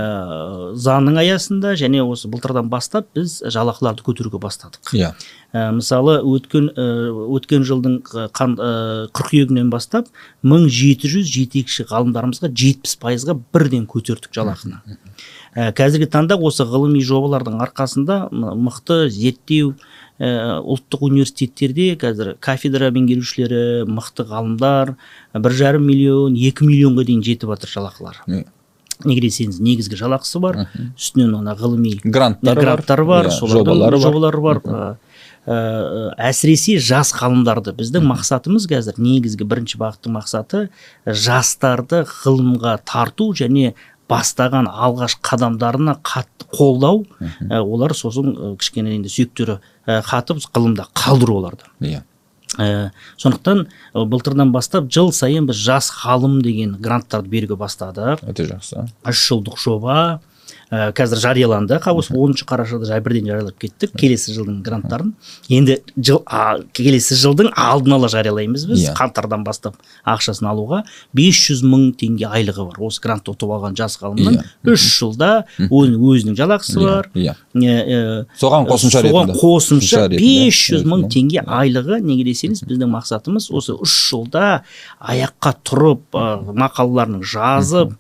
заңның 0.81 1.19
аясында 1.21 1.75
және 1.77 1.99
осы 2.01 2.25
былтырдан 2.31 2.71
бастап 2.71 3.11
біз 3.13 3.37
жалақыларды 3.53 4.01
көтеруге 4.07 4.39
бастадық. 4.41 4.95
Иә. 4.97 5.11
Ә, 5.53 5.67
мысалы 5.77 6.15
өткен 6.25 6.71
ә, 6.73 6.85
өткен 7.37 7.67
жылдың 7.67 7.99
қан, 8.33 8.55
ә, 8.57 8.71
қыркүйегінен 9.13 9.69
бастап 9.69 10.09
1700 10.41 11.29
жетекші 11.29 11.85
ғалымдарымызға 11.91 12.49
70 12.49 12.97
пайызға 13.03 13.37
бірден 13.53 13.85
көтердік 13.91 14.33
жалақыны. 14.33 14.81
Ә, 15.53 15.69
қазіргі 15.77 16.09
таңда 16.09 16.39
осы 16.41 16.65
ғылыми 16.65 17.05
жобалардың 17.05 17.61
арқасында 17.67 18.23
мықты 18.33 19.05
зерттеу 19.13 19.75
ә, 20.19 20.59
ұлттық 20.63 21.05
университеттерде 21.09 21.93
қазір 21.99 22.35
кафедра 22.43 22.91
меңгерушілері 22.95 23.85
мықты 23.91 24.27
ғалымдар 24.29 24.95
бір 25.35 25.57
жарым 25.59 25.87
миллион 25.89 26.37
екі 26.39 26.67
миллионға 26.67 27.07
дейін 27.09 27.23
жетіп 27.25 27.55
жатыр 27.55 27.73
жалақылары 27.75 28.45
неге 29.03 29.25
десеңіз 29.25 29.59
негізгі 29.59 29.99
жалақысы 29.99 30.39
бар 30.39 30.61
үстінен 30.95 31.35
ана 31.41 31.55
ғылыми 31.59 31.97
гранттары 32.03 32.55
бар, 32.55 32.63
гранттары 32.63 33.07
бар 33.09 33.27
иә, 33.27 33.33
солардың 33.35 33.65
жобалары 33.65 33.99
бар. 33.99 34.05
жобалары 34.05 34.45
бар. 34.45 34.61
Ә, 35.45 35.57
әсіресе 36.25 36.79
жас 36.81 37.11
ғалымдарды. 37.13 37.75
Біздің 37.77 38.07
мақсатымыз 38.09 38.65
қазір 38.71 38.97
негізгі 38.97 39.45
бірінші 39.45 39.77
бағыттың 39.77 40.15
мақсаты 40.15 40.63
жастарды 41.05 42.01
ғылымға 42.23 42.79
тарту 42.87 43.29
және 43.37 43.75
бастаған 44.11 44.67
алғаш 44.69 45.17
қадамдарына 45.25 45.97
қатты 46.05 46.47
қолдау 46.53 47.05
ә, 47.19 47.61
олар 47.61 47.95
сосын 47.97 48.33
ә, 48.33 48.51
кішкене 48.59 48.95
енді 48.99 49.11
сүйектері 49.11 49.57
ә, 49.87 50.01
қатып 50.05 50.43
ғылымда 50.53 50.87
қалдыру 50.93 51.39
оларды. 51.39 51.69
Иә. 51.81 52.03
Ә, 52.61 52.91
сондықтан 53.21 53.65
ә, 53.65 54.05
былтырдан 54.05 54.53
бастап 54.53 54.91
жыл 54.93 55.11
сайын 55.15 55.49
біз 55.49 55.57
жас 55.57 55.89
ғалым 56.03 56.41
деген 56.45 56.77
гранттарды 56.79 57.31
беруге 57.31 57.57
бастадық. 57.59 58.23
Өте 58.29 58.47
жақсы. 58.51 58.85
Үш 59.09 59.25
жылдық 59.29 59.59
жоба 59.61 60.21
ә, 60.71 60.91
қазір 60.95 61.19
жарияланды. 61.23 61.77
Осы 61.95 62.13
оныншы 62.13 62.45
қарашада 62.45 62.85
жа- 62.89 62.99
бірден 63.01 63.25
жариялап 63.29 63.57
кеттік. 63.59 63.91
Келесі 63.97 64.33
жылдың 64.35 64.61
гранттарын. 64.65 65.13
Енді 65.49 65.79
жыл 65.97 66.21
а, 66.25 66.57
келесі 66.73 67.15
жылдың 67.15 67.51
алдын 67.55 67.93
ала 67.97 68.07
жариялаймыз 68.07 68.65
біз. 68.69 68.83
Иә. 68.85 68.93
қаңтардан 68.97 69.43
бастап 69.45 69.75
ақшасын 70.05 70.47
алуға 70.51 70.83
500 71.15 71.63
мың 71.63 71.85
теңге 71.99 72.27
айлығы 72.29 72.65
бар. 72.71 72.79
Осы 72.87 73.01
грантты 73.01 73.31
ұтып 73.33 73.51
алған 73.55 73.75
жас 73.77 73.97
ғалымның 74.01 74.39
Иә. 74.39 74.43
үш 74.73 74.85
жылда 74.99 75.45
оның 75.69 75.99
өзінің 76.01 76.35
жалақысы 76.39 76.79
Иә, 76.79 76.85
бар. 76.85 77.09
иә. 77.15 77.35
Соған 78.39 78.67
қосымша 78.69 79.01
соған 79.05 79.33
қосымша 79.39 80.07
ретінде. 80.09 80.49
500 80.51 80.83
мың 80.85 81.07
теңге 81.11 81.43
айлығы. 81.45 82.01
Неге 82.05 82.25
десеңіз 82.31 82.63
біздің 82.67 82.91
мақсатымыз 82.95 83.49
осы 83.55 83.73
үш 83.79 83.93
жылда 84.11 84.61
аяққа 85.01 85.53
тұрып 85.65 86.01
ә, 86.13 86.25
мақалаларын 86.55 87.21
жазып 87.23 87.95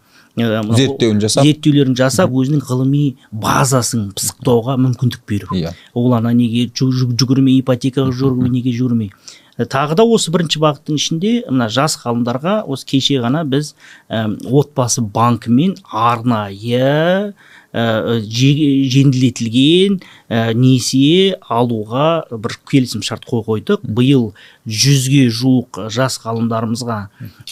Зерттеуін 0.75 1.21
жасап. 1.23 1.43
зерттеулерін 1.45 1.95
жасап 1.95 2.29
өзінің 2.31 2.61
ғылыми 2.67 3.15
базасын 3.31 4.11
пысықтауға 4.17 4.75
мүмкіндік 4.83 5.21
беру. 5.27 5.47
Иә. 5.55 5.73
ол 5.93 6.13
ана 6.13 6.33
неге 6.33 6.67
жү- 6.67 6.91
жү- 6.91 7.15
жүгірмей 7.15 7.61
ипотекаға 7.61 8.11
жүгірмей 8.11 8.49
неге 8.51 8.71
жүгірмей? 8.75 9.11
Тағы 9.57 9.95
да 9.95 10.03
осы 10.03 10.31
бірінші 10.35 10.59
бағыттың 10.59 10.95
ішінде 10.99 11.43
мына 11.49 11.69
жас 11.71 11.95
ғалымдарға 12.03 12.65
осы 12.67 12.83
кеше 12.85 13.21
ғана 13.23 13.45
біз 13.47 13.73
әм, 14.11 14.35
отбасы 14.51 14.99
банкімен 14.99 15.77
арнайы 15.89 17.31
ә, 17.73 18.19
же- 18.19 18.89
жеңілдетілген 18.91 20.01
ә, 20.29 20.53
несие 20.53 21.37
алуға 21.49 22.25
бір 22.31 22.57
келісім 22.69 23.01
шарт 23.01 23.23
қой 23.25 23.45
қойдық. 23.47 23.79
Биыл 23.83 24.33
жүзге 24.67 25.29
жуық 25.31 25.87
жас 25.89 26.19
ғалымдарымызға 26.19 26.99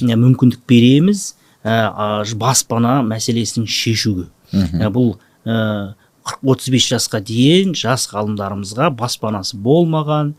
ә, 0.02 0.16
мүмкіндік 0.20 0.60
береміз. 0.68 1.36
Баспана 1.64 3.02
мәселесін 3.08 3.68
шешуге. 3.68 4.30
Ә, 4.54 4.90
бұл 4.94 5.16
ә, 5.46 5.96
35 6.24 6.86
жасқа 6.94 7.20
дейін 7.24 7.74
жас 7.76 8.06
ғалымдарымызға 8.12 8.90
баспанасы 8.96 9.58
болмаған. 9.60 10.34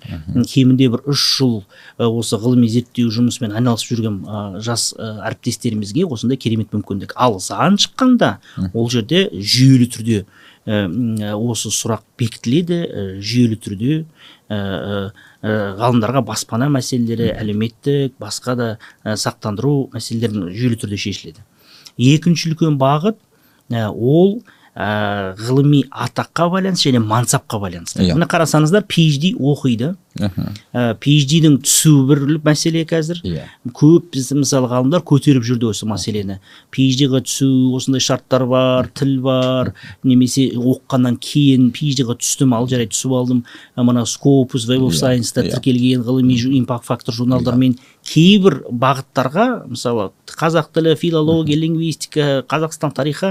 Кемінде 0.49 0.89
бір 0.93 1.05
үш 1.11 1.25
жыл 1.39 1.59
ә, 1.99 2.09
осы 2.09 2.39
ғылыми 2.41 2.69
зерттеу 2.73 3.13
жұмысымен 3.13 3.53
айналысып 3.59 3.93
жүрген 3.93 4.23
ә, 4.25 4.45
жас 4.65 4.93
ә, 4.97 5.11
әріптестерімізге 5.29 6.07
осындай 6.09 6.41
керемет 6.41 6.73
мүмкіндік 6.73 7.13
ал 7.17 7.39
заң 7.43 7.77
шыққанда 7.85 8.39
ол 8.73 8.89
жерде 8.93 9.27
жүйелі 9.33 9.91
түрде 9.93 10.25
ә, 10.25 10.87
ә, 10.89 11.35
осы 11.37 11.73
сұрақ 11.75 12.05
бекітіледі 12.21 12.81
ә, 12.85 13.07
жүйелі 13.21 13.61
түрде 13.61 14.01
ә, 14.01 14.05
ә, 14.49 14.57
ә, 14.57 15.13
ғалымдарға 15.45 16.23
баспана 16.25 16.71
мәселелері 16.73 17.31
әлеуметтік 17.37 18.15
басқа 18.23 18.55
да 18.57 18.69
ә, 19.05 19.17
сақтандыру 19.21 19.91
мәселелерін 19.95 20.49
жүйелі 20.55 20.79
түрде 20.81 20.99
шешіледі 21.05 21.45
екінші 21.99 22.53
үлкен 22.53 22.79
бағыт 22.81 23.19
ә, 23.71 23.89
ол 23.91 24.41
ә, 24.75 25.35
ғылыми 25.39 25.85
атаққа 25.91 26.49
байланысты 26.55 26.91
және 26.91 27.03
мансапқа 27.05 27.61
байланысты 27.63 28.03
Иә. 28.03 28.15
міне 28.17 28.27
қарасаңыздар 28.31 28.87
PhD 28.89 29.35
оқиды. 29.39 29.95
Ә, 30.19 30.95
PhD-дің 31.01 31.59
түсуі 31.65 32.05
бір 32.09 32.23
мәселе 32.45 32.85
қазір. 32.89 33.21
Иә. 33.27 33.47
көп 33.75 34.13
біз 34.15 34.31
мысалы 34.37 34.69
ғалымдар 34.71 35.03
көтеріп 35.03 35.45
жүрді 35.47 35.71
осы 35.73 35.89
мәселені. 35.91 36.39
PhD-ға 36.75 37.23
түсу 37.27 37.75
осындай 37.77 38.01
шарттар 38.05 38.47
бар 38.47 38.91
тіл 38.95 39.17
бар 39.25 39.73
немесе 40.05 40.51
оқығаннан 40.55 41.19
кейін 41.19 41.71
PhD-ға 41.75 42.19
түстім 42.21 42.55
ал 42.55 42.69
жарайды 42.71 42.95
түсіп 42.95 43.17
алдым. 43.19 43.45
Ә, 43.77 43.83
мына 43.83 44.07
Scopus 44.07 44.69
Web 44.71 44.87
of 44.87 44.95
Иә, 44.95 45.01
Science-та 45.01 45.43
иә. 45.43 45.55
тіркелген 45.57 46.05
ғылыми 46.07 46.39
импакт 46.59 46.87
фактор 46.87 47.15
журналдармен 47.15 47.77
кейбір 48.05 48.61
бағыттарға 48.69 49.65
мысалы 49.71 50.11
қазақ 50.29 50.71
тілі 50.77 50.95
филология 51.01 51.57
лингвистика 51.57 52.45
қазақстан 52.49 52.93
тарихы 52.95 53.31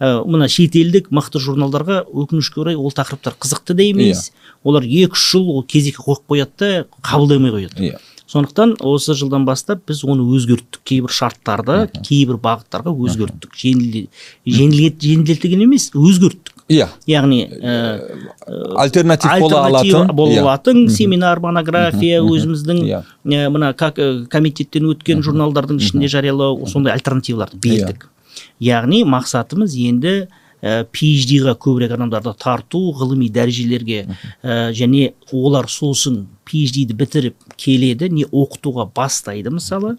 ә, 0.00 0.24
мына 0.24 0.48
шетелдік 0.48 1.10
мықты 1.12 1.40
журналдарға 1.42 2.02
өкінішке 2.08 2.62
орай 2.62 2.78
ол 2.80 2.92
тақырыптар 2.96 3.36
қызықты 3.36 3.76
да 3.76 3.84
емес 3.84 4.30
олар 4.66 4.82
екі 4.82 5.14
үш 5.14 5.24
жыл 5.32 5.46
ол 5.54 5.62
кезекке 5.62 6.02
қойып 6.02 6.26
қояды 6.28 6.58
да 6.58 6.86
қабылдамай 7.06 7.54
қояды. 7.54 7.90
Иә. 7.92 7.98
сондықтан 8.26 8.72
осы 8.82 9.14
жылдан 9.14 9.44
бастап 9.46 9.84
біз 9.86 10.00
оны 10.02 10.24
өзгерттік. 10.34 10.80
Кейбір 10.82 11.12
шарттарды 11.14 11.76
кейбір 12.02 12.40
бағыттарға 12.42 12.90
өзгерттік. 13.06 13.52
Жеңілде- 13.54 14.08
жеңілдет- 14.44 14.98
жеңілдетілген 14.98 15.62
емес 15.62 15.90
өзгерттік. 15.94 16.52
Иә. 16.68 16.88
яғни 17.06 17.46
ә, 17.62 18.00
Альтернатив 18.76 19.30
бола 19.38 19.66
алатын. 19.68 20.08
бола 20.12 20.32
Иә. 20.34 20.40
алатын 20.42 20.88
семинар 20.90 21.38
монография 21.38 22.20
өзіміздің 22.20 23.04
мына 23.24 23.72
как 23.76 23.94
комитеттен 24.28 24.88
өткен 24.90 25.22
журналдардың 25.22 25.78
ішінде 25.78 26.08
жариялау 26.08 26.66
сондай 26.66 26.92
альтернативаларды 26.94 27.56
бердік. 27.62 28.08
Яғни 28.60 29.04
мақсатымыз 29.04 29.76
енді 29.78 30.26
PhD-ға 30.92 31.54
көбірек 31.62 31.94
адамдарды 31.96 32.32
тарту 32.42 32.80
ғылыми 32.98 33.28
дәрежелерге 33.32 34.02
ә, 34.42 34.72
және 34.76 35.12
олар 35.32 35.68
сосын 35.70 36.24
PhD-ді 36.48 36.94
бітіріп 36.98 37.34
келеді 37.56 38.08
не 38.10 38.24
оқытуға 38.26 38.88
бастайды 38.94 39.50
мысалы 39.54 39.96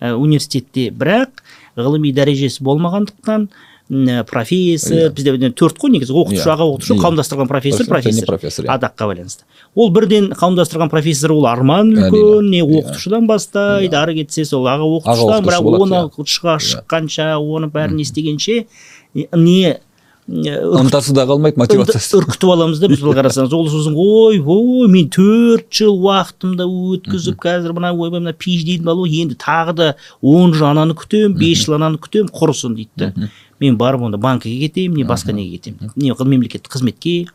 ә, 0.00 0.14
университетте 0.14 0.90
бірақ 0.90 1.42
ғылыми 1.76 2.12
дәрежесі 2.14 2.62
болмағандықтан 2.66 3.48
ә, 3.90 4.24
профессор 4.24 5.10
бізде 5.12 5.34
енді 5.36 5.50
төрт 5.58 5.76
қой 5.82 5.90
негізі 5.96 6.14
оқытушы 6.16 6.46
Иә. 6.46 6.54
аға 6.54 6.68
оқытушы 6.72 6.94
Иә. 6.94 7.00
қауымдастырған 7.04 7.48
профессор 7.50 7.86
Профессор, 7.86 8.26
профессор 8.26 8.64
иә. 8.64 8.76
атаққа 8.78 9.08
байланысты 9.10 9.44
ол 9.74 9.90
бірден 9.92 10.30
қауымдастырған 10.32 10.90
профессор 10.90 11.32
ол 11.32 11.46
арман 11.46 11.90
үлкен 11.92 12.48
не 12.50 12.62
Иә. 12.62 12.80
оқытушыдан 12.80 13.26
бастайды 13.28 13.94
ары 13.96 14.14
кетсе 14.22 14.44
сол 14.48 14.66
аға 14.66 14.88
оқытушыдан 14.88 15.44
оқытушы 15.44 15.48
бірақ 15.48 15.82
оны 15.82 16.00
иә. 16.08 16.28
шыға 16.34 16.56
шыққанша 16.70 17.28
оны 17.38 17.68
бәрін 17.70 18.00
естігенше 18.00 18.66
не 19.14 19.28
не, 19.32 19.78
ынтасы 20.28 21.12
да 21.12 21.26
қалмайды 21.28 21.60
мотивациясы. 21.60 22.16
үркітіп 22.16 22.48
аламыз 22.48 22.78
да 22.80 22.88
біз 22.88 23.02
былай 23.04 23.18
қарасаңыз. 23.18 23.52
Ол 23.52 23.68
сосын 23.68 23.92
ой 23.92 24.40
ой 24.40 24.88
мен 24.88 25.10
төрт 25.12 25.68
жыл 25.68 25.98
уақытымды 26.00 26.64
өткізіп 26.64 27.36
қазір 27.44 27.74
мына 27.76 27.92
ойбай 27.92 28.22
мына 28.22 28.32
PhD-ді 28.32 28.88
алу 28.88 29.04
енді 29.04 29.36
тағы 29.36 29.74
да 29.76 29.88
он 30.22 30.54
жыл 30.56 30.70
ананы 30.70 30.96
күтемін 30.96 31.36
бес 31.36 31.66
жыл 31.66 31.76
ананы 31.76 32.00
күтемін 32.00 32.32
құрысын 32.32 32.74
дейді 32.78 32.90
да. 32.96 33.30
Мен 33.60 33.76
барып 33.76 34.08
онда 34.08 34.16
банкіге 34.18 34.66
кетемін 34.66 34.96
не 34.96 35.04
басқа 35.04 35.32
неге 35.36 35.58
кетемін? 35.58 35.92
Не 35.94 36.16
мемлекеттік 36.16 36.72
қызметке 36.72 37.28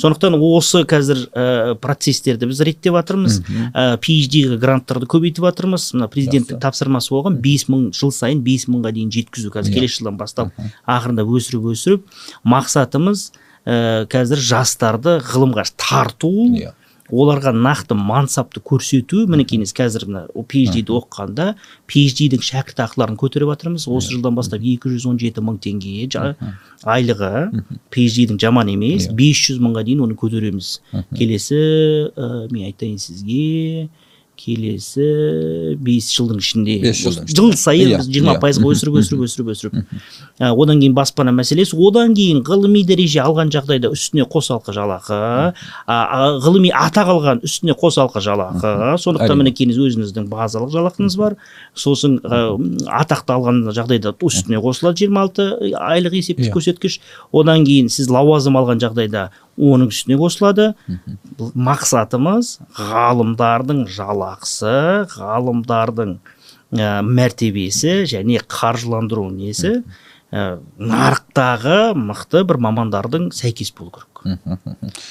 сондықтан 0.00 0.36
осы 0.40 0.82
қазір 0.88 1.20
ә, 1.30 1.74
процесстерді 1.80 2.48
біз 2.50 2.62
реттеп 2.66 2.96
жатырмыз. 2.96 3.40
Ә, 3.74 3.84
PhD-ға 4.02 4.56
гранттарды 4.62 5.08
көбейтіп 5.10 5.44
жатырмыз. 5.48 5.90
Мына 5.96 6.08
президенттің 6.12 6.60
тапсырмасы 6.62 7.12
болған 7.14 7.38
бес 7.44 7.66
мың 7.70 7.90
жыл 7.96 8.12
сайын 8.14 8.40
бес 8.44 8.66
мыңға 8.70 8.92
дейін 8.96 9.12
жеткізу 9.14 9.52
қазір 9.54 9.76
келесі 9.76 10.00
жылдан 10.00 10.18
бастап 10.20 10.52
ақырындап 10.88 11.30
өсіріп 11.36 11.70
өсіріп 11.74 12.04
мақсатымыз 12.54 13.30
ә, 13.66 14.06
қазір 14.10 14.40
жастарды 14.50 15.18
ғылымға 15.30 15.66
тарту 15.76 16.30
Иә. 16.56 16.72
Оларға 17.10 17.52
нақты 17.54 17.96
мансапты 17.98 18.62
көрсету 18.64 19.26
мінекейіңіз 19.30 19.72
қазір 19.76 20.06
мына 20.08 20.22
PhD-ді 20.34 20.94
оқығанда 20.96 21.46
PhD-дің 21.90 22.44
шәкіртақыларын 22.46 23.18
көтеріп 23.20 23.52
жатырмыз 23.54 23.86
осы 23.90 24.14
жылдан 24.14 24.38
бастап 24.38 24.64
217 24.64 25.42
мың 25.44 25.58
теңге 25.64 26.08
айлығы 26.88 27.32
PhD-дің 27.92 28.40
жаман 28.40 28.70
емес 28.72 29.08
500 29.12 29.60
мыңға 29.64 29.84
дейін 29.88 30.04
оны 30.06 30.16
көтереміз. 30.18 30.78
Келесі 31.16 31.60
ә, 32.14 32.46
мен 32.52 32.70
айтайын 32.70 32.98
сізге 33.02 33.88
келесі 34.40 35.76
бес 35.84 36.08
жылдың 36.16 36.38
ішінде. 36.40 36.76
Бес 36.82 37.00
жылдың 37.04 37.26
осы 37.28 37.36
жыл 37.36 37.52
сайын 37.60 37.90
Иә, 37.92 37.98
біз 38.00 38.08
жиырма 38.14 38.34
иә. 38.36 38.40
пайызға 38.42 38.70
өсіріп 38.72 38.96
өсіріп 39.00 39.24
өсіріп 39.26 39.50
өсіріп. 39.54 39.74
Одан 40.40 40.80
кейін 40.80 40.94
баспана 40.96 41.34
мәселесі. 41.36 41.76
Одан 41.76 42.14
кейін 42.16 42.40
ғылыми 42.46 42.82
дәреже 42.88 43.20
алған 43.24 43.52
жағдайда 43.52 43.90
үстіне 43.92 44.24
қосалқы 44.32 44.72
жалақы 44.76 45.20
ғылыми 46.44 46.70
атақ 46.74 47.10
алған 47.14 47.42
үстіне 47.46 47.74
қосалқы 47.80 48.22
жалақы. 48.24 48.72
Сондықтан 49.02 49.40
мінекейіңіз 49.42 49.78
өзіңіздің 49.86 50.28
базалық 50.32 50.72
жалақыңыз 50.74 51.16
бар. 51.20 51.36
Сосын 51.74 52.18
атақты 52.24 53.34
алған 53.36 53.62
жағдайда 53.76 54.14
үстіне 54.24 54.60
қосылады 54.64 55.04
26 55.06 55.74
айлық 55.76 56.16
есептік 56.20 56.48
Иә. 56.50 56.54
көрсеткіш. 56.56 56.98
Одан 57.32 57.64
кейін 57.68 57.88
сіз 57.92 58.08
лауазым 58.10 58.56
алған 58.60 58.80
жағдайда 58.82 59.28
оның 59.60 59.90
үстіне 59.92 60.16
қосылады. 60.20 60.70
Бұл 61.38 61.52
мақсатымыз 61.68 62.54
ғалымдардың 62.78 63.84
жалақысы 63.92 64.74
ғалымдардың 65.16 66.14
ә, 66.72 67.02
мәртебесі 67.04 68.00
және 68.10 68.40
қаржыландыру 68.48 69.28
несі 69.34 69.82
ә, 70.32 70.58
нарықтағы 70.78 71.92
мықты 71.98 72.44
бір 72.46 72.60
мамандардың 72.66 73.30
сәйкес 73.34 73.72
болу 73.76 73.92
керек. 73.96 74.06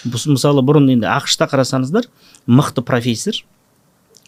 Бұс- 0.10 0.28
мысалы 0.32 0.62
бұрын 0.66 0.90
енді 0.94 1.08
ақш 1.12 1.38
та 1.42 1.48
қарасаңыздар 1.52 2.06
мықты 2.48 2.82
профессор 2.86 3.40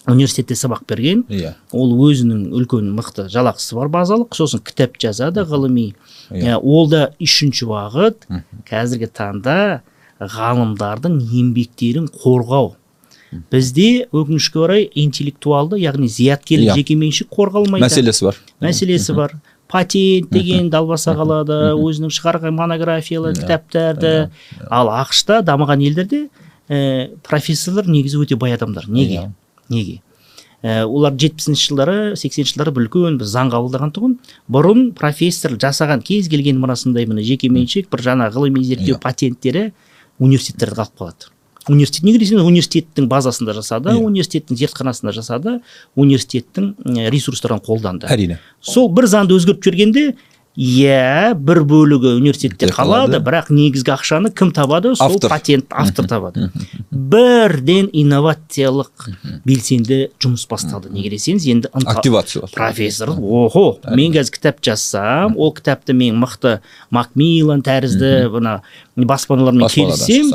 университетте 0.09 0.55
сабақ 0.57 0.81
берген 0.89 1.19
иә. 1.29 1.53
ол 1.71 1.91
өзінің 2.09 2.47
үлкен 2.57 2.87
мықты 2.97 3.27
жалақысы 3.29 3.75
бар 3.77 3.87
базалық 3.93 4.33
сосын 4.33 4.59
кітап 4.65 4.97
жазады 4.97 5.43
ғылыми. 5.45 5.93
Иә. 6.31 6.55
Ә, 6.55 6.59
ол 6.59 6.89
да 6.89 7.11
үшінші 7.21 7.67
бағыт. 7.69 8.25
Қазіргі 8.65 9.11
таңда 9.13 9.81
ғалымдардың 10.21 11.17
еңбектерін 11.31 12.07
қорғау. 12.21 12.75
Бізде 13.51 14.07
өкінішке 14.11 14.59
орай 14.59 14.89
интеллектуалды 14.91 15.79
яғни 15.79 16.09
зияткерлік 16.11 16.75
жекеменшік 16.75 17.29
қорғалмайды. 17.31 17.85
Мәселесі 17.85 18.27
бар. 18.27 18.39
Мәселесі 18.61 19.15
бар. 19.15 19.35
Патент 19.71 20.27
деген 20.35 20.67
далбаса 20.69 21.13
қалады 21.15 21.71
өзінің 21.79 22.11
шығарған 22.11 22.57
монографиялар 22.57 23.37
кітаптарды. 23.39 24.29
Ал 24.67 24.91
ақшта 24.91 25.39
дамыған 25.47 25.79
елдерде 25.87 26.25
ә, 26.67 27.15
профессорлар 27.23 27.87
негізі 27.87 28.19
өте 28.19 28.35
бай 28.35 28.51
адамдар. 28.57 28.89
Неге? 28.91 29.29
Неге? 29.71 30.01
Ә, 30.61 30.83
олар 30.83 31.15
жетпісінші 31.15 31.69
жылдары 31.71 31.95
сексенінші 32.19 32.57
жылдары 32.57 32.73
бір 32.75 32.89
үлкен 32.89 33.15
бір 33.17 33.31
заң 33.31 33.53
қабылдаған 33.55 33.95
тұғын. 33.95 34.17
Бұрын 34.51 34.83
профессор 34.91 35.55
жасаған 35.55 36.03
кез 36.03 36.27
келген 36.29 36.59
мынасындай 36.59 37.07
міне 37.07 37.23
жекеменшік 37.23 37.87
бір 37.89 38.03
жаңа 38.11 38.27
ғылыми 38.35 38.61
зерттеу 38.67 38.97
Иә. 38.97 39.01
патенттері 39.01 39.71
университеттерде 40.21 40.77
қалып 40.81 40.97
қалады 41.01 41.31
университет 41.69 42.03
неге 42.07 42.21
десеңіз 42.23 42.45
университеттің 42.47 43.05
базасында 43.11 43.53
жасады 43.57 43.91
Иә. 43.93 44.01
университеттің 44.07 44.57
зертханасында 44.63 45.13
жасады 45.13 45.59
университеттің 45.95 46.73
ресурстарын 47.13 47.61
қолданды. 47.61 48.07
Әрине. 48.09 48.39
Сол 48.61 48.89
бір 48.89 49.05
заңды 49.11 49.37
өзгертіп 49.37 49.63
жібергенде 49.69 50.07
иә 50.57 51.31
бір 51.37 51.61
бөлігі 51.63 52.15
университетте 52.17 52.67
қалады. 52.75 53.21
бірақ 53.23 53.51
негізгі 53.53 53.93
ақшаны 53.93 54.33
кім 54.35 54.49
табады? 54.51 54.95
Сол 54.97 55.07
Автор. 55.15 55.29
патент 55.29 55.65
автор 55.69 56.07
табады. 56.09 56.49
Бірден 56.91 57.87
инновациялық 57.93 59.07
белсенді 59.45 60.09
жұмыс 60.19 60.43
басталды. 60.49 60.89
неге 60.91 61.09
десеңіз 61.15 61.45
енді 61.47 61.69
активация 61.73 62.43
профессор 62.51 63.09
охо 63.15 63.77
мен 63.95 64.11
қазір 64.11 64.31
кітап 64.35 64.59
жазсам 64.61 65.37
ол 65.37 65.53
кітапты 65.53 65.93
мен 65.93 66.19
мықты 66.19 66.59
макмиллан 66.91 67.61
тәрізді 67.63 68.27
мына 68.35 68.61
баспаналармен 69.09 69.69
келіссем 69.71 70.31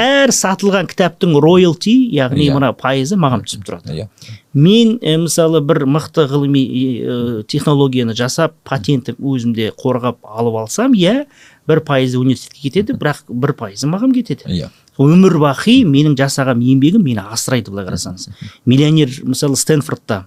әр 0.00 0.32
сатылған 0.34 0.88
кітаптың 0.90 1.34
роялти 1.42 1.94
яғни 2.14 2.48
Иә. 2.48 2.54
мына 2.56 2.72
пайызы 2.76 3.16
маған 3.20 3.44
түсіп 3.46 3.64
тұрады. 3.68 3.94
Иә. 3.96 4.08
Мен 4.54 4.98
ә, 5.00 5.16
мысалы 5.22 5.60
бір 5.64 5.84
мықты 5.88 6.26
ғылыми 6.28 6.62
ә, 6.62 7.42
технологияны 7.48 8.14
жасап 8.14 8.54
патентті 8.68 9.14
өзімде 9.18 9.70
қорғап 9.78 10.18
алып 10.22 10.60
алсам 10.64 10.92
иә 10.92 11.26
бір 11.68 11.80
пайызы 11.86 12.18
университетке 12.18 12.68
кетеді 12.68 12.98
бірақ 12.98 13.24
бір 13.28 13.54
пайызы 13.58 13.88
маған 13.88 14.12
кетеді. 14.14 14.44
Иә. 14.48 14.70
Өмір 15.00 15.38
бақи 15.40 15.82
менің 15.88 16.18
жасаған 16.20 16.60
еңбегім 16.60 17.00
мені 17.06 17.22
асырайды 17.32 17.70
былай 17.72 17.86
қарасаңыз. 17.88 18.28
Миллионер 18.68 19.08
мысалы 19.24 19.56
стэнфордта 19.56 20.26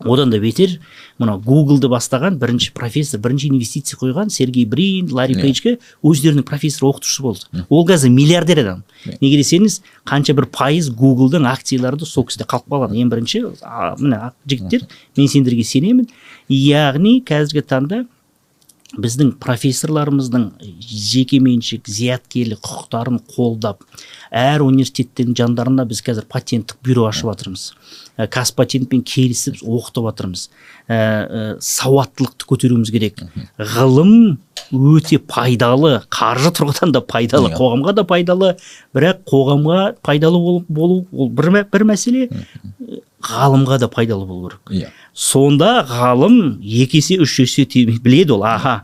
одан 0.00 0.30
да 0.30 0.38
бетер. 0.38 0.78
Мына 1.18 1.36
гуглды 1.42 1.88
бастаған 1.90 2.36
бірінші 2.38 2.70
профессор 2.74 3.20
бірінші 3.20 3.48
инвестиция 3.50 3.98
қойған 3.98 4.30
сергей 4.30 4.64
брин 4.64 5.08
ларри 5.10 5.34
Иә. 5.34 5.40
пейджге 5.42 5.78
өздерінің 6.02 6.44
профессор 6.46 6.88
оқытушысы 6.90 7.22
болды. 7.22 7.40
Ол 7.68 7.86
қазір 7.86 8.08
миллиардер 8.10 8.60
адам. 8.60 8.84
Иә. 9.04 9.16
неге 9.20 9.40
десеңіз 9.42 9.80
қанша 10.06 10.34
бір 10.34 10.46
пайыз 10.46 10.90
гуглдың 10.90 11.46
акциялары 11.50 11.96
да 11.98 12.06
сол 12.06 12.24
кісіде 12.24 12.44
қалып 12.44 12.68
қалған 12.70 12.94
ең 12.94 13.10
бірінші 13.10 13.42
міне 13.98 14.30
жігіттер 14.46 14.86
мен 15.16 15.28
сендерге 15.28 15.64
сенемін. 15.64 16.08
Яғни 16.48 17.20
қазіргі 17.26 17.62
таңда 17.66 18.06
біздің 18.96 19.34
профессорларымыздың 19.42 20.44
жекеменшік 20.80 21.88
зияткерлік 21.92 22.62
құқықтарын 22.64 23.18
қолдап 23.34 23.84
әр 24.32 24.64
университеттің 24.64 25.34
жандарына 25.36 25.84
біз 25.88 26.00
қазір 26.06 26.24
патенттік 26.32 26.80
бюро 26.84 27.04
ашып 27.10 27.28
жатырмыз. 27.28 27.66
Ә, 28.16 28.26
казпатентпен 28.32 29.02
келісіп 29.04 29.60
оқытып 29.60 30.08
жатырмыз. 30.08 30.46
Ә, 30.88 30.96
ә, 30.96 31.42
сауаттылықты 31.60 32.48
көтеруіміз 32.48 32.92
керек. 32.94 33.20
Ғылым 33.60 34.38
өте 34.72 35.20
пайдалы 35.20 35.98
қаржы 36.08 36.52
тұрғыдан 36.56 36.92
да 36.96 37.02
пайдалы 37.04 37.52
Иә. 37.52 37.58
қоғамға 37.60 37.94
да 37.94 38.04
пайдалы 38.08 38.54
бірақ 38.96 39.22
қоғамға 39.28 39.82
пайдалы 40.02 40.64
болу, 40.68 41.04
ол 41.12 41.28
бір, 41.28 41.64
бір 41.70 41.84
мәселе 41.88 42.28
ғалымға 43.24 43.78
да 43.78 43.88
пайдалы 43.88 44.26
болу 44.26 44.50
керек. 44.50 44.88
Иә. 44.88 44.90
Сонда 45.18 45.82
ғалым 45.88 46.36
екі 46.62 47.00
есе 47.00 47.16
үш 47.18 47.32
есе 47.42 47.64
біледі 48.04 48.36
ол 48.36 48.44
аха 48.46 48.74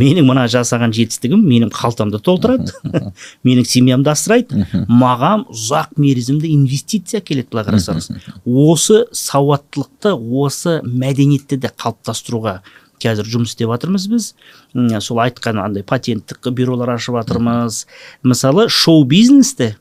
менің 0.00 0.24
мына 0.24 0.46
жасаған 0.48 0.94
жетістігім 0.96 1.42
менің 1.44 1.72
қалтамды 1.74 2.20
толтырады 2.24 2.72
менің 3.46 3.66
семьямды 3.68 4.08
асырайды 4.14 4.64
маған 4.88 5.44
ұзақ 5.52 5.98
мерзімді 6.00 6.48
инвестиция 6.54 7.20
келеді 7.20 7.52
былай 7.52 7.68
қарасаңыз. 7.68 8.08
Осы 8.44 9.04
сауаттылықты 9.12 10.14
осы 10.16 10.78
мәдениетті 10.86 11.60
де 11.60 11.68
қалыптастыруға 11.68 12.62
қазір 13.02 13.28
жұмыс 13.28 13.52
істеп 13.52 13.68
жатырмыз 13.74 14.08
біз. 14.08 14.32
Сол 15.04 15.20
айтқан 15.26 15.60
андай 15.60 15.84
патенттік 15.84 16.48
бюролар 16.56 16.94
ашып 16.96 17.18
жатырмыз 17.20 17.84
мысалы 18.24 18.68
шоу 18.72 19.04
бизнесте 19.04 19.74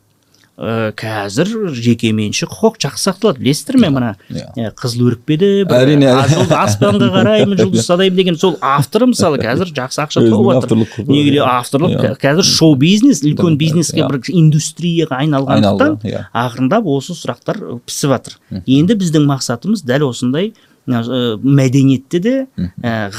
ә, 0.60 0.92
қазір 0.98 1.72
жекеменшік 1.74 2.50
құқық 2.52 2.76
жақсы 2.84 3.02
сақталады. 3.10 3.40
Білесіздер 3.42 3.78
ме 3.82 3.90
мына 3.90 4.10
иә. 4.30 4.50
ә, 4.58 4.72
қызыл 4.78 5.08
өрікпеді 5.12 5.50
бір 5.70 5.86
Әрине. 5.86 6.10
аспанға 6.12 7.08
қараймын 7.16 7.58
жұлдыз 7.62 7.86
садаймын 7.88 8.18
деген 8.20 8.38
сол 8.38 8.58
авторы 8.62 9.08
мысалы 9.12 9.40
қазір 9.42 9.72
жақсы 9.74 10.02
ақша 10.06 10.26
тауып 10.28 10.62
жатыр 10.62 11.08
неге 11.08 11.40
авторлық 11.46 11.96
Иә. 11.98 12.16
қазір 12.22 12.44
шоу 12.46 12.76
бизнес 12.76 13.24
үлкен 13.24 13.56
Иә. 13.56 13.58
бизнеске 13.58 14.08
бір 14.08 14.20
индустрияға 14.28 15.22
айналғандықтан 15.24 15.98
иә. 16.04 16.26
ақырындап 16.34 16.86
осы 16.86 17.14
сұрақтар 17.18 17.80
пісіп 17.88 18.14
жатыр 18.18 18.38
енді 18.68 19.00
біздің 19.02 19.26
мақсатымыз 19.32 19.86
дәл 19.88 20.10
осындай 20.12 20.54
мәдениетті 20.88 22.20
де 22.20 22.34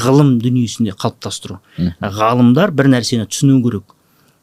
ғылым 0.02 0.36
дүниесінде 0.42 0.92
қалыптастыру. 0.98 1.60
Ғалымдар 2.02 2.72
бір 2.74 2.88
нәрсені 2.92 3.26
түсіну 3.30 3.60
керек. 3.64 3.94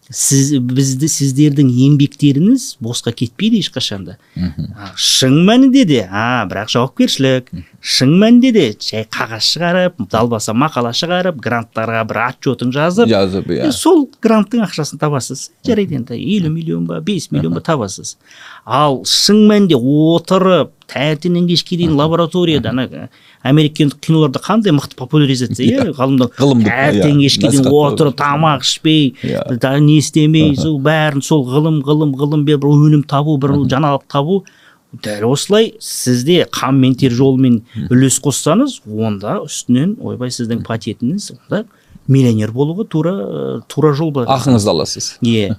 Сіз 0.09 0.55
бізді 0.57 1.07
сіздердің 1.11 1.69
еңбектеріңіз 1.85 2.79
босқа 2.81 3.13
кетпейді 3.13 3.61
ешқашанда. 3.61 4.17
А, 4.35 4.89
шын 4.97 5.35
мәнінде 5.45 5.85
де 5.85 5.99
а 6.09 6.45
бірақ 6.49 6.71
жауапкершілік. 6.73 7.51
Шын 7.81 8.11
мәнінде 8.19 8.51
де 8.51 8.63
жай 8.83 9.05
қағаз 9.07 9.45
шығарып 9.53 10.01
далбаса 10.11 10.51
мақала 10.51 10.91
шығарып 10.95 11.37
гранттарға 11.43 12.01
бір 12.09 12.19
отчетын 12.25 12.73
жазып 12.75 13.07
жазып 13.07 13.47
иә. 13.55 13.71
сол 13.71 14.09
гранттың 14.21 14.65
ақшасын 14.65 14.99
табасыз. 14.99 15.49
Жарайды 15.65 15.95
енді 15.95 16.17
елу 16.19 16.51
миллион 16.51 16.85
ба 16.85 16.99
бес 16.99 17.31
миллион 17.31 17.53
ба 17.55 17.61
табасыз. 17.61 18.17
Ал 18.65 19.03
шын 19.07 19.45
мәнінде 19.47 19.79
отырып 19.79 20.73
таңертеңнен 20.89 21.47
кешке 21.47 21.77
дейін 21.77 21.95
лабораторияда 21.95 22.73
ана 22.73 23.09
американдық 23.45 23.99
киноларда 24.03 24.41
қандай 24.43 24.73
мықты 24.75 24.97
популяризация 24.99 25.65
иә. 25.65 25.93
ғылымда 25.95 26.29
Ғылымды, 26.35 26.65
таңертең 26.67 27.15
иә, 27.15 27.27
кешке 27.29 27.51
дейін 27.53 27.69
отырып 27.71 28.17
тамақ 28.19 28.65
ішпей 28.65 29.13
Иә. 29.23 29.79
не 29.79 29.97
істемей 29.99 30.55
сол 30.57 30.79
бәрін 30.81 31.21
сол 31.23 31.45
ғылым 31.47 31.81
ғылым 31.85 32.15
ғылым 32.19 32.43
бір 32.43 32.57
өнім 32.57 33.05
табу 33.07 33.37
бір 33.37 33.55
жаңалық 33.69 34.03
табу. 34.09 34.43
Дәл 34.93 35.27
осылай 35.29 35.75
сізде 35.79 36.47
қан 36.49 36.79
мен 36.81 36.95
тер 36.97 37.13
жолымен 37.13 37.61
үлес 37.89 38.17
қоссаңыз 38.23 38.79
онда 38.89 39.37
үстінен 39.43 39.97
ойбай 40.01 40.33
сіздің 40.33 40.63
патентіңіз 40.65 41.31
онда 41.35 41.65
миллионер 42.09 42.49
болуға 42.51 42.87
тура 42.89 43.13
тура 43.69 43.93
жол 43.93 44.09
бар. 44.11 44.25
Ақыңызды 44.33 44.71
аласыз. 44.73 45.11
Иә 45.21 45.53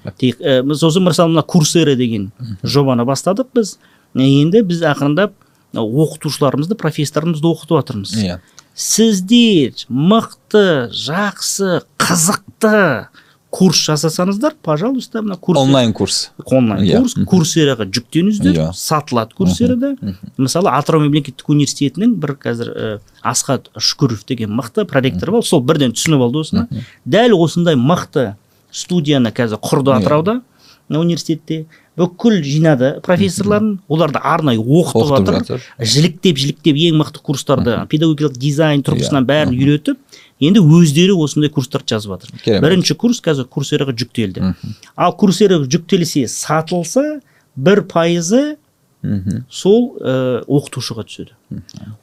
сосын 0.74 1.07
мысалы 1.07 1.31
мына 1.37 1.45
курсера 1.47 1.95
деген 1.95 2.33
жобаны 2.62 3.07
бастадық 3.07 3.53
біз. 3.55 3.76
Енді 4.18 4.64
біз 4.66 4.83
ақырындап 4.91 5.37
оқытушыларымызды 5.78 6.74
профессорларымызды 6.74 7.47
оқытып 7.47 7.78
жатырмыз. 7.78 8.16
Иә. 8.18 8.41
Сіздер 8.74 9.87
мықты 9.89 10.91
жақсы 10.91 11.85
қызықты 12.01 13.07
курс 13.51 13.80
жасасаңыздар 13.88 14.55
пожалуйста 14.62 15.22
мына 15.22 15.36
курс 15.36 15.59
онлайн 15.61 15.92
курс. 15.92 16.30
Онлайн 16.46 16.84
Иә. 16.86 17.01
курс 17.01 17.14
курсераға 17.26 17.84
жүктеңіздер 17.90 18.55
Иә. 18.55 18.72
сатылады 18.72 19.34
курсерада 19.34 19.96
мысалы 20.38 20.70
атырау 20.70 21.01
мемлекеттік 21.03 21.48
университетінің 21.51 22.14
бір 22.14 22.36
қазір 22.38 22.70
ә, 22.70 22.98
асхат 23.22 23.68
шүкіров 23.76 24.24
деген 24.28 24.51
мықты 24.55 24.84
проректор 24.86 25.32
бар. 25.32 25.42
Сол 25.42 25.61
бірден 25.62 25.92
түсініп 25.92 26.22
алды 26.22 26.38
осыны. 26.44 26.68
Дәл 27.05 27.34
осындай 27.34 27.74
мықты 27.74 28.36
студияны 28.70 29.32
қазір 29.34 29.59
құрды 29.59 29.90
Иә. 29.90 29.98
атырауда 29.98 30.42
университетте. 30.88 31.66
Бүкіл 31.96 32.40
жинады 32.42 33.01
профессорларын. 33.03 33.80
Оларды 33.88 34.18
арнайы 34.22 34.59
оқытып 34.59 35.26
жатыр. 35.26 35.61
жіліктеп 35.78 36.36
жіліктеп 36.38 36.74
ең 36.76 36.96
мықты 37.03 37.20
курстарды 37.22 37.74
педагогикалық 37.90 38.38
дизайн 38.38 38.82
тұрғысынан 38.82 39.26
бәрін 39.26 39.53
үйретіп 39.59 39.98
енді 40.41 40.61
өздері 40.64 41.14
осындай 41.20 41.51
курстарды 41.53 41.95
жазып 41.95 42.14
жатыр. 42.16 42.61
Бірінші 42.64 42.97
курс 43.01 43.20
қазір 43.24 43.47
курсераға 43.53 43.95
жүктелді. 43.97 44.55
Ал 44.97 45.14
курсераға 45.16 45.68
жүктелсе 45.70 46.26
сатылса 46.28 47.20
бір 47.57 47.84
пайызы 47.91 48.57
сол 49.49 49.97
ә, 50.01 50.43
оқытушыға 50.45 51.07
түседі. 51.09 51.32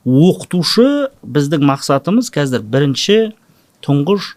Оқытушы 0.05 1.11
біздің 1.21 1.65
мақсатымыз 1.69 2.31
қазір 2.33 2.65
бірінші 2.65 3.17
тұңғыш 3.85 4.33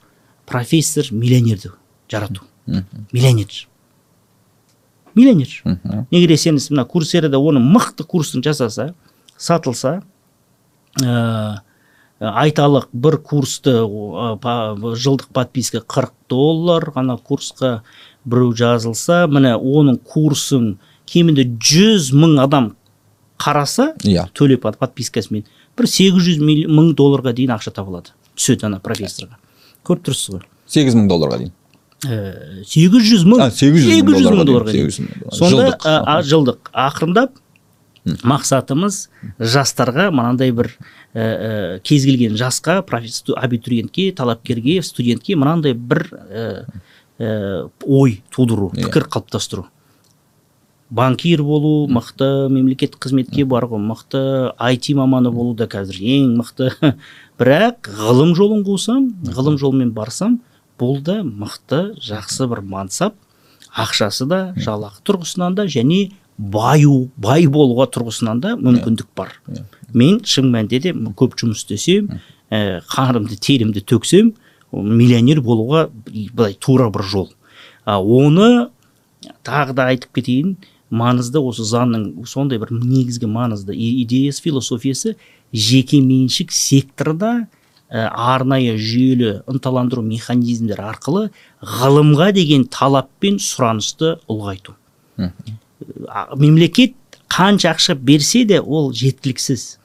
профессор 0.47 1.09
миллионерді 1.11 1.73
жарату. 2.11 2.45
Миллионер. 2.67 3.67
Миллионер. 5.15 5.49
Неге 6.11 6.29
десеңіз 6.35 6.69
мына 6.71 6.85
курсерада 6.87 7.41
оның 7.41 7.65
мықты 7.73 8.05
курсын 8.05 8.45
жасаса 8.45 8.93
сатылса 9.41 10.03
ә, 11.01 11.61
айталық 12.21 12.89
бір 12.93 13.17
курсты 13.25 13.73
жылдық 13.81 15.31
подписка 15.33 15.81
40 15.81 16.13
доллар 16.29 16.91
ғана 16.95 17.17
курсқа 17.17 17.81
біреу 18.29 18.53
жазылса 18.57 19.27
міне 19.31 19.55
оның 19.57 19.99
курсын 20.05 20.75
кемінде 21.09 21.47
100 21.49 22.13
мың 22.13 22.37
адам 22.45 22.75
қараса 23.41 23.95
иә. 24.05 24.29
төлеп 24.37 24.67
подпискасымен 24.79 25.45
бір 25.79 25.87
800 25.87 26.39
милли- 26.45 26.69
мың 26.69 26.93
долларға 26.95 27.33
дейін 27.33 27.57
ақша 27.57 27.73
табылады. 27.73 28.13
Түседі 28.37 28.67
ана 28.69 28.81
профессорға. 28.81 29.39
Көріп 29.85 30.05
тұрсыз 30.05 30.35
ғой? 30.37 30.43
Сегіз 30.69 30.95
мың 30.95 31.09
долларға 31.09 31.39
дейін. 31.39 31.53
Э, 32.05 32.63
сегіз 32.67 33.01
жүз 33.01 33.25
мың. 33.25 33.41
А, 33.41 33.51
800 33.51 34.03
мың 34.03 34.13
долларға 34.13 34.45
дейін, 34.45 34.47
долларға 34.47 34.73
дейін. 34.73 34.91
800 34.91 35.01
мың 35.01 35.13
долларға. 35.21 35.39
сонда 35.39 36.23
жылдық. 36.23 36.59
ақырындап 36.75 37.31
мақсатымыз 38.25 39.09
жастарға 39.41 40.11
мынандай 40.11 40.53
бір 40.53 40.71
ә, 41.15 41.81
кез 41.83 42.05
келген 42.05 42.37
жасқа 42.39 42.81
абитуриентке 43.37 44.13
талапкерге 44.13 44.83
студентке 44.83 45.37
мынандай 45.37 45.75
бір 45.75 46.07
ә, 46.13 46.65
ә, 47.19 47.71
ой 47.85 48.23
тудыру 48.31 48.71
Иә. 48.75 48.87
пікір 48.87 49.09
қалыптастыру. 49.09 49.67
Банкир 50.91 51.43
болу 51.43 51.87
мықты 51.87 52.49
мемлекеттік 52.51 52.99
қызметке 52.99 53.45
бару 53.45 53.79
мықты 53.79 54.53
IT 54.59 54.95
маманы 54.95 55.31
болу 55.31 55.55
да 55.55 55.67
қазір 55.71 56.01
ең 56.03 56.37
мықты. 56.41 56.73
Бірақ 57.39 57.91
ғылым 57.95 58.35
жолын 58.35 58.65
қусам 58.67 59.13
ғылым 59.23 59.59
жолымен 59.59 59.93
барсам 59.95 60.41
бұл 60.81 61.01
да 61.03 61.21
мықты 61.23 61.95
жақсы 62.01 62.49
бір 62.51 62.63
мансап 62.63 63.15
ақшасы 63.71 64.27
да 64.27 64.41
жалақы 64.57 65.05
тұрғысынан 65.07 65.55
да 65.55 65.67
және 65.71 66.11
баю 66.39 67.11
бай 67.17 67.47
болуға 67.47 67.87
тұрғысынан 67.93 68.41
да 68.41 68.57
мүмкіндік 68.57 69.07
бар. 69.15 69.37
Мен 69.95 70.21
шын 70.25 70.51
мәнінде 70.53 70.81
де 70.87 70.93
көп 70.93 71.37
жұмыс 71.41 71.65
істесем 71.65 72.11
ә, 72.51 72.81
қанымды 72.91 73.39
терімді 73.41 73.83
төксем 73.83 74.35
миллионер 74.73 75.41
болуға 75.43 75.89
былай 76.11 76.55
тура 76.55 76.91
бір 76.91 77.03
жол. 77.03 77.31
А, 77.85 77.99
оны 78.01 78.69
тағы 79.47 79.75
да 79.75 79.89
айтып 79.93 80.15
кетейін 80.21 80.57
маңызды 80.91 81.41
осы 81.43 81.65
заңның 81.67 82.27
сондай 82.27 82.59
бір 82.63 82.73
негізгі 82.75 83.31
маңызды 83.31 83.75
идеясы 83.75 84.43
философиясы 84.43 85.17
жеке 85.53 86.01
меншік 86.03 86.53
секторда 86.55 87.49
ә, 87.91 88.07
арнайы 88.11 88.77
жүйелі 88.79 89.41
ынталандыру 89.51 90.03
механизмдері 90.07 90.87
арқылы 90.93 91.25
ғылымға 91.81 92.31
деген 92.37 92.67
талап 92.71 93.11
пен 93.23 93.41
сұранысты 93.43 94.17
ұлғайту. 94.31 94.77
А, 95.19 96.29
мемлекет 96.37 96.95
қанша 97.31 97.75
ақша 97.75 97.95
берсе 97.95 98.45
де 98.45 98.61
ол 98.61 98.93
жеткіліксіз. 98.93 99.80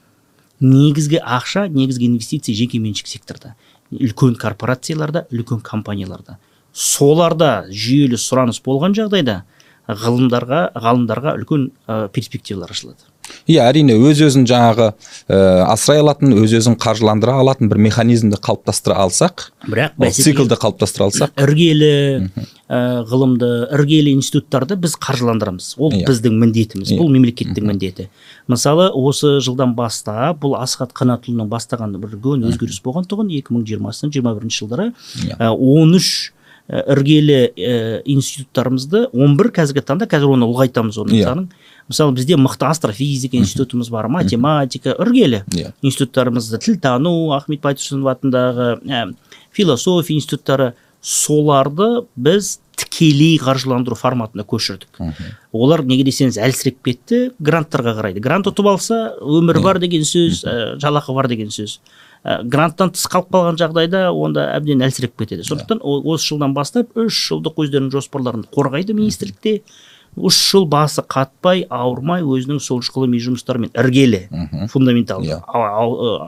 Негізгі 0.60 1.20
ақша 1.20 1.66
негізгі 1.68 2.06
инвестиция 2.12 2.54
жеке 2.56 2.78
меншік 2.80 3.08
секторда. 3.10 3.54
Үлкен 3.92 4.36
корпорацияларда 4.40 5.26
үлкен 5.30 5.60
компанияларда. 5.60 6.38
Соларда 6.72 7.66
жүйелі 7.70 8.18
сұраныс 8.20 8.60
болған 8.64 8.96
жағдайда 8.96 9.42
ғылымдарға 9.86 10.62
ғалымдарға 10.74 11.36
үлкен 11.38 11.70
ә, 11.86 12.08
перспективалар 12.10 12.72
ашылады. 12.74 13.06
Иә 13.48 13.62
әрине 13.70 13.94
өз 13.98 14.20
өзін 14.26 14.46
жаңағы 14.48 14.88
ә, 14.92 15.38
асырай 15.72 16.00
алатын 16.02 16.34
өз 16.36 16.54
өзін 16.58 16.76
қаржыландыра 16.82 17.38
алатын 17.42 17.68
бір 17.70 17.78
механизмді 17.86 18.38
қалыптастыра 18.42 18.96
алсақ 19.06 19.48
бірақ 19.66 19.96
ол 19.98 20.04
бәсекеге 20.06 20.30
циклді 20.30 20.58
қалыптастыра 20.62 21.08
алсақ 21.08 21.42
іргелі 21.46 21.90
ә, 22.68 22.80
ғылымды 23.10 23.50
іргелі 23.78 24.12
институттарды 24.18 24.76
біз 24.82 24.96
қаржыландырамыз. 24.98 25.74
Ол 25.78 25.92
Иә. 25.94 26.06
біздің 26.08 26.38
міндетіміз 26.42 26.90
Иә. 26.92 26.98
бұл 26.98 27.10
мемлекеттің 27.14 27.66
міндеті. 27.70 28.08
Мысалы 28.50 28.88
осы 28.90 29.36
жылдан 29.40 29.74
бастап 29.78 30.40
бұл 30.42 30.56
асхат 30.58 30.90
қанатұлының 30.96 31.46
бастаған 31.50 31.94
бір 32.00 32.16
үлкен 32.18 32.46
өзгеріс 32.50 32.80
болғандығын 32.82 33.30
екі 33.38 33.54
мың 33.54 33.66
жиырмасыншы 33.70 34.18
жиырма 34.18 34.34
бірінші 34.38 34.64
жылдары 34.64 34.92
Иә. 35.22 35.38
ә, 35.38 35.50
он 35.54 35.94
үш 35.94 36.32
іргелі 36.66 37.36
ә, 37.54 38.02
институттарымызды 38.10 39.04
он 39.14 39.36
бір 39.38 39.52
қазіргі 39.54 39.84
таңда 39.86 40.08
қазір 40.10 40.32
оны 40.34 40.48
ұлғайтамыз 40.50 40.98
оның 40.98 41.22
санын 41.22 41.44
мысалы 41.88 42.12
бізде 42.16 42.36
мықты 42.36 42.66
астрофизика 42.66 43.36
институтымыз 43.38 43.90
бар 43.90 44.08
математика 44.08 44.96
іргелі 44.98 45.44
Иә. 45.54 45.72
институттарымызды 45.82 46.58
тілтану 46.58 47.32
ахмет 47.36 47.60
байтұрсынов 47.62 48.10
атындағы 48.16 48.68
ә, 48.86 49.14
философия 49.52 50.16
институттары 50.18 50.72
соларды 51.00 52.06
біз 52.16 52.56
тікелей 52.76 53.38
қаржыландыру 53.40 53.96
форматына 53.96 54.42
көшірдік. 54.44 54.98
Олар 55.54 55.80
неге 55.86 56.04
десеңіз 56.04 56.36
әлсіреп 56.44 56.82
кетті 56.84 57.20
гранттарға 57.40 57.94
қарайды. 57.96 58.20
Грант 58.20 58.50
ұтып 58.50 58.66
алса 58.68 58.98
өмір 59.22 59.62
бар 59.64 59.78
деген 59.80 60.02
сөз 60.04 60.42
ә, 60.44 60.56
жалақы 60.82 61.14
бар 61.16 61.28
деген 61.30 61.48
сөз. 61.54 61.78
Ә, 62.26 62.42
гранттан 62.44 62.90
тыс 62.92 63.06
қалып 63.08 63.30
қалған 63.32 63.56
жағдайда 63.62 64.02
онда 64.12 64.48
әбден 64.58 64.82
әлсіреп 64.84 65.14
кетеді. 65.16 65.46
Сондықтан 65.48 65.80
о- 65.80 66.02
осы 66.12 66.26
жылдан 66.34 66.52
бастап 66.58 66.90
үш 66.98 67.22
жылдық 67.30 67.62
өздерінің 67.64 67.92
жоспарларын 67.96 68.44
қорғайды 68.52 68.92
министрлікте. 68.98 69.62
Үш 70.16 70.36
жыл 70.50 70.64
басы 70.66 71.02
қатпай 71.04 71.66
ауырмай 71.68 72.22
өзінің 72.24 72.58
сол 72.64 72.80
ғылыми 72.80 73.20
жұмыстарымен 73.20 73.70
іргелі 73.76 74.22
фундаменталды 74.72 75.28
Иә. 75.34 75.40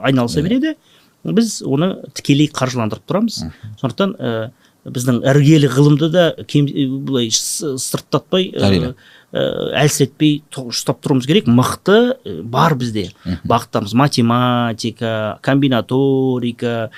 айналыса 0.03 0.41
береді. 0.45 0.75
Біз 1.23 1.61
оны 1.65 1.95
тікелей 2.13 2.47
қаржыландырып 2.53 3.03
тұрамыз. 3.09 3.41
Сондықтан 3.81 4.13
ә, 4.19 4.51
біздің 4.87 5.23
іргелі 5.27 5.67
ғылымды 5.73 6.09
да 6.13 6.27
кем 6.47 6.65
былай 7.05 7.27
сырттатпай 7.33 8.53
Әрине. 8.55 8.93
әлсіретпей 9.33 10.39
ұстап 10.55 11.01
тұруымыз 11.03 11.27
керек. 11.27 11.45
Мықты 11.51 12.43
бар 12.45 12.73
бізде. 12.79 13.09
Бағыттарымыз 13.45 13.93
математика 13.93 15.39
комбинаторика 15.41 16.89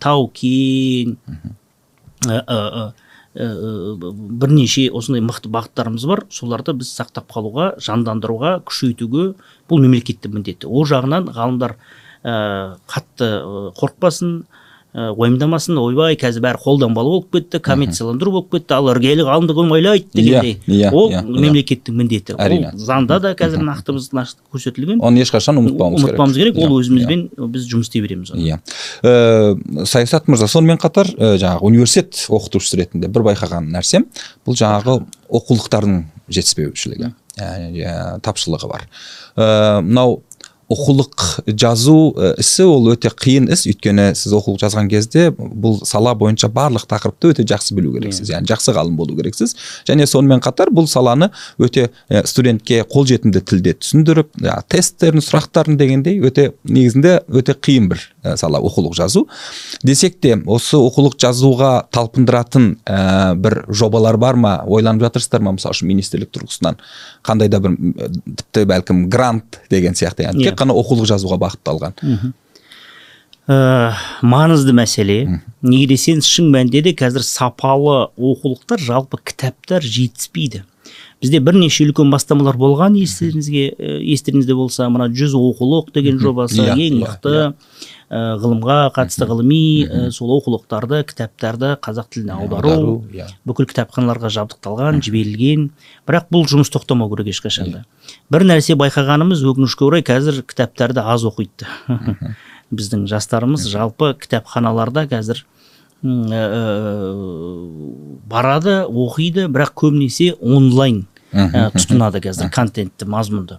тау 0.00 0.28
кен 0.34 1.18
бірнеше 3.34 4.88
осындай 4.90 5.22
мықты 5.22 5.50
бағыттарымыз 5.54 6.06
бар. 6.10 6.24
Соларды 6.34 6.74
біз 6.80 6.90
сақтап 6.96 7.30
қалуға 7.30 7.72
жандандыруға 7.78 8.56
күшейтуге 8.66 9.34
бұл 9.70 9.82
мемлекеттің 9.84 10.34
міндеті 10.34 10.66
ол 10.66 10.86
жағынан 10.90 11.30
ғалымдар 11.36 11.76
ә, 12.24 12.76
қатты 12.90 13.28
қорықпасын. 13.78 14.42
Уайымдамасын 14.92 15.78
ойбай 15.78 16.16
қазір 16.18 16.42
бәрі 16.42 16.58
қолданбалы 16.64 17.12
болып 17.12 17.28
кетті 17.36 17.60
коммерцияландыру 17.62 18.32
болып 18.34 18.48
кетті 18.56 18.74
ал 18.74 18.88
іргелі 18.90 19.22
ғалымды 19.28 19.54
кім 19.54 19.70
ойлайды 19.76 20.08
дегендей. 20.14 20.56
Иә, 20.66 20.88
иә, 20.88 20.90
ол 20.90 21.12
иә, 21.12 21.20
иә. 21.22 21.42
мемлекеттің 21.44 21.94
міндеті. 22.00 22.34
Әрине. 22.42 22.72
ол 22.74 22.82
заңда 22.82 23.20
да 23.22 23.32
қазір 23.38 23.62
нақты 23.62 23.94
көрсетілген. 24.50 24.98
Оны 24.98 25.22
ешқашан 25.22 25.60
ұмытпауымыз 25.62 26.02
керек. 26.02 26.16
Ұмытпауымыз 26.16 26.40
керек 26.40 26.58
ол 26.58 26.74
Иә, 26.74 26.80
өзімізбен 26.82 27.22
біз 27.38 27.68
жұмыс 27.70 27.86
істей 27.86 28.02
береміз 28.02 28.34
иә. 28.34 28.58
Ә, 29.06 29.86
саясат 29.86 30.26
мырза 30.26 30.48
сонымен 30.50 30.80
қатар 30.82 31.06
ә, 31.14 31.36
жаңағы 31.38 31.70
университет 31.70 32.26
оқытушысы 32.26 32.82
ретінде 32.82 33.06
бір 33.06 33.28
байқаған 33.30 33.70
нәрсем 33.70 34.08
бұл 34.46 34.58
жаңағы 34.58 35.04
оқулықтардың 35.30 36.02
жетіспеушілігі. 36.30 37.12
Ә, 37.38 38.18
тапшылығы 38.26 38.70
бар. 38.70 38.88
Ә, 39.36 39.80
мынау 39.86 40.20
оқулық 40.70 41.42
жазу 41.58 42.12
ә, 42.14 42.32
ісі 42.40 42.64
ол 42.70 42.90
өте 42.92 43.10
қиын 43.10 43.48
іс. 43.50 43.64
Өйткені 43.70 44.12
сіз 44.18 44.34
оқулық 44.38 44.60
жазған 44.62 44.90
кезде 44.90 45.30
бұл 45.34 45.80
сала 45.86 46.12
бойынша 46.18 46.50
барлық 46.52 46.86
тақырыпты 46.90 47.32
өте 47.34 47.44
жақсы 47.50 47.74
білу 47.74 47.94
керексіз. 47.96 48.30
Яғни 48.30 48.50
жақсы 48.50 48.74
ғалым 48.76 48.94
болу 48.98 49.16
керексіз. 49.18 49.56
Және 49.88 50.06
сонымен 50.06 50.42
қатар 50.44 50.70
бұл 50.70 50.86
саланы 50.90 51.30
өте 51.58 51.88
ә, 52.08 52.22
студентке 52.26 52.84
қолжетімді 52.86 53.42
тілде 53.42 53.74
түсіндіріп 53.80 54.30
жаңағы 54.38 54.66
тесттерін 54.70 55.24
сұрақтарын 55.26 55.78
дегендей 55.80 56.20
өте 56.22 56.52
негізінде 56.62 57.16
өте 57.26 57.56
қиын 57.58 57.90
бір 57.90 58.04
ә, 58.22 58.36
сала 58.38 58.62
оқулық 58.62 58.94
жазу. 58.98 59.26
Десек 59.82 60.20
те 60.22 60.36
осы 60.46 60.78
оқулық 60.78 61.18
жазуға 61.18 61.72
талпындыратын 61.90 62.76
ә, 62.86 63.34
бір 63.34 63.64
жобалар 63.68 64.20
бар 64.22 64.38
ма? 64.38 64.54
Ойланып 64.70 65.08
жатырсыздар 65.08 65.42
ма? 65.42 65.56
Мысалы 65.58 65.74
үшін 65.74 65.90
министрлік 65.90 66.30
тұрғысынан 66.30 66.78
қандай 67.26 67.50
да 67.50 67.58
бір 67.60 67.74
тіпті 67.74 68.66
бәлкім 68.70 69.04
грант 69.10 69.60
деген 69.70 69.98
сияқты. 69.98 70.28
Яғни 70.30 70.46
Иә. 70.50 70.54
Тек 70.60 70.68
қана 70.68 70.76
оқулық 70.76 71.08
жазуға 71.08 71.38
бағытталған. 71.40 71.96
Ә, 73.50 73.94
маңызды 74.22 74.74
мәселе. 74.76 75.40
Неге 75.62 75.94
десеңіз 75.94 76.28
шын 76.28 76.50
мәнінде 76.52 76.82
де 76.84 76.92
қазір 76.94 77.24
сапалы 77.24 78.10
оқулықтар 78.16 78.78
жалпы 78.78 79.18
кітаптар 79.24 79.82
жетіспейді. 79.82 80.64
Бізде 81.20 81.40
бірнеше 81.44 81.84
үлкен 81.84 82.08
бастамалар 82.12 82.56
болған 82.56 82.94
естеріңізге 82.96 83.64
ә, 83.76 83.98
естеріңізде 84.14 84.54
болса 84.56 84.86
мына 84.88 85.10
жүз 85.12 85.34
оқулық 85.36 85.90
деген 85.92 86.16
жобасы 86.22 86.62
Иә, 86.64 86.72
ең 86.80 86.96
иә, 86.96 87.00
мықты 87.02 87.34
иә. 87.34 87.50
ә, 88.08 88.22
ғылымға 88.40 88.78
қатысты 88.96 89.28
ғылыми 89.28 89.60
ә, 89.84 90.10
сол 90.16 90.32
оқулықтарды 90.38 91.02
кітаптарды 91.10 91.74
қазақ 91.84 92.08
тіліне 92.14 92.38
аудару 92.38 93.04
бүкіл 93.44 93.68
кітапханаларға 93.68 94.32
жабдықталған 94.38 95.02
жіберілген. 95.04 95.68
Бірақ 96.08 96.30
бұл 96.32 96.48
жұмыс 96.48 96.72
тоқтамау 96.72 97.12
керек 97.12 97.34
ешқашан 97.34 97.70
да 97.76 97.84
бір 98.32 98.48
нәрсе 98.48 98.78
байқағанымыз 98.80 99.44
өкінішке 99.44 99.84
орай 99.84 100.02
қазір 100.06 100.40
кітаптарды 100.48 101.04
аз 101.04 101.28
оқиды. 101.28 101.68
Біздің 102.72 103.04
жастарымыз 103.10 103.68
жалпы 103.68 104.14
кітапханаларда 104.24 105.04
қазір 105.10 105.44
барады 108.30 108.76
оқиды 108.88 109.48
бірақ 109.52 109.74
көбінесе 109.82 110.32
онлайн. 110.40 111.02
Ә, 111.32 111.70
тұтынады 111.74 112.20
қазір 112.24 112.50
контентті 112.54 113.06
мазмұнды. 113.10 113.58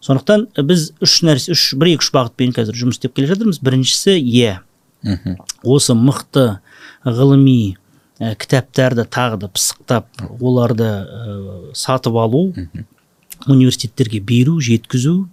Сондықтан 0.00 0.46
біз 0.64 0.90
үш 1.04 1.18
нәрсе 1.26 1.52
үш 1.52 1.64
бір 1.76 1.94
екі 1.94 2.04
үш 2.06 2.12
бағытпен 2.14 2.54
қазір 2.56 2.78
жұмыс 2.80 2.96
істеп 3.00 3.14
келе 3.18 3.28
жатырмыз. 3.32 3.58
Біріншісі 3.64 4.16
иә 4.20 4.58
осы 5.64 5.94
мықты 5.96 6.58
ғылыми 7.04 7.76
ә, 8.20 8.34
кітаптарды 8.36 9.04
тағы 9.08 9.38
да 9.44 9.48
пысықтап 9.48 10.06
оларды 10.40 10.84
ә, 10.84 11.72
сатып 11.74 12.16
алу 12.20 12.52
университеттерге 13.46 14.20
беру 14.20 14.58
жеткізу 14.60 15.28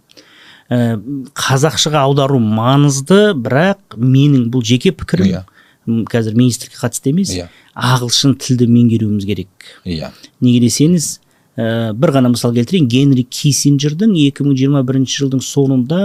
ә, 0.72 0.96
қазақшаға 1.36 2.04
аудару 2.08 2.40
маңызды 2.40 3.34
бірақ 3.36 3.98
менің 4.00 4.48
бұл 4.54 4.64
жеке 4.68 4.92
пікірім 4.96 5.28
Иә. 5.34 5.44
м, 5.88 6.06
қазір 6.08 6.36
министрлікке 6.40 6.80
қатысты 6.80 7.12
емес 7.12 7.32
Иә. 7.36 7.48
ағылшын 7.76 8.38
тілді 8.40 8.68
меңгеруіміз 8.72 9.26
керек. 9.28 9.50
Иә. 9.86 10.12
Неге 10.42 10.64
десеңіз 10.68 11.20
ә, 11.58 11.94
бір 11.98 12.14
ғана 12.16 12.32
мысал 12.32 12.54
келтірейін. 12.56 12.88
Генри 12.92 13.24
киссинджердің 13.26 14.14
2021 14.14 15.08
жылдың 15.10 15.44
соңында 15.44 16.02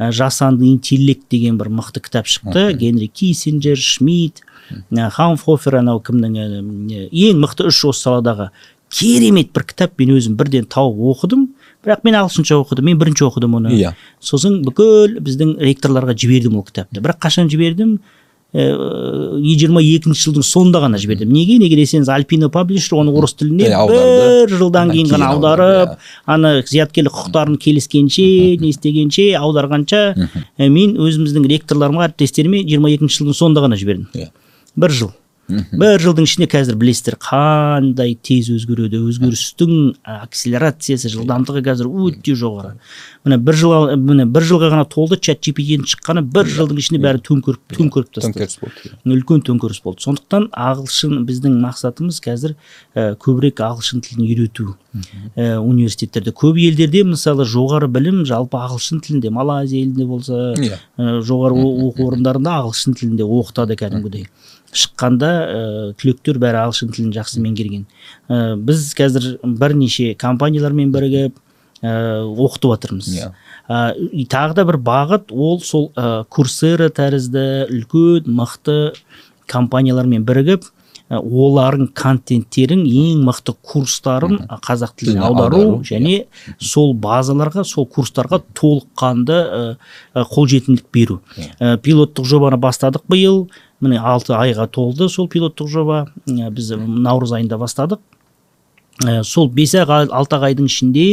ә, 0.00 0.10
жасанды 0.10 0.66
интеллект 0.70 1.28
деген 1.30 1.58
бір 1.60 1.68
мықты 1.68 2.02
кітап 2.04 2.30
шықты. 2.30 2.72
Генри 2.80 3.06
киссинджер 3.12 3.76
шмидт 3.76 4.42
ә, 4.90 5.10
анау 5.12 6.00
кімнің 6.00 6.38
ә, 6.40 6.48
ең 7.12 7.44
мықты 7.44 7.68
үш 7.68 7.84
осы 7.84 8.08
саладағы 8.08 8.50
керемет 8.94 9.52
бір 9.54 9.68
кітап. 9.68 9.98
Мен 9.98 10.16
өзім 10.16 10.36
бірден 10.40 10.66
тауып 10.70 10.98
оқыдым. 11.14 11.48
Бірақ 11.84 12.04
мен 12.06 12.16
ағылшынша 12.22 12.56
оқыдым. 12.62 12.88
Мен 12.88 12.98
бірінші 13.00 13.28
оқыдым 13.28 13.58
оны. 13.60 13.74
Иә. 13.76 13.94
сосын 14.24 14.62
бүкіл 14.64 15.18
біздің 15.20 15.56
ректорларға 15.60 16.14
жібердім 16.16 16.56
ол 16.60 16.64
кітапты. 16.64 17.02
Бірақ 17.04 17.20
қашан 17.26 17.50
жібердім? 17.52 17.98
Жиырма 18.54 19.82
екінші 19.82 20.28
жылдың 20.28 20.44
соңында 20.46 20.82
ғана 20.84 20.98
жібердім 21.02 21.32
неге 21.34 21.56
неге 21.58 21.78
десеңіз 21.80 22.10
альпина 22.14 22.50
паблишер 22.54 23.00
оны 23.00 23.10
орыс 23.10 23.34
тіліне 23.34 23.72
бір 23.90 24.54
жылдан 24.60 24.92
кейін 24.94 25.10
ғана 25.10 25.32
аударып 25.34 25.96
ана 26.30 26.52
зияткерлік 26.62 27.16
құқықтарын 27.16 27.58
келіскенше 27.58 28.28
не 28.62 28.70
істегенше 28.70 29.32
аударғанша 29.40 30.04
мен 30.70 30.94
өзіміздің 31.02 31.50
ректорларыма 31.50 32.06
әріптестеріме 32.06 32.62
жиырма 32.68 32.94
екінші 32.94 33.24
жылдың 33.24 33.40
соңында 33.42 33.66
ғана 33.66 33.80
жібердім 33.80 34.30
бір 34.78 34.98
жыл 35.02 35.14
бір 35.48 36.00
жылдың 36.02 36.26
ішінде 36.28 36.48
қазір 36.50 36.78
білесіздер 36.80 37.16
қандай 37.20 38.14
тез 38.16 38.48
өзгереді? 38.54 39.00
Өзгерістің 39.10 39.72
акселерациясы 40.04 41.10
жылдамдығы 41.12 41.64
қазір 41.66 41.90
өте 41.90 42.36
жоғары. 42.38 42.74
Міне 43.24 43.38
бір 43.44 43.58
жыл 43.60 43.94
міне 44.00 44.26
бір 44.28 44.46
жылға 44.48 44.70
ғана 44.74 44.86
толды 44.88 45.18
чат 45.20 45.42
gpt 45.44 45.84
шыққаны 45.94 46.24
бір 46.24 46.48
жылдың 46.48 46.80
ішінде 46.80 47.00
бәрі 47.04 47.22
төңкеріп 47.24 47.76
төңкеріп 47.78 48.10
тастады. 48.16 48.32
Төңкеріс 48.34 48.58
болды 48.62 48.94
үлкен 49.14 49.44
төңкеріс 49.48 49.82
болды. 49.84 50.04
Сондықтан 50.04 50.48
ағылшын 50.52 51.24
біздің 51.28 51.58
мақсатымыз 51.64 52.20
қазір 52.24 52.56
ә, 52.94 53.14
көбірек 53.20 53.60
ағылшын 53.64 54.04
тілін 54.04 54.24
үйрету. 54.26 54.74
Ә, 55.34 55.56
университеттерде. 55.58 56.30
Көп 56.36 56.58
елдерде 56.60 57.02
мысалы 57.08 57.46
жоғары 57.48 57.88
білім 57.90 58.22
жалпы 58.28 58.60
ағылшын 58.60 59.00
тілінде 59.04 59.32
малайзия 59.34 59.82
елінде 59.82 60.06
болса 60.06 60.52
ә, 60.54 61.20
жоғары 61.24 61.58
оқу 61.88 62.08
орындарында 62.10 62.58
ағылшын 62.60 62.94
тілінде 63.00 63.26
оқытады 63.26 63.78
кәдімгідей. 63.80 64.28
Шыққанда 64.74 65.30
ә, 65.30 65.62
түлектер 66.00 66.40
бәрі 66.42 66.64
ағылшын 66.64 66.92
тілін 66.94 67.14
жақсы 67.14 67.40
меңгерген. 67.44 67.86
Ә, 68.28 68.56
біз 68.58 68.90
қазір 68.98 69.36
бірнеше 69.42 70.12
компаниялармен 70.18 70.92
бірігіп 70.94 71.40
ә, 71.84 72.24
оқытып 72.24 72.74
жатырмыз 72.74 73.10
Иә. 73.14 73.32
ә, 73.68 73.94
и 73.94 74.24
тағы 74.26 74.54
да 74.60 74.64
бір 74.64 74.78
бағыт 74.82 75.32
ол 75.32 75.60
сол 75.60 75.90
ә, 75.96 76.24
курсера 76.28 76.88
тәрізді 76.88 77.68
үлкен 77.70 78.30
мықты 78.30 78.94
компаниялармен 79.50 80.24
бірігіп 80.24 80.64
ә, 81.10 81.20
олардың 81.20 81.90
контенттерін 81.96 82.86
ең 82.88 83.24
мықты 83.26 83.54
курстарын 83.60 84.46
қазақ 84.64 84.94
тіліне 84.96 85.20
аудару, 85.26 85.60
аудару, 85.60 85.82
иә. 85.82 85.90
және 85.92 86.16
сол 86.58 86.94
базаларға 86.94 87.64
сол 87.68 87.86
курстарға 87.86 88.40
толыққанды 88.56 89.36
ә, 89.36 89.76
ә, 90.14 90.24
қолжетімділік 90.32 90.88
беру. 90.92 91.20
Ә, 91.60 91.76
пилоттық 91.76 92.24
жобаны 92.24 92.56
бастадық 92.56 93.04
биыл. 93.08 93.44
Міне 93.82 94.00
алты 94.00 94.34
айға 94.36 94.68
толды 94.70 95.08
сол 95.08 95.28
пилоттық 95.30 95.70
жоба. 95.70 96.06
Ә, 96.28 96.50
біз 96.54 96.74
наурыз 96.78 97.34
айында 97.36 97.58
бастадық. 97.60 98.02
Ә, 99.02 99.24
сол 99.26 99.48
бес 99.50 99.72
ай 99.74 99.82
алты 99.82 100.36
ақ 100.36 100.44
айдың 100.46 100.68
ішінде 100.70 101.06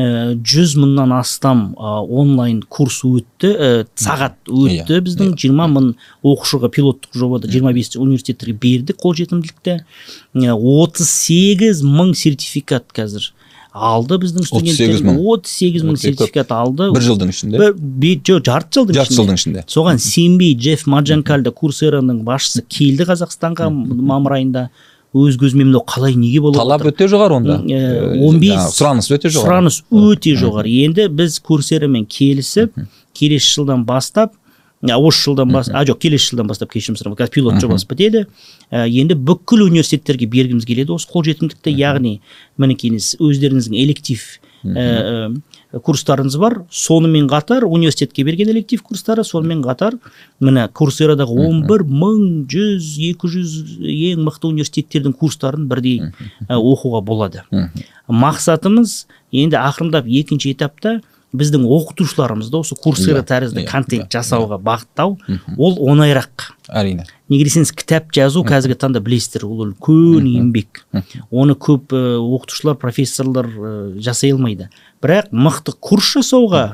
ә, 0.00 0.04
жүз 0.40 0.78
мыңнан 0.80 1.12
астам 1.18 1.74
ә, 1.76 1.98
онлайн 2.00 2.62
курс 2.62 3.02
өтті. 3.04 3.50
Ә, 3.50 3.68
сағат 4.00 4.38
өтті 4.48 4.96
Иә, 4.96 5.02
біздің 5.04 5.34
жиырма 5.36 5.66
мың 5.68 5.90
оқушыға 6.24 6.70
пилоттық 6.72 7.18
жобада 7.20 7.50
жиырма 7.52 7.74
бес 7.76 7.92
университеттерге 7.92 8.56
бердік 8.56 9.02
қолжетімділікті. 9.04 9.82
Отыз 10.56 11.12
сегіз 11.12 11.84
мың 11.84 12.14
сертификат 12.16 12.88
қазір. 12.96 13.34
Алды 13.72 14.18
біздің 14.18 14.44
38 14.44 14.50
студенттер 14.50 15.04
мың. 15.06 15.18
отыз 15.32 15.52
сегіз 15.60 15.84
мың 15.86 15.98
сертификат 16.00 16.52
алды. 16.52 16.90
бір 16.94 17.04
жылдың 17.06 17.30
ішінде. 17.30 17.58
Жоқ 17.60 18.44
жарты 18.48 18.80
жылдың 18.80 18.98
жарты 18.98 19.14
жылдың 19.14 19.38
ішінде. 19.38 19.64
Соған 19.70 20.00
сенбей 20.02 20.54
джефф 20.58 20.86
маджанкальда 20.90 21.52
курсераның 21.54 22.22
басшысы 22.26 22.64
келді 22.66 23.06
қазақстанға 23.10 23.70
мамыр 23.70 24.38
айында. 24.40 24.70
Өз 25.10 25.38
көзімен 25.42 25.72
мынау 25.72 25.82
қалай 25.86 26.14
неге 26.14 26.38
болып 26.40 26.60
талап 26.60 26.84
өте 26.86 27.08
жоғары 27.10 27.40
онда. 27.40 27.56
15 27.66 28.46
жаңағы 28.46 28.74
сұраныс 28.76 29.08
өте 29.10 29.30
жоғары. 29.30 29.46
сұраныс 29.46 29.78
өте 29.90 30.34
жоғары. 30.38 30.70
Енді 30.86 31.08
біз 31.08 31.40
курсерамен 31.42 32.06
келісіп 32.06 32.78
келесі 33.18 33.54
жылдан 33.56 33.82
бастап 33.84 34.36
осы 34.82 35.26
жылдан 35.26 35.52
бас 35.52 35.68
а 35.72 35.84
жоқ 35.84 36.00
келесі 36.06 36.32
жылдан 36.32 36.48
бастап 36.48 36.72
кешірім 36.72 36.96
сұраймын 36.96 37.20
қазір 37.20 37.34
пилот 37.34 37.60
жобасы 37.60 37.88
бітеді 37.90 38.26
Ә, 38.70 38.86
енді 38.86 39.16
бүкіл 39.18 39.64
университеттерге 39.66 40.28
бергіміз 40.30 40.62
келеді 40.62 40.94
осы 40.94 41.08
қолжетімдікті 41.10 41.72
яғни 41.74 42.20
мінекейіңіз 42.62 43.16
өздеріңіздің 43.18 43.74
электив 43.82 44.22
ә, 44.62 45.32
курстарыңыз 45.74 46.36
бар 46.38 46.60
сонымен 46.70 47.26
қатар 47.26 47.66
университетке 47.66 48.22
берген 48.22 48.52
электив 48.54 48.84
курстары 48.86 49.24
сонымен 49.26 49.64
қатар 49.66 49.98
міне 50.38 50.68
курсерадағы 50.70 51.34
он 51.48 51.64
бір 51.66 51.82
мың 51.82 52.46
жүз 52.52 52.94
екі 53.10 53.32
жүз 53.34 53.58
ең 53.82 54.22
мықты 54.28 54.52
университеттердің 54.52 55.18
курстарын 55.18 55.66
бірдей 55.66 55.98
ә, 56.46 56.54
оқуға 56.54 57.02
болады 57.02 57.42
мақсатымыз 58.06 59.00
енді 59.34 59.58
ақырындап 59.58 60.06
екінші 60.06 60.54
этапта 60.54 61.00
біздің 61.36 61.62
оқытушыларымызды 61.70 62.58
осы 62.58 62.74
курсера 62.74 63.20
Иә, 63.22 63.26
тәрізді 63.28 63.62
иә, 63.62 63.68
контент 63.70 64.08
иә, 64.08 64.18
жасауға 64.18 64.58
бағыттау. 64.66 65.16
Ол 65.56 65.78
оңайырақ. 65.92 66.48
Әрине. 66.68 67.06
Неге 67.30 67.46
десеңіз 67.46 67.70
кітап 67.78 68.10
жазу 68.14 68.42
қазіргі 68.46 68.78
таңда 68.82 69.02
білесіздер 69.04 69.46
ол 69.46 69.62
үлкен 69.68 70.26
еңбек. 70.26 70.82
Оны 71.30 71.54
көп 71.54 71.94
оқытушылар 71.94 72.78
профессорлар 72.82 73.46
жасай 74.02 74.34
алмайды. 74.34 74.70
Бірақ 75.02 75.30
мықты 75.30 75.76
курс 75.78 76.16
жасауға 76.16 76.64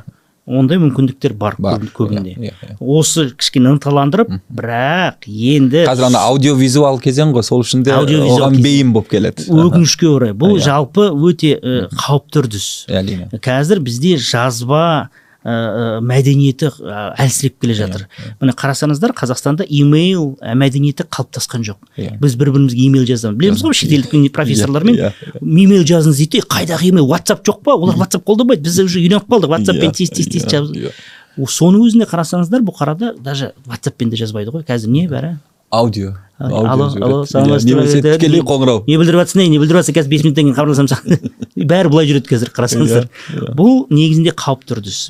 ондай 0.46 0.78
мүмкіндіктер 0.78 1.34
бар, 1.34 1.56
бар. 1.58 1.82
көбінде. 1.94 2.36
Иә, 2.38 2.52
иә, 2.54 2.68
иә. 2.70 2.76
осы 2.78 3.30
кішкене 3.34 3.72
ынталандырып 3.74 4.30
бірақ 4.46 5.26
енді 5.26 5.82
қазір 5.88 6.06
ана 6.06 6.22
аудиовизуал 6.30 7.00
кезең 7.02 7.34
ғой 7.34 7.42
сол 7.46 7.64
үшін 7.64 7.82
де 7.86 7.90
оған 7.92 8.60
бейім 8.62 8.92
болып 8.94 9.10
келеді. 9.10 9.48
Өкінішке 9.50 10.06
орай. 10.06 10.32
Бұл 10.38 10.56
Иә. 10.56 10.62
жалпы 10.68 11.08
өте 11.10 11.56
қауіпті 11.98 12.42
үрдіс. 12.44 12.68
Әрине 12.88 13.28
қазір 13.42 13.82
бізде 13.82 14.16
жазба 14.22 15.10
ә, 15.46 15.54
ә, 15.54 16.00
мәдениеті 16.02 16.72
ә, 16.82 17.14
әлсіреп 17.22 17.60
келе 17.62 17.74
жатыр. 17.78 18.06
міне 18.40 18.52
қарасаңыздар 18.58 19.14
қазақстанда 19.14 19.66
имейл 19.68 20.34
мәдениеті 20.42 21.06
қалыптасқан 21.06 21.62
жоқ. 21.62 21.78
Иә. 21.96 22.18
біз 22.20 22.34
бір 22.34 22.50
бірімізге 22.50 22.86
имейл 22.88 23.06
жазамыз. 23.06 23.38
Білеміз 23.38 23.62
ғой 23.62 23.76
шетелдік 23.78 24.32
профессорлармен 24.34 24.96
Иә, 24.96 25.12
имейл 25.40 25.84
жазыңыз 25.86 26.18
дейді. 26.18 26.40
Де 26.40 26.46
қайдағы 26.50 26.90
имейл? 26.90 27.06
Ватсап 27.06 27.46
жоқ 27.46 27.62
па? 27.62 27.76
Олар 27.76 27.96
ватсап 27.96 28.24
қолданбайды 28.26 28.66
біз 28.66 28.80
уже 28.80 29.00
үйреніп 29.00 29.28
қалдық. 29.30 29.54
Ватсаппен 29.54 29.90
Иә, 29.90 29.94
тез 29.94 30.10
тез 30.10 30.26
тез 30.26 30.44
иә, 30.50 30.90
иә. 30.90 30.92
Соның 31.36 31.84
өзіне 31.86 32.08
қарасаңыздар 32.08 32.64
бұқарада 32.64 33.14
даже 33.20 33.52
ватсаппен 33.66 34.10
де 34.10 34.16
жазбайды 34.16 34.50
ғой. 34.50 34.64
Қазір 34.66 34.90
не 34.90 35.06
бәрі? 35.08 35.36
Аудио 35.70 36.14
алло 36.38 36.90
алло 37.00 37.24
тікелей 37.24 38.42
қоңырау 38.44 38.84
не 38.86 38.98
білдіріп 39.00 39.22
жатсың 39.24 39.42
ей 39.42 39.50
не 39.50 39.60
білдіріп 39.60 39.80
жатсың 39.80 39.96
қазір 39.96 40.10
бес 40.12 40.24
минуттан 40.26 40.44
кейін 40.44 40.56
хабарласамын 40.58 40.90
саған 40.92 41.66
бәрі 41.72 41.92
былай 41.92 42.10
жүреді 42.10 42.30
қазір 42.32 42.52
қарасаңыздар 42.56 43.08
бұл 43.56 43.86
негізінде 43.88 44.34
қауіпті 44.36 44.76
үрдіс 44.76 45.00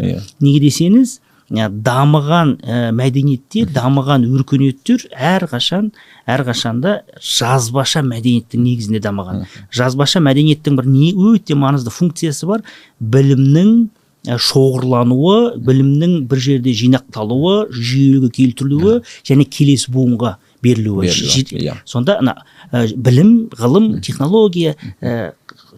неге 0.40 0.62
десеңіз 0.62 1.18
дамыған 1.50 2.56
ә, 2.62 2.78
мәдениеттер 2.94 3.68
дамыған 3.70 4.24
өркениеттер 4.34 5.04
әрқашан 5.14 5.92
әрқашанда 6.26 6.96
жазбаша 7.22 8.02
мәдениеттің 8.02 8.64
негізінде 8.66 9.02
дамыған 9.04 9.44
жазбаша 9.70 10.22
мәдениеттің 10.26 10.80
бір 10.80 10.90
не 10.90 11.12
өте 11.14 11.54
маңызды 11.54 11.94
функциясы 11.94 12.50
бар 12.50 12.66
білімнің 12.98 13.86
шоғырлануы 14.26 15.60
білімнің 15.62 16.18
бір 16.26 16.42
жерде 16.48 16.74
жинақталуы 16.74 17.68
жүйеге 17.70 18.32
келтірілуі 18.40 18.98
және 19.28 19.46
келесі 19.46 19.94
буынға 19.94 20.34
берілуі 20.62 21.08
иә. 21.08 21.76
сонда 21.84 22.18
ана 22.20 22.36
ә, 22.72 22.86
білім 22.96 23.48
ғылым 23.56 24.00
технология 24.00 24.76
ә, 25.00 25.32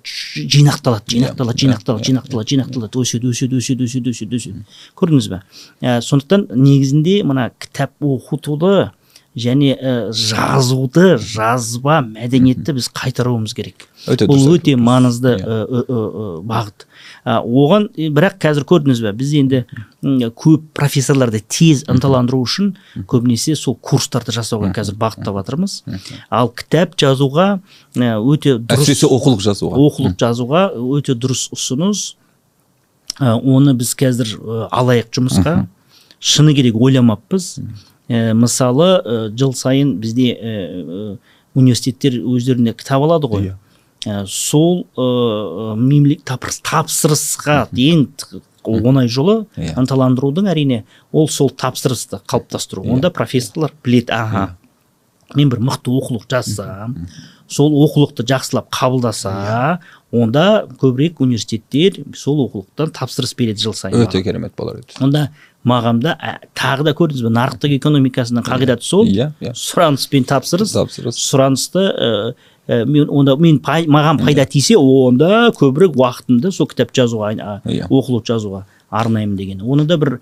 жинақталады 0.04 1.16
жинақталады 1.16 1.64
жинақталады 1.64 2.06
жинақталады 2.08 2.52
жинақталады 2.54 3.02
өседі 3.02 3.32
өседі 3.32 3.58
өседі 3.58 3.88
өседі 3.88 4.12
өседі 4.12 4.38
өседі. 4.38 4.62
Көрдіңіз 4.98 5.28
ба 5.32 5.42
ә, 5.80 6.00
сондықтан 6.04 6.48
негізінде 6.54 7.22
мына 7.26 7.50
кітап 7.58 7.92
оқытуды 8.00 8.90
және 9.38 9.74
ә, 9.76 9.90
жазуды 10.10 11.18
жазба 11.20 12.00
мәдениетті 12.02 12.72
біз 12.74 12.88
қайтаруымыз 12.96 13.52
керек. 13.54 13.84
Өте 14.08 14.26
бұл 14.26 14.54
өте 14.56 14.74
маңызды 14.80 15.34
Иә. 15.36 15.44
ә, 15.44 15.58
ә, 15.68 15.82
ә, 15.84 15.98
ә, 16.08 16.24
бағыт. 16.48 16.86
Оған 17.28 17.88
бірақ 18.16 18.38
қазір 18.42 18.64
көрдіңіз 18.66 19.02
бе 19.04 19.12
біз 19.12 19.32
енді 19.38 19.60
көп 20.38 20.64
профессорларды 20.74 21.42
тез 21.46 21.84
ынталандыру 21.90 22.40
үшін 22.42 22.72
көбінесе 23.10 23.54
сол 23.58 23.76
курстарды 23.76 24.32
жасауға 24.32 24.72
қазір 24.74 24.96
бағыттап 24.98 25.36
жатырмыз. 25.42 25.82
Ал 26.30 26.48
кітап 26.48 26.96
жазуға 26.98 27.60
өте 27.94 28.56
дұрыс 28.58 28.88
әсіресе 28.88 29.06
оқулық 29.12 29.44
жазуға. 29.44 29.82
оқулық 29.86 30.16
жазуға 30.18 30.62
өте 30.74 31.14
дұрыс 31.14 31.50
ұсыныс. 31.54 32.14
Оны 33.20 33.74
біз 33.74 33.94
қазір 33.98 34.34
алайық 34.72 35.12
жұмысқа. 35.12 35.66
Шыны 36.18 36.54
керек 36.54 36.74
ойламаппыз. 36.74 37.58
Ә, 38.08 38.32
мысалы 38.34 38.88
ә, 39.04 39.16
жыл 39.36 39.52
сайын 39.54 39.96
бізде 40.00 40.32
ә, 40.34 41.18
университеттер 41.54 42.20
өздеріне 42.24 42.72
кітап 42.74 43.02
алады 43.04 43.28
ғой. 43.28 43.48
Иә. 43.50 43.56
Ә, 44.06 44.26
сол 44.26 44.86
ә, 44.96 45.74
мемле- 45.76 46.20
тапсырыс- 46.24 46.62
тапсырысқа 46.64 47.66
ең 47.72 48.06
оңай 48.68 49.08
жолы 49.08 49.46
Иә. 49.56 49.74
ынталандырудың 49.80 50.48
әрине 50.52 50.84
ол 51.12 51.28
сол 51.28 51.50
тапсырысты 51.50 52.20
қалыптастыру. 52.26 52.84
Онда 52.90 53.10
профессорлар 53.10 53.72
біледі 53.84 54.10
аха 54.12 54.56
мен 55.34 55.48
бір 55.50 55.58
мықты 55.60 55.92
оқулық 55.92 56.24
жазсам 56.30 56.94
сол 57.48 57.72
оқулықты 57.84 58.24
жақсылап 58.24 58.68
қабылдаса 58.72 59.78
онда 60.12 60.66
көбірек 60.80 61.20
университеттер 61.20 62.04
сол 62.16 62.46
оқулықтан 62.46 62.92
тапсырыс 62.92 63.34
береді 63.36 63.60
жыл 63.62 63.74
сайын. 63.74 63.96
Өте 64.06 64.22
керемет 64.22 64.54
болар 64.56 64.78
еді. 64.78 64.96
Онда 65.00 65.30
маған 65.68 66.00
да 66.02 66.14
ә, 66.16 66.36
тағы 66.56 66.86
да 66.88 66.94
көрдіңіз 66.98 67.24
бе 67.26 67.32
нарықтық 67.36 67.74
экономикасының 67.78 68.46
қағидаты 68.46 68.86
сол. 68.86 69.06
Иә 69.06 69.30
иә. 69.40 69.52
Сұраныс 69.56 70.08
пен 70.10 70.24
тапсырыс. 70.28 70.72
Тапсырыс. 70.74 71.18
Сұранысты 71.20 71.84
ә, 71.88 72.10
ә, 72.68 72.84
мен 72.84 73.08
онда 73.10 73.36
мен 73.36 73.58
пай, 73.64 73.86
маған 73.86 74.20
пайда 74.24 74.44
тисе 74.46 74.76
онда 74.76 75.48
көбірек 75.56 75.96
уақытымды 75.96 76.52
сол 76.52 76.68
кітап 76.68 76.92
жазуға 76.96 77.32
Иә. 77.64 77.88
оқулық 77.88 78.26
жазуға 78.28 78.64
арнаймын 78.90 79.36
деген 79.36 79.62
оны 79.62 79.84
да 79.86 79.96
бір 80.00 80.18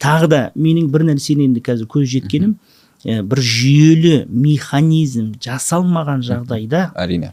тағы 0.00 0.28
да 0.28 0.40
менің 0.56 0.88
бір 0.92 1.06
нәрсені 1.12 1.46
енді 1.48 1.62
қазір 1.64 1.88
көз 1.92 2.08
жеткенім 2.12 2.56
ә, 3.04 3.22
бір 3.22 3.40
жүйелі 3.40 4.26
механизм 4.28 5.32
жасалмаған 5.40 6.24
жағдайда 6.26 6.90
әрине. 6.96 7.32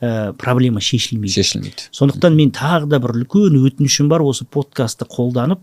ә, 0.00 0.32
проблема 0.32 0.80
шешілмейді. 0.80 1.34
Шешілмейді. 1.34 1.88
Сондықтан 1.92 2.36
мен 2.36 2.50
тағы 2.52 2.86
да 2.88 2.98
бір 3.00 3.16
үлкен 3.20 3.56
өтінішім 3.68 4.08
бар 4.08 4.22
осы 4.24 4.44
подкастты 4.44 5.04
қолданып 5.04 5.60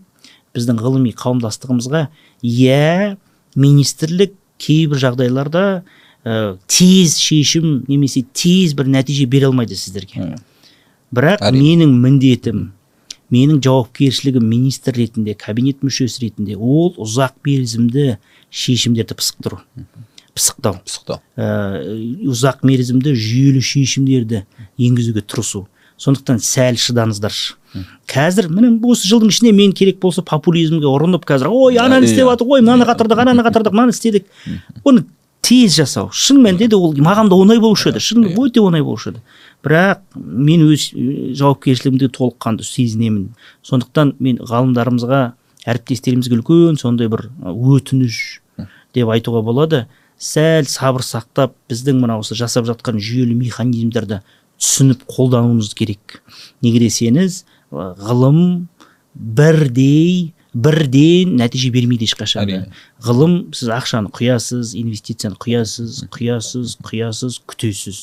біздің 0.56 0.80
ғылыми 0.82 1.12
қауымдастығымызға 1.18 2.06
иә 2.46 3.16
министрлік 3.58 4.34
кейбір 4.62 5.00
жағдайларда 5.02 5.64
ә, 6.24 6.56
тез 6.70 7.18
шешім 7.20 7.84
немесе 7.88 8.24
тез 8.32 8.74
бір 8.78 8.90
нәтиже 8.92 9.26
бере 9.30 9.48
алмайды 9.50 9.76
сіздерге. 9.78 10.36
Бірақ 11.14 11.40
Әрине. 11.40 11.62
менің 11.64 11.94
міндетім 12.02 12.66
менің 13.32 13.60
жауапкершілігім 13.64 14.44
министр 14.48 14.96
ретінде 14.96 15.34
кабинет 15.38 15.82
мүшесі 15.84 16.26
ретінде 16.26 16.56
ол 16.56 16.94
ұзақ 16.96 17.36
мерзімді 17.44 18.16
шешімдерді 18.50 19.16
пысықтыру. 19.18 19.60
Пысықтау. 20.34 20.78
Пысықтау. 20.86 21.20
Ә, 21.36 21.82
ұзақ 22.28 22.64
мерзімді 22.68 23.12
жүйелі 23.12 23.62
шешімдерді 23.64 24.44
енгізуге 24.78 25.24
тырысу. 25.26 25.66
Сондықтан 25.98 26.40
сәл 26.40 26.78
шыдаңыздаршы. 26.78 27.57
Қазір 28.08 28.48
міне 28.48 28.70
осы 28.88 29.08
жылдың 29.10 29.28
ішінде 29.32 29.52
мен 29.52 29.72
керек 29.76 29.98
болса 30.00 30.22
популизмге 30.22 30.86
ұрынып 30.88 31.26
қазір 31.28 31.50
ой 31.52 31.76
ананы 31.78 32.06
Иә. 32.06 32.10
істеп 32.10 32.28
жатырық 32.30 32.54
ой 32.56 32.60
мынаны 32.62 32.86
қатырдық 32.88 33.20
ананы 33.24 33.44
қатырдық 33.46 33.72
мынаны 33.76 33.92
істедік. 33.92 34.26
Оны 34.84 35.04
тез 35.42 35.76
жасау. 35.76 36.10
Шын 36.12 36.40
мәнінде 36.44 36.68
де 36.68 36.76
ол 36.76 36.94
маған 36.94 37.28
да 37.28 37.36
оңай 37.36 37.60
болушы 37.60 37.90
еді. 37.90 38.00
Шын 38.00 38.24
Иә. 38.24 38.36
өте 38.36 38.60
оңай 38.60 38.82
болушы 38.82 39.10
еді. 39.12 39.20
Бірақ 39.64 40.00
мен 40.16 40.64
өз 40.68 40.88
жауапкершілігімді 41.38 42.08
толыққанды 42.14 42.64
сезінемін. 42.64 43.28
Сондықтан 43.64 44.14
мен 44.18 44.38
ғалымдарымызға 44.38 45.32
әріптестерімізге 45.68 46.38
үлкен 46.38 46.78
сондай 46.80 47.08
бір 47.08 47.28
өтініш 47.44 48.40
деп 48.94 49.08
айтуға 49.12 49.42
болады. 49.44 49.86
Сәл 50.18 50.66
сабыр 50.66 51.02
сақтап 51.06 51.52
біздің 51.70 52.00
мына 52.02 52.18
осы 52.18 52.34
жасап 52.34 52.66
жатқан 52.66 52.98
жүйелі 52.98 53.36
механизмдерді 53.38 54.22
түсініп 54.58 55.04
қолдануымыз 55.06 55.74
керек. 55.78 56.22
Неге 56.62 56.80
десеңіз 56.82 57.44
ғылым 57.72 58.68
бірдей 59.14 60.34
бірден 60.54 61.36
нәтиже 61.38 61.70
бермейді 61.74 62.08
ешқашан 62.08 62.48
да. 62.48 62.60
Ғылым 63.04 63.38
сіз 63.56 63.70
ақшаны 63.76 64.12
құясыз 64.14 64.74
инвестицияны 64.78 65.38
құясыз 65.42 66.04
құясыз 66.14 66.78
құясыз 66.86 67.40
күтесіз 67.48 68.00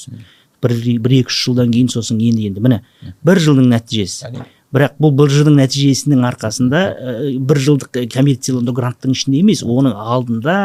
бір, 0.63 0.76
бір 1.01 1.18
екі 1.22 1.34
үш 1.34 1.39
жылдан 1.47 1.74
кейін 1.74 1.89
сосын 1.93 2.22
енді 2.22 2.51
енді 2.51 2.63
міне 2.63 2.84
бір 3.26 3.41
жылдың 3.41 3.72
нәтижесі 3.74 4.45
бірақ 4.76 4.95
бұл 4.99 5.13
бір 5.16 5.32
жылдың 5.32 5.55
нәтижесінің 5.59 6.24
арқасында 6.28 6.80
ә, 6.91 7.11
бір 7.47 7.59
жылдық 7.63 7.99
коммерцияландыру 8.11 8.76
гранттың 8.76 9.13
ішінде 9.16 9.39
емес 9.39 9.61
оның 9.63 9.93
алдында 9.95 10.55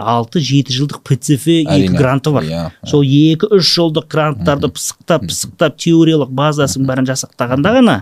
алты 0.00 0.40
жеті 0.44 0.76
жылдық 0.78 1.02
пцф 1.04 1.58
екі 1.66 1.90
гранты 1.92 2.32
бар 2.32 2.48
сол 2.88 3.04
екі 3.04 3.50
үш 3.58 3.74
жылдық 3.74 4.08
гранттарды 4.14 4.70
пысықтап 4.72 5.26
пысықтап 5.28 5.76
теориялық 5.82 6.32
базасын 6.40 6.88
бәрін 6.88 7.10
жасақтағанда 7.10 7.74
ғана 7.76 7.96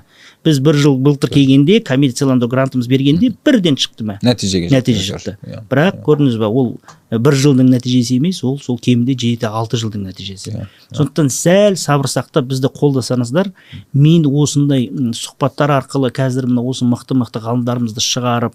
біз 0.45 0.61
бір 0.65 0.79
жыл 0.79 0.97
былтыр 1.03 1.31
келгенде 1.35 1.81
коммерцияландыру 1.85 2.51
грантымыз 2.53 2.89
бергенде 2.91 3.33
бірден 3.45 3.79
шықты 3.81 4.07
ма 4.07 4.19
нәтижеге 4.23 4.71
нәтиже 4.73 5.05
шықты. 5.09 5.37
Иә. 5.43 5.63
бірақ 5.71 6.01
көрдіңіз 6.07 6.39
ба 6.39 6.49
ол 6.49 6.77
бір 7.11 7.39
жылдың 7.43 7.71
нәтижесі 7.73 8.19
емес 8.19 8.43
ол 8.45 8.59
сол 8.63 8.79
кемінде 8.79 9.17
жеті 9.19 9.49
алты 9.49 9.81
жылдың 9.81 10.07
нәтижесі. 10.09 10.53
Иә, 10.53 10.67
сондықтан 10.95 11.31
сәл 11.33 11.79
сабыр 11.81 12.11
сақтап 12.13 12.49
бізді 12.51 12.71
қолдасаңыздар 12.75 13.51
мен 13.93 14.29
осындай 14.29 14.89
сұхбаттар 15.17 15.75
арқылы 15.81 16.13
қазір 16.15 16.47
мына 16.51 16.63
осы 16.63 16.87
мықты 16.89 17.19
мықты 17.19 17.43
ғалымдарымызды 17.43 18.05
шығарып 18.05 18.55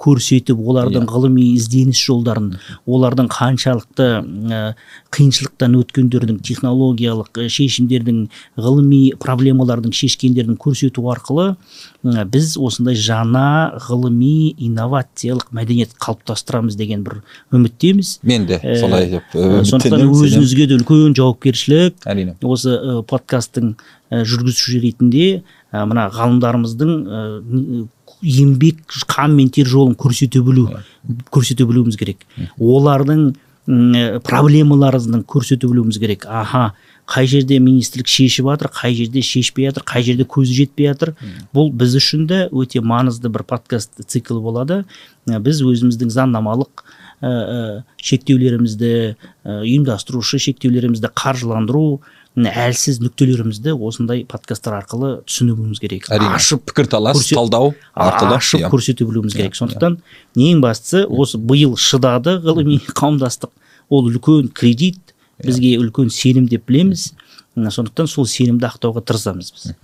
көрсетіп 0.00 0.58
олардың 0.58 1.06
ғылыми 1.08 1.44
ізденіс 1.54 2.00
жолдарын 2.02 2.48
олардың 2.90 3.28
қаншалықты 3.32 4.08
қиыншылықтан 5.14 5.76
өткендердің 5.78 6.40
технологиялық 6.44 7.40
шешімдердің 7.54 8.24
ғылыми 8.58 9.14
проблемалардың 9.22 9.94
шешкендерін 9.94 10.58
көрсету 10.60 11.06
арқылы 11.14 11.54
біз 12.02 12.56
осындай 12.58 12.98
жаңа 12.98 13.46
ғылыми 13.86 14.54
инновациялық 14.66 15.54
мәдениет 15.54 15.94
қалыптастырамыз 16.02 16.76
деген 16.76 17.04
бір 17.06 17.22
үміттеміз. 17.54 18.18
Мен 18.22 18.46
де 18.50 18.60
солай 18.80 19.08
деп 19.14 19.34
сондықтан 19.34 20.04
өзіңізге 20.10 20.68
де 20.68 20.78
үлкен 20.80 21.14
жауапкершілік. 21.16 22.02
Әрине. 22.04 22.36
Осы 22.42 22.76
подкасттың 23.08 23.76
жүргізуші 24.10 24.82
ретінде 24.84 25.28
мына 25.72 26.08
ғалымдарымыздың 26.14 27.88
еңбек 28.24 28.80
қан 29.10 29.36
мен 29.36 29.50
тер 29.52 29.68
жолын 29.68 29.94
көрсете 29.94 30.42
білу 30.44 30.66
көрсете 31.32 31.66
білуіміз 31.68 31.98
керек. 32.00 32.24
Олардың 32.58 33.34
м, 33.68 33.94
э, 33.94 34.20
проблемаларын 34.24 35.22
көрсете 35.28 35.68
білуіміз 35.68 35.98
керек. 36.00 36.26
Аха 36.26 36.72
қай 37.06 37.28
жерде 37.28 37.58
министрлік 37.60 38.08
шешіп 38.08 38.48
жатыр 38.48 38.70
қай 38.72 38.94
жерде 38.96 39.22
шешпей 39.22 39.68
жатыр 39.68 39.84
қай 39.84 40.02
жерде 40.02 40.24
көзі 40.24 40.56
жетпей 40.56 40.88
жатыр. 40.88 41.14
Бұл 41.54 41.70
біз 41.72 41.96
үшін 42.00 42.26
де 42.26 42.46
өте 42.50 42.80
маңызды 42.80 43.28
бір 43.28 43.44
подкаст 43.44 44.00
цикл 44.06 44.40
болады. 44.40 44.84
Біз 45.26 45.60
өзіміздің 45.62 46.12
заңнамалық 46.14 46.84
ә, 47.20 47.28
ә, 47.28 47.82
шектеулерімізді 48.00 48.92
ә, 49.12 49.60
ұйымдастырушы 49.62 50.40
шектеулерімізді 50.40 51.12
қаржыландыру 51.12 52.00
әлсіз 52.34 52.98
нүктелерімізді 52.98 53.74
осындай 53.78 54.24
подкасттар 54.26 54.74
арқылы 54.80 55.10
түсінуіміз 55.28 55.78
керек. 55.78 56.08
Әрине. 56.10 56.34
Ашып 56.34 56.64
пікірталас 56.66 57.16
көрсет- 57.20 57.38
талдау 57.38 57.74
арқылы 57.94 58.34
ашып 58.36 58.60
иә. 58.60 58.70
көрсете 58.72 59.06
білуіміз 59.06 59.34
керек. 59.38 59.54
Иә, 59.54 59.60
сондықтан 59.62 59.98
ең 60.36 60.60
бастысы 60.60 61.04
осы 61.06 61.38
биыл 61.38 61.76
шыдады 61.76 62.40
ғылыми 62.42 62.80
қауымдастық. 62.98 63.50
Ол 63.90 64.08
үлкен 64.10 64.48
кредит 64.52 65.14
бізге 65.44 65.76
үлкен 65.78 66.10
сенім 66.10 66.48
деп 66.48 66.66
білеміз. 66.66 67.12
Сондықтан 67.54 68.08
сол 68.10 68.26
сенімді 68.26 68.66
ақтауға 68.66 69.04
тырысамыз 69.06 69.52
біз. 69.54 69.74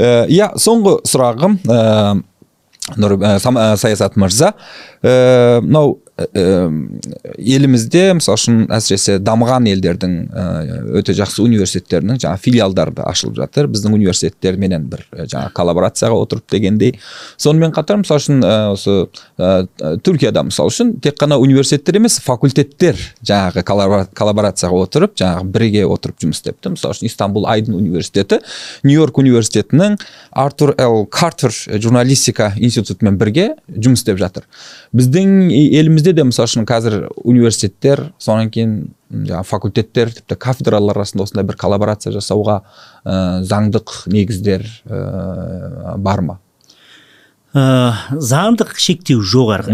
Иә 0.00 0.48
соңғы 0.56 1.02
сұрағым 1.04 1.58
ә, 1.68 2.22
нұр 2.96 3.18
ә, 3.20 3.76
саясат 3.76 4.16
мырза. 4.16 4.54
Мынау 5.02 5.98
елімізде 6.12 8.02
мысалы 8.18 8.36
үшін 8.36 8.56
әсіресе 8.72 9.16
дамыған 9.22 9.64
елдердің 9.72 10.16
ә, 10.28 10.44
өте 11.00 11.14
жақсы 11.16 11.40
университеттерінің 11.42 12.20
жаңа 12.20 12.36
филиалдары 12.42 12.92
да 12.98 13.06
ашылып 13.08 13.38
жатыр. 13.40 13.68
Біздің 13.72 13.96
университеттерменен 13.96 14.84
бір 14.92 15.06
жаңа 15.24 15.48
коллаборацияға 15.56 16.18
отырып 16.26 16.44
дегендей. 16.52 16.98
Сонымен 17.40 17.72
қатар 17.72 18.02
мысалы 18.02 18.20
үшін 18.20 18.44
осы 18.74 19.08
түркияда 20.04 20.44
мысалы 20.50 20.68
үшін 20.72 20.92
тек 21.02 21.16
қана 21.20 21.40
университеттер 21.40 21.96
емес 22.02 22.18
факультеттер 22.22 23.00
жаңағы 23.24 23.64
коллабора- 23.64 24.08
коллаборацияға 24.12 24.84
отырып 24.84 25.16
жаңағы 25.16 25.48
бірге 25.56 25.86
отырып 25.88 26.20
жұмыс 26.20 26.42
істепті. 26.42 26.74
Мысалы 26.76 26.92
үшін 26.98 27.08
истанбул 27.08 27.48
айдын 27.48 27.74
университеті 27.80 28.42
нью 28.84 29.00
йорк 29.00 29.18
университетінің 29.18 29.98
артур 30.30 30.74
л. 30.76 31.06
Картер 31.10 31.52
журналистика 31.80 32.52
институтымен 32.56 33.16
бірге 33.18 33.54
жұмыс 33.72 34.02
істеп 34.04 34.20
жатыр. 34.20 34.44
Біздің 34.92 35.48
елімізде 36.02 36.12
де 36.12 36.24
мысалы 36.26 36.48
үшін 36.48 36.64
қазір 36.66 36.94
университеттер 37.24 38.12
содан 38.18 38.50
кейін 38.50 38.72
жаңағы 39.12 39.44
факультеттер 39.46 40.10
тіпті 40.16 40.36
кафедралар 40.40 40.96
арасында 40.98 41.24
осындай 41.26 41.44
бір 41.46 41.56
коллаборация 41.60 42.12
жасауға 42.14 42.60
ә, 43.04 43.42
заңдық 43.46 44.08
негіздер 44.10 44.64
ә, 44.86 45.96
бар 45.98 46.22
ма? 46.22 46.38
Ә, 47.54 47.94
заңдық 48.16 48.74
шектеу 48.80 49.22
жоқ 49.22 49.54
әр- 49.60 49.70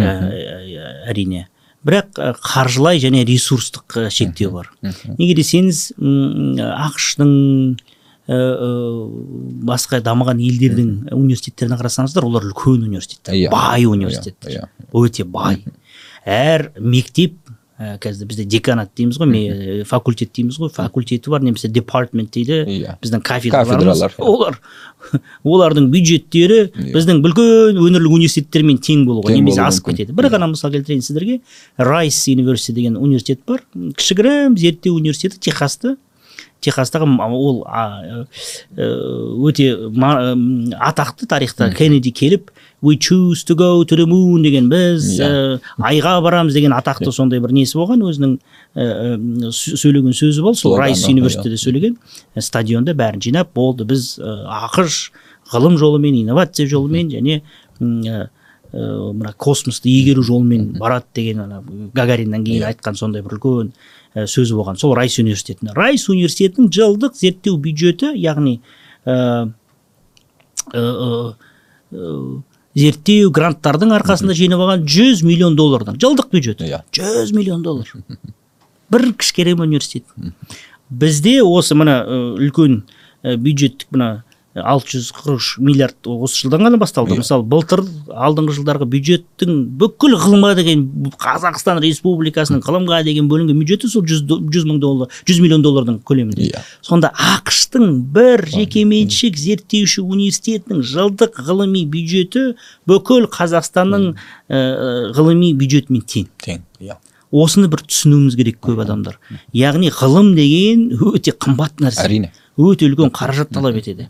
әрине. 1.09 1.47
Бірақ 1.87 2.19
қаржылай 2.43 2.99
және 3.01 3.25
ресурстық 3.25 4.11
шектеу 4.11 4.51
бар. 4.53 4.71
Неге 5.17 5.37
десеңіз 5.39 5.93
ақш 5.97 7.15
тың 7.21 7.79
басқа 9.65 10.03
дамыған 10.05 10.43
елдердің 10.45 10.89
университеттеріне 11.17 11.79
қарасаңыздар 11.81 12.27
олар 12.29 12.45
үлкен 12.51 12.83
университеттер 12.85 13.33
Иә. 13.39 13.49
бай 13.55 13.87
университеттер. 13.89 14.51
Иә, 14.53 14.67
өте 14.93 15.25
бай. 15.25 15.63
Әр 16.29 16.69
мектеп 16.79 17.35
ә, 17.79 17.95
қазір 18.03 18.27
бізде 18.27 18.45
деканат 18.51 18.91
дейміз 18.99 19.19
ғой 19.23 19.29
ме- 19.31 19.85
факультет 19.87 20.33
дейміз 20.35 20.57
ғой 20.59 20.73
факультеті 20.75 21.31
бар 21.31 21.45
немесе 21.47 21.69
департмент 21.71 22.33
дейді 22.35 22.65
Иә. 22.67 22.97
біздің 23.01 23.23
кафедраларымыз 23.23 24.01
Кафедралар, 24.03 24.15
олар 24.19 24.59
олардың 25.47 25.87
бюджеттері 25.93 26.59
Иә. 26.75 26.89
біздің 26.97 27.23
үлкен 27.23 27.79
өңірлік 27.79 28.17
университеттермен 28.19 28.81
тең 28.83 29.07
болуға 29.07 29.31
немесе 29.37 29.63
асып 29.63 29.93
кетеді. 29.93 30.13
Бір 30.19 30.27
ғана 30.35 30.51
мысал 30.51 30.75
келтірейін 30.75 31.07
сіздерге. 31.07 31.39
Райс 31.79 32.19
университеті 32.29 32.75
деген 32.81 32.97
университет 32.99 33.41
бар. 33.47 33.63
Кішігірім 33.95 34.59
зерттеу 34.59 34.97
университеті 34.99 35.39
техаста 35.39 35.95
техастағы 36.61 37.07
ол 37.23 37.65
а, 37.67 38.27
э, 38.77 38.85
өте 39.49 39.69
м, 39.75 40.73
атақты 40.75 41.27
тарихта 41.27 41.71
кеннеди 41.73 42.11
келіп 42.11 42.51
we 42.83 42.97
choose 42.97 43.43
to 43.45 43.55
go 43.59 43.83
to 43.85 43.97
the 43.97 44.07
moon 44.07 44.43
деген 44.43 44.69
біз 44.71 45.19
Иә. 45.21 45.27
э, 45.27 45.59
айға 45.83 46.21
барамыз 46.23 46.53
деген 46.55 46.73
атақты 46.73 47.11
сондай 47.13 47.41
бір 47.41 47.51
несі 47.53 47.75
болған 47.79 48.03
өзінің 48.07 48.39
э, 48.75 48.83
э, 48.83 49.17
сө- 49.51 49.77
сөйлеген 49.79 50.15
сөзі 50.15 50.43
болды 50.43 50.59
сол 50.59 50.77
райс 50.79 51.05
иә. 51.07 51.11
университетінде 51.13 51.59
сөйлеген 51.59 51.97
э, 52.35 52.41
стадионда 52.41 52.95
бәрін 52.95 53.21
жинап 53.23 53.53
болды 53.55 53.85
біз 53.85 54.19
э, 54.19 54.23
ақш 54.47 55.11
ғылым 55.53 55.79
жолымен 55.79 56.15
инновация 56.23 56.67
жолымен 56.69 57.11
және 57.11 57.41
э, 57.81 58.29
э, 58.73 59.13
мына 59.13 59.33
космосты 59.37 59.89
игеру 59.91 60.23
жолымен 60.23 60.79
барады 60.79 61.07
деген 61.15 61.41
ана 61.41 61.63
гагариннан 61.95 62.45
кейін 62.45 62.63
айтқан 62.71 62.95
сондай 62.95 63.23
бір 63.23 63.39
үлкен 63.39 63.73
э, 63.73 64.08
сөзі 64.27 64.57
болған. 64.59 64.79
Сол 64.81 64.95
райс 64.97 65.19
университетінде. 65.21 65.73
Райс 65.77 66.09
университетінің 66.09 66.71
жылдық 66.75 67.17
зерттеу 67.19 67.59
бюджеті 67.63 68.13
яғни 68.19 68.59
э, 69.05 69.15
э, 70.73 70.81
э, 70.81 71.33
э, 71.93 72.15
зерттеу 72.79 73.31
гранттардың 73.35 73.95
арқасында 73.99 74.37
жинап 74.39 74.65
алған 74.65 74.87
100 74.87 75.25
миллион 75.27 75.57
доллардан. 75.57 75.99
Жылдық 76.01 76.31
бюджет. 76.33 76.63
Иә. 76.63 76.83
100 76.93 77.33
миллион 77.37 77.63
доллар. 77.63 77.91
Бір 78.91 79.13
кішкентай 79.13 79.55
университет. 79.55 80.05
Бізде 80.89 81.43
осы 81.45 81.77
мына 81.77 82.01
э, 82.07 82.21
үлкен 82.41 82.83
э, 83.23 83.37
бюджеттік 83.37 83.93
мына 83.93 84.25
алты 84.65 84.97
жүз 84.97 85.09
қырық 85.17 85.39
үш 85.39 85.49
миллиард 85.63 86.09
осы 86.09 86.43
жылдан 86.43 86.65
ғана 86.67 86.79
басталды. 86.81 87.15
Иә. 87.15 87.23
мысалы 87.23 87.45
былтыр 87.49 87.83
алдыңғы 88.09 88.57
жылдарғы 88.59 88.89
бюджеттің 88.93 89.59
бүкіл 89.81 90.17
ғылымға 90.23 90.55
деген 90.59 90.85
қазақстан 91.21 91.81
республикасының 91.85 92.63
ғылымға 92.67 93.03
деген 93.07 93.29
бөлінген 93.31 93.59
бюджеті 93.63 93.91
сол 93.93 94.07
жүз 94.09 94.25
жүз 94.27 94.69
мың 94.69 94.81
доллар 94.83 95.13
жүз 95.29 95.43
миллион 95.45 95.65
доллардың 95.67 96.01
көлемінде. 96.09 96.51
Иә. 96.51 96.63
сонда 96.83 97.13
ақштың 97.15 98.01
бір 98.15 98.47
жекеменшік 98.53 99.37
зерттеуші 99.39 100.03
университетінің 100.03 100.83
жылдық 100.83 101.43
ғылыми 101.49 101.85
бюджеті 101.91 102.55
бүкіл 102.89 103.29
қазақстанның 103.33 104.15
э, 104.49 105.13
ғылыми 105.17 105.53
бюджетімен 105.59 106.03
тең. 106.03 106.29
Тең 106.43 106.65
иә. 106.81 106.99
Осыны 107.29 107.69
бір 107.69 107.83
түсінуіміз 107.85 108.37
керек 108.39 108.61
көп 108.65 108.81
адамдар. 108.87 109.19
Яғни 109.53 109.91
ғылым 109.93 110.33
деген 110.37 110.87
өте 111.13 111.35
қымбат 111.37 111.83
нәрсе. 111.85 112.07
Әрине. 112.07 112.33
Өте 112.57 112.89
үлкен 112.89 113.13
қаражат 113.15 113.53
талап 113.53 113.77
етеді. 113.77 114.09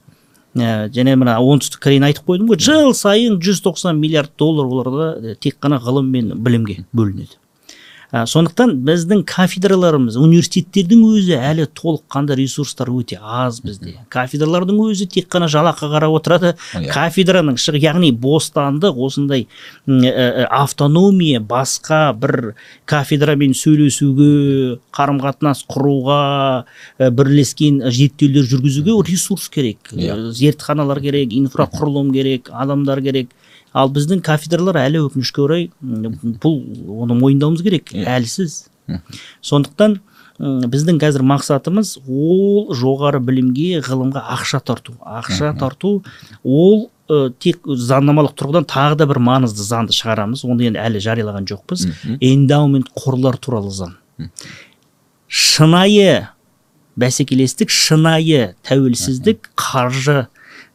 Ә, 0.58 0.88
және 0.94 1.14
мына 1.18 1.36
оңтүстік 1.38 1.82
кореяны 1.84 2.10
айтып 2.10 2.26
қойдым 2.28 2.48
ғой 2.50 2.58
жыл 2.62 2.94
сайын 2.96 3.38
190 3.38 3.94
миллиард 3.98 4.32
доллар 4.38 4.66
оларда 4.66 5.34
тек 5.42 5.58
қана 5.62 5.78
ғылым 5.82 6.10
мен 6.10 6.32
білімге 6.34 6.80
бөлінеді. 6.92 7.38
Ә, 8.12 8.24
сондықтан 8.28 8.72
біздің 8.86 9.22
кафедраларымыз 9.28 10.16
университеттердің 10.16 11.02
өзі 11.08 11.36
әлі 11.36 11.66
толыққанды 11.76 12.38
ресурстар 12.38 12.88
өте 12.92 13.18
аз 13.20 13.60
бізде. 13.60 13.96
Кафедралардың 14.12 14.80
өзі 14.86 15.08
тек 15.12 15.28
қана 15.32 15.48
жалақы 15.52 15.90
қарап 15.92 16.16
отырады. 16.16 16.54
Иә. 16.72 16.88
кафедраның 16.92 17.58
шығ 17.60 17.76
яғни 17.82 18.12
бостандық 18.16 18.96
осындай 18.96 19.46
ә, 19.86 20.46
автономия 20.48 21.40
басқа 21.40 22.14
бір 22.16 22.54
кафедрамен 22.88 23.52
сөйлесуге 23.52 24.78
қарым 24.94 25.20
қатынас 25.20 25.64
құруға 25.68 26.22
ә, 26.98 27.10
бірлескен 27.10 27.82
зерттеулер 27.92 28.48
жүргізуге 28.48 28.96
ресурс 29.10 29.48
керек. 29.52 29.92
Ә, 29.92 30.30
зертханалар 30.32 31.02
керек 31.04 31.36
инфрақұрылым 31.36 32.12
керек 32.16 32.48
адамдар 32.52 33.02
керек. 33.04 33.28
Ал 33.74 33.90
біздің 33.92 34.22
кафедралар 34.24 34.78
әлі 34.86 35.04
өкінішке 35.08 35.42
орай 35.44 35.70
бұл 35.82 36.60
оны 37.04 37.16
мойындауымыз 37.18 37.62
керек 37.62 37.92
Иә. 37.92 38.04
әлсіз. 38.18 38.68
Сондықтан 39.44 39.98
біздің 40.38 41.00
қазір 41.02 41.24
мақсатымыз 41.26 41.96
ол 42.06 42.70
жоғары 42.78 43.18
білімге 43.20 43.80
ғылымға 43.84 44.22
ақша 44.38 44.60
тарту. 44.64 44.94
Ақша 45.02 45.50
тарту 45.58 46.02
ол 46.44 46.88
тек 47.40 47.64
заңнамалық 47.66 48.34
тұрғыдан 48.38 48.66
тағы 48.68 48.96
да 49.00 49.06
бір 49.10 49.18
маңызды 49.24 49.64
заңды 49.64 49.96
шығарамыз. 49.96 50.44
Оны 50.44 50.68
енді 50.68 50.78
әлі 50.78 51.00
жариялаған 51.02 51.46
жоқпыз. 51.48 51.86
Эндаумент 52.20 52.90
қорлар 52.94 53.36
туралы 53.40 53.72
заң. 53.74 53.94
Шынайы 55.28 56.28
бәсекелестік 56.98 57.70
шынайы 57.72 58.54
тәуелсіздік 58.66 59.50
қаржы 59.58 60.26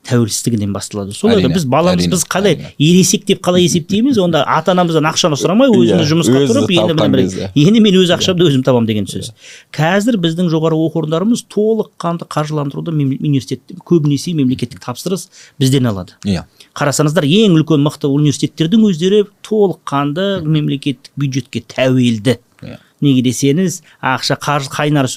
тәуелсіздігінен 0.08 0.74
басталады. 0.76 1.14
Ғой 1.16 1.38
Әрине, 1.38 1.54
біз 1.56 1.66
баламыз 1.72 2.08
біз 2.12 2.26
қалай 2.30 2.58
ересек 2.78 3.26
деп 3.28 3.40
қалай 3.46 3.64
есептейміз? 3.68 4.20
Онда 4.20 4.44
ата 4.44 4.74
анамыздан 4.74 5.08
ақшаны 5.08 5.38
сұрамай 5.40 5.72
өзіміз 5.72 6.04
Иә, 6.04 6.10
жұмысқа 6.12 6.42
өзі 6.44 6.56
тұрып 6.58 6.74
енді 6.76 7.22
кезде. 7.22 7.50
енді 7.56 7.82
мен 7.84 7.98
өз 8.02 8.12
ақшамды 8.18 8.48
өзім 8.50 8.66
табамын 8.68 8.90
деген 8.90 9.08
сөз. 9.08 9.32
Қазір 9.72 10.20
біздің 10.24 10.52
жоғары 10.52 10.76
оқу 10.76 11.04
орындарымыз 11.04 11.46
толыққанды 11.48 12.28
қаржыландыруды 12.28 12.92
университет 12.94 13.62
көбінесе 13.88 14.36
мемлекеттік 14.36 14.84
тапсырыс 14.84 15.30
бізден 15.58 15.88
алады. 15.88 16.18
Иә. 16.28 16.44
Қарасаңыздар 16.76 17.24
ең 17.24 17.56
үлкен 17.62 17.84
мықты 17.88 18.12
университеттердің 18.12 18.88
өздері 18.92 19.26
толыққанды 19.48 20.44
мемлекеттік 20.44 21.12
бюджетке 21.16 21.64
тәуелді. 21.64 22.40
Иә. 22.64 22.80
неге 23.04 23.24
десеңіз 23.26 23.82
ақша 24.00 24.38
қаржы 24.40 24.72
қайнар 24.72 25.10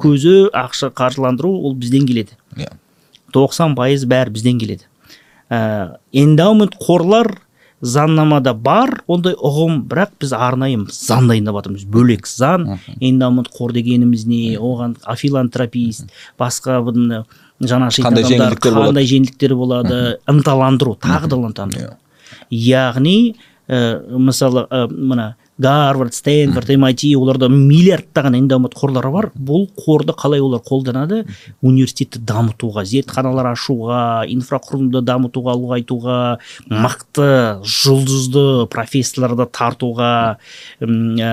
көзі 0.00 0.48
ақша 0.56 0.88
қаржыландыру 0.96 1.50
ол 1.60 1.74
бізден 1.76 2.06
келеді. 2.08 2.32
Иә. 2.56 2.70
Тоқсан 3.34 3.74
пайыз 3.78 4.06
бәрі 4.08 4.34
бізден 4.34 4.60
келеді. 4.62 4.86
Ә, 5.50 5.98
эндаумент 6.12 6.76
қорлар 6.80 7.34
заңнамада 7.84 8.54
бар 8.56 9.02
ондай 9.10 9.34
ұғым 9.36 9.82
бірақ 9.90 10.14
біз 10.22 10.32
арнайы 10.32 10.78
заң 10.94 11.28
дайындап 11.28 11.58
жатырмыз. 11.58 11.84
Бөлек 11.90 12.28
заң 12.30 12.78
эндаумент 13.00 13.50
қор 13.52 13.74
дегеніміз 13.76 14.24
не 14.30 14.56
оған 14.56 14.96
филантропист 15.20 16.08
басқа 16.40 16.80
бұны 16.86 17.24
жаны 17.60 17.90
ашитын 17.90 18.08
Қандай 18.08 18.24
жеңілдіктер 18.30 18.72
болады? 18.72 18.88
қандай 18.88 19.10
жеңілдіктер 19.10 19.56
болады? 19.58 20.00
Ынталандыру 20.30 20.96
тағы 21.02 21.28
да 21.28 21.40
ынталандыру 21.50 21.98
яғни 22.50 23.34
ә, 23.68 24.00
мысалы 24.18 24.66
ә, 24.70 24.86
мына 24.88 25.34
гарвард 25.58 26.14
стэнфорд 26.14 26.70
MIT 26.74 27.12
оларда 27.14 27.46
миллиардтаған 27.48 28.34
эндаумент 28.40 28.74
қорлары 28.74 29.10
бар. 29.14 29.28
Бұл 29.38 29.68
қорды 29.78 30.14
қалай 30.18 30.42
олар 30.42 30.62
қолданады? 30.66 31.22
Университетті 31.62 32.22
дамытуға 32.26 32.84
зертханалар 32.90 33.52
ашуға 33.52 34.00
инфрақұрылымды 34.34 35.04
дамытуға 35.06 35.54
ұлғайтуға 35.60 36.18
мықты 36.72 37.30
жұлдызды 37.62 38.66
профессорларды 38.74 39.46
тартуға 39.54 40.12
ә, 40.82 41.32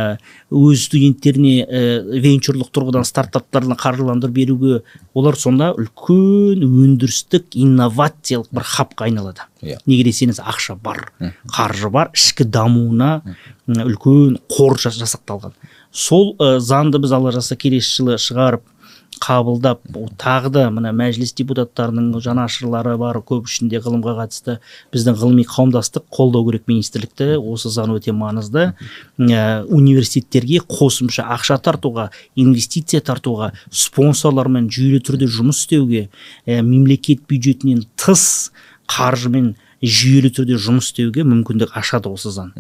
өз 0.54 0.86
студенттеріне 0.86 1.56
ә, 1.66 1.86
венчурлық 2.22 2.70
тұрғыдан 2.76 3.08
стартаптарына 3.08 3.80
қаржыландырып 3.82 4.38
беруге 4.38 4.82
олар 5.18 5.40
сонда 5.40 5.74
үлкен 5.74 6.62
өндірістік 6.62 7.58
инновациялық 7.58 8.54
бір 8.54 8.70
хабқа 8.76 9.10
айналады. 9.10 9.51
Иә. 9.62 9.78
неге 9.86 10.09
десеңіз 10.09 10.39
ақша 10.41 10.76
бар 10.82 11.12
қаржы 11.53 11.89
бар 11.93 12.09
ішкі 12.18 12.47
дамуына 12.49 13.22
үлкен 13.68 14.39
қор 14.49 14.78
жас- 14.82 14.97
жасақталған. 14.97 15.53
Сол 15.91 16.36
ә, 16.39 16.57
заңды 16.59 16.97
біз 17.01 17.12
алла 17.14 17.32
жазса 17.32 17.55
келесі 17.55 18.01
жылы 18.01 18.18
шығарып 18.18 18.64
қабылдап 19.22 19.84
тағы 20.18 20.49
да 20.49 20.64
мына 20.74 20.89
мәжіліс 20.95 21.36
депутаттарының 21.38 22.16
жанашырлары 22.24 22.95
бар 22.97 23.20
көп 23.22 23.45
ішінде 23.45 23.78
ғылымға 23.84 24.16
қатысты 24.18 24.55
біздің 24.95 25.20
ғылыми 25.20 25.45
қауымдастық 25.45 26.07
қолдау 26.09 26.47
керек 26.47 26.66
министрлікті 26.72 27.36
осы 27.38 27.70
заң 27.70 27.93
өте 27.99 28.16
маңызды. 28.18 28.72
Ә, 29.20 29.62
университеттерге 29.68 30.64
қосымша 30.66 31.28
ақша 31.38 31.59
тартуға 31.62 32.09
инвестиция 32.36 33.03
тартуға 33.05 33.51
спонсорлармен 33.70 34.72
жүйелі 34.72 35.03
түрде 35.05 35.30
жұмыс 35.30 35.66
істеуге 35.68 36.07
ә, 36.47 36.62
мемлекет 36.66 37.28
бюджетінен 37.30 37.86
тыс 37.95 38.51
қаржымен 38.92 39.54
жүйелі 39.82 40.30
түрде 40.36 40.58
жұмыс 40.62 40.92
істеуге 40.92 41.24
мүмкіндік 41.26 41.72
ашады 41.80 42.12
осы 42.14 42.30
заң. 42.30 42.52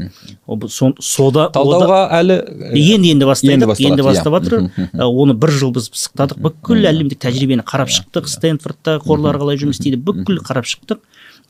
Сода 0.71 1.43
ода- 1.49 1.51
талдауға 1.53 1.99
әлі 2.17 2.37
енді 2.73 3.11
енді 3.13 3.25
бастадық 3.29 3.81
Енді 3.85 4.03
бастап 4.07 4.33
иә. 4.33 4.39
жатыр 4.41 4.71
Ә, 4.93 5.05
оны 5.05 5.33
бір 5.37 5.49
жыл 5.51 5.71
біз 5.75 5.89
пысықтадық. 5.93 6.39
Бүкіл 6.41 6.81
әлемдік 6.89 7.19
тәжірибені 7.21 7.61
қарап 7.63 7.89
шықтық. 7.93 8.25
стэнфордта 8.27 8.97
қорлар 9.05 9.37
қалай 9.37 9.57
жұмыс 9.61 9.77
істейді? 9.77 9.97
Бүкіл 10.01 10.39
қарап 10.41 10.65
шықтық. 10.65 10.97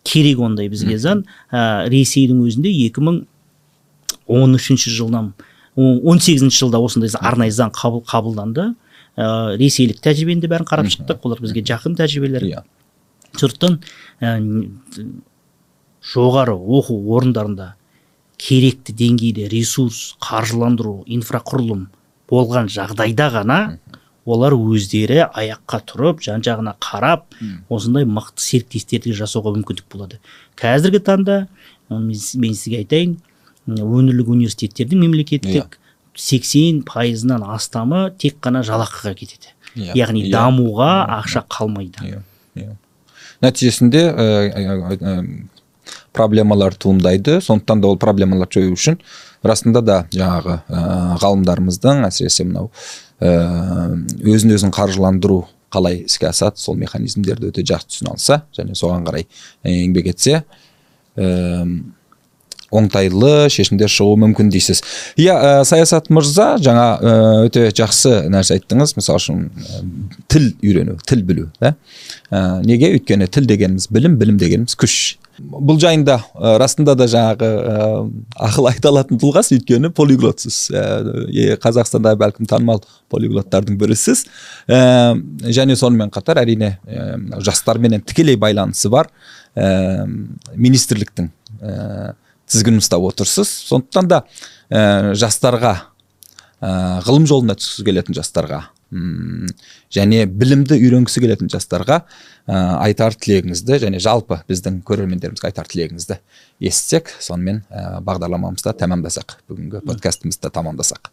Керек 0.04 0.40
ондай 0.40 0.68
бізге 0.68 0.98
заң. 0.98 1.24
Ә, 1.54 1.88
ресейдің 1.88 2.42
өзінде 2.44 2.70
2013 4.28 4.90
жылдан 4.92 5.34
он 5.78 6.20
сегізінші 6.20 6.66
жылда 6.66 6.80
осындай 6.84 7.10
арнайы 7.16 7.52
заң 7.52 7.72
қабыл, 7.72 8.04
қабылданды. 8.04 8.74
Ә, 9.18 9.56
ресейлік 9.58 10.02
тәжірибені 10.04 10.42
де 10.42 10.48
бәрін 10.52 10.66
қарап 10.68 10.88
шықтық. 10.92 11.20
Олар 11.24 11.40
бізге 11.40 11.62
жақын 11.64 11.96
тәжірибелер. 11.96 12.44
Иә. 12.44 12.64
Сондықтан 13.40 13.78
ә, 13.80 13.80
н- 13.80 13.80
жоғары 16.12 16.54
оқу 16.54 16.98
орындарында 17.16 17.74
керекті 18.42 18.94
деңгейде 18.98 19.48
ресурс 19.52 20.16
қаржыландыру 20.24 21.04
инфрақұрылым 21.06 21.88
болған 22.32 22.70
жағдайда 22.74 23.28
ғана 23.36 23.60
олар 24.26 24.54
өздері 24.56 25.26
аяққа 25.28 25.82
тұрып 25.90 26.22
жан 26.26 26.44
жағына 26.46 26.76
қарап 26.82 27.26
осындай 27.70 28.06
мықты 28.06 28.42
серіктестерді 28.46 29.14
жасауға 29.18 29.56
мүмкіндік 29.58 29.88
болады. 29.92 30.20
Қазіргі 30.58 31.02
таңда 31.06 31.48
мен 31.90 32.54
сізге 32.56 32.82
айтайын 32.84 33.18
өңірлік 33.68 34.30
университеттердің 34.30 35.02
мемлекеттік 35.06 35.78
сексен 36.18 36.82
пайызынан 36.86 37.44
астамы 37.46 38.10
тек 38.20 38.38
қана 38.44 38.62
жалақыға 38.68 39.14
кетеді. 39.18 39.54
Иә, 39.76 39.96
яғни 39.96 40.26
иә. 40.26 40.32
дамуға 40.34 40.92
ақша 41.22 41.46
қалмайды. 41.48 42.04
Иә. 42.04 42.22
Иә. 42.56 42.76
Нәтижесінде 43.42 44.04
ә, 44.10 44.28
ә, 44.52 44.98
ә, 44.98 45.16
проблемалар 46.14 46.76
туындайды. 46.76 47.40
Сондықтан 47.42 47.82
да 47.82 47.92
ол 47.92 47.98
проблемалар 48.02 48.50
жою 48.52 48.76
үшін 48.76 49.00
расында 49.44 49.82
да 49.82 49.98
жаңағы 50.14 50.60
ғалымдарымыздың 51.22 52.06
әсіресе 52.06 52.46
мынау 52.46 52.70
өзін 53.22 54.54
өзін 54.58 54.74
қаржыландыру 54.76 55.46
қалай 55.72 56.04
іске 56.06 56.28
асады 56.30 56.62
сол 56.62 56.78
механизмдерді 56.78 57.50
өте 57.52 57.64
жақсы 57.66 57.90
түсіне 57.94 58.14
алса 58.14 58.42
және 58.58 58.76
соған 58.78 59.06
қарай 59.08 59.28
еңбек 59.64 60.12
етсе 60.12 60.44
оңтайлы 62.72 63.50
шешімдер 63.52 63.92
шығуы 63.92 64.20
мүмкін 64.26 64.52
дейсіз. 64.54 64.82
Иә 65.20 65.36
ә, 65.36 65.54
саясат 65.68 66.10
мырза 66.14 66.56
жаңа 66.64 66.86
ә, 66.98 67.16
өте 67.48 67.68
жақсы 67.76 68.28
нәрсе 68.32 68.58
айттыңыз. 68.58 68.96
Мысалы 68.98 69.22
үшін 69.22 69.42
ә, 69.52 69.82
тіл 70.32 70.52
үйрену 70.64 70.98
тіл 71.08 71.26
білу 71.28 71.50
да? 71.60 71.76
Ә, 72.32 72.62
неге? 72.66 72.94
Өйткені 72.96 73.28
тіл 73.32 73.50
дегеніміз 73.50 73.90
білім 73.92 74.18
білім 74.22 74.40
дегеніміз 74.42 74.78
күш. 74.80 75.18
Бұл 75.42 75.80
жайында 75.82 76.20
ә, 76.36 76.56
расында 76.62 76.96
да 77.00 77.08
жаңағы 77.12 77.50
ә, 77.50 77.90
ақыл 78.48 78.70
айта 78.72 78.92
алатын 78.92 79.20
тұлғасыз 79.22 79.60
өйткені 79.60 79.92
полиглотсыз. 79.98 80.62
Ә, 80.72 81.58
қазақстанда 81.64 82.16
бәлкім 82.20 82.50
танымал 82.50 82.84
полиглоттардың 83.12 83.80
бірісіз. 83.82 84.26
Ә, 84.70 85.16
және 85.50 85.76
сонымен 85.80 86.14
қатар 86.14 86.44
әрине 86.44 86.76
ә, 86.86 87.42
жастарменен 87.44 88.04
тікелей 88.06 88.38
байланысы 88.40 88.92
бар 88.94 89.10
ә, 89.56 90.06
министрліктің 90.56 91.32
тізгінін 92.52 92.84
ұстап 92.84 93.06
отырсыз. 93.08 93.50
Сондықтан 93.70 94.12
да 94.12 94.22
ә, 94.70 95.14
жастарға 95.18 95.74
ә, 96.60 97.02
ғылым 97.08 97.28
жолына 97.30 97.58
түскісі 97.60 97.88
келетін 97.88 98.18
жастарға 98.18 98.68
және 98.92 100.26
білімді 100.28 100.76
үйренгісі 100.76 101.22
келетін 101.24 101.48
жастарға 101.54 102.02
ә, 102.44 102.58
айтар 102.84 103.16
тілегіңізді 103.16 103.80
және 103.86 104.02
жалпы 104.04 104.42
біздің 104.52 104.82
көрермендерімізге 104.84 105.48
айтар 105.48 105.70
тілегіңізді 105.72 106.20
естісек. 106.60 107.14
Сонымен 107.24 107.64
ә, 107.72 108.02
бағдарламамызды 108.04 108.76
тәмамдасақ 108.84 109.38
бүгінгі 109.48 109.86
подкастымызды 109.88 110.52
тамамдасақ 110.52 111.12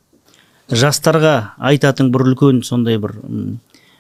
жастарға 0.69 1.35
айтатын 1.71 2.11
бір 2.13 2.27
үлкен 2.33 2.61
сондай 2.67 2.99
бір 3.01 3.15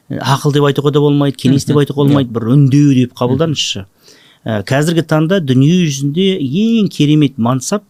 ақыл 0.08 0.52
деп 0.52 0.66
айтуға 0.68 0.92
да 0.92 1.00
болмайды 1.00 1.38
кеңес 1.40 1.64
деп 1.68 1.80
айтуға 1.80 2.04
болмайды 2.04 2.32
бір 2.34 2.50
үндеу 2.54 2.92
деп 2.96 3.14
қабылдаңызшы 3.16 3.86
Ә, 4.48 4.62
қазіргі 4.64 5.04
таңда 5.04 5.42
дүние 5.44 5.82
жүзінде 5.84 6.28
ең 6.40 6.88
керемет 6.88 7.36
мансап 7.36 7.82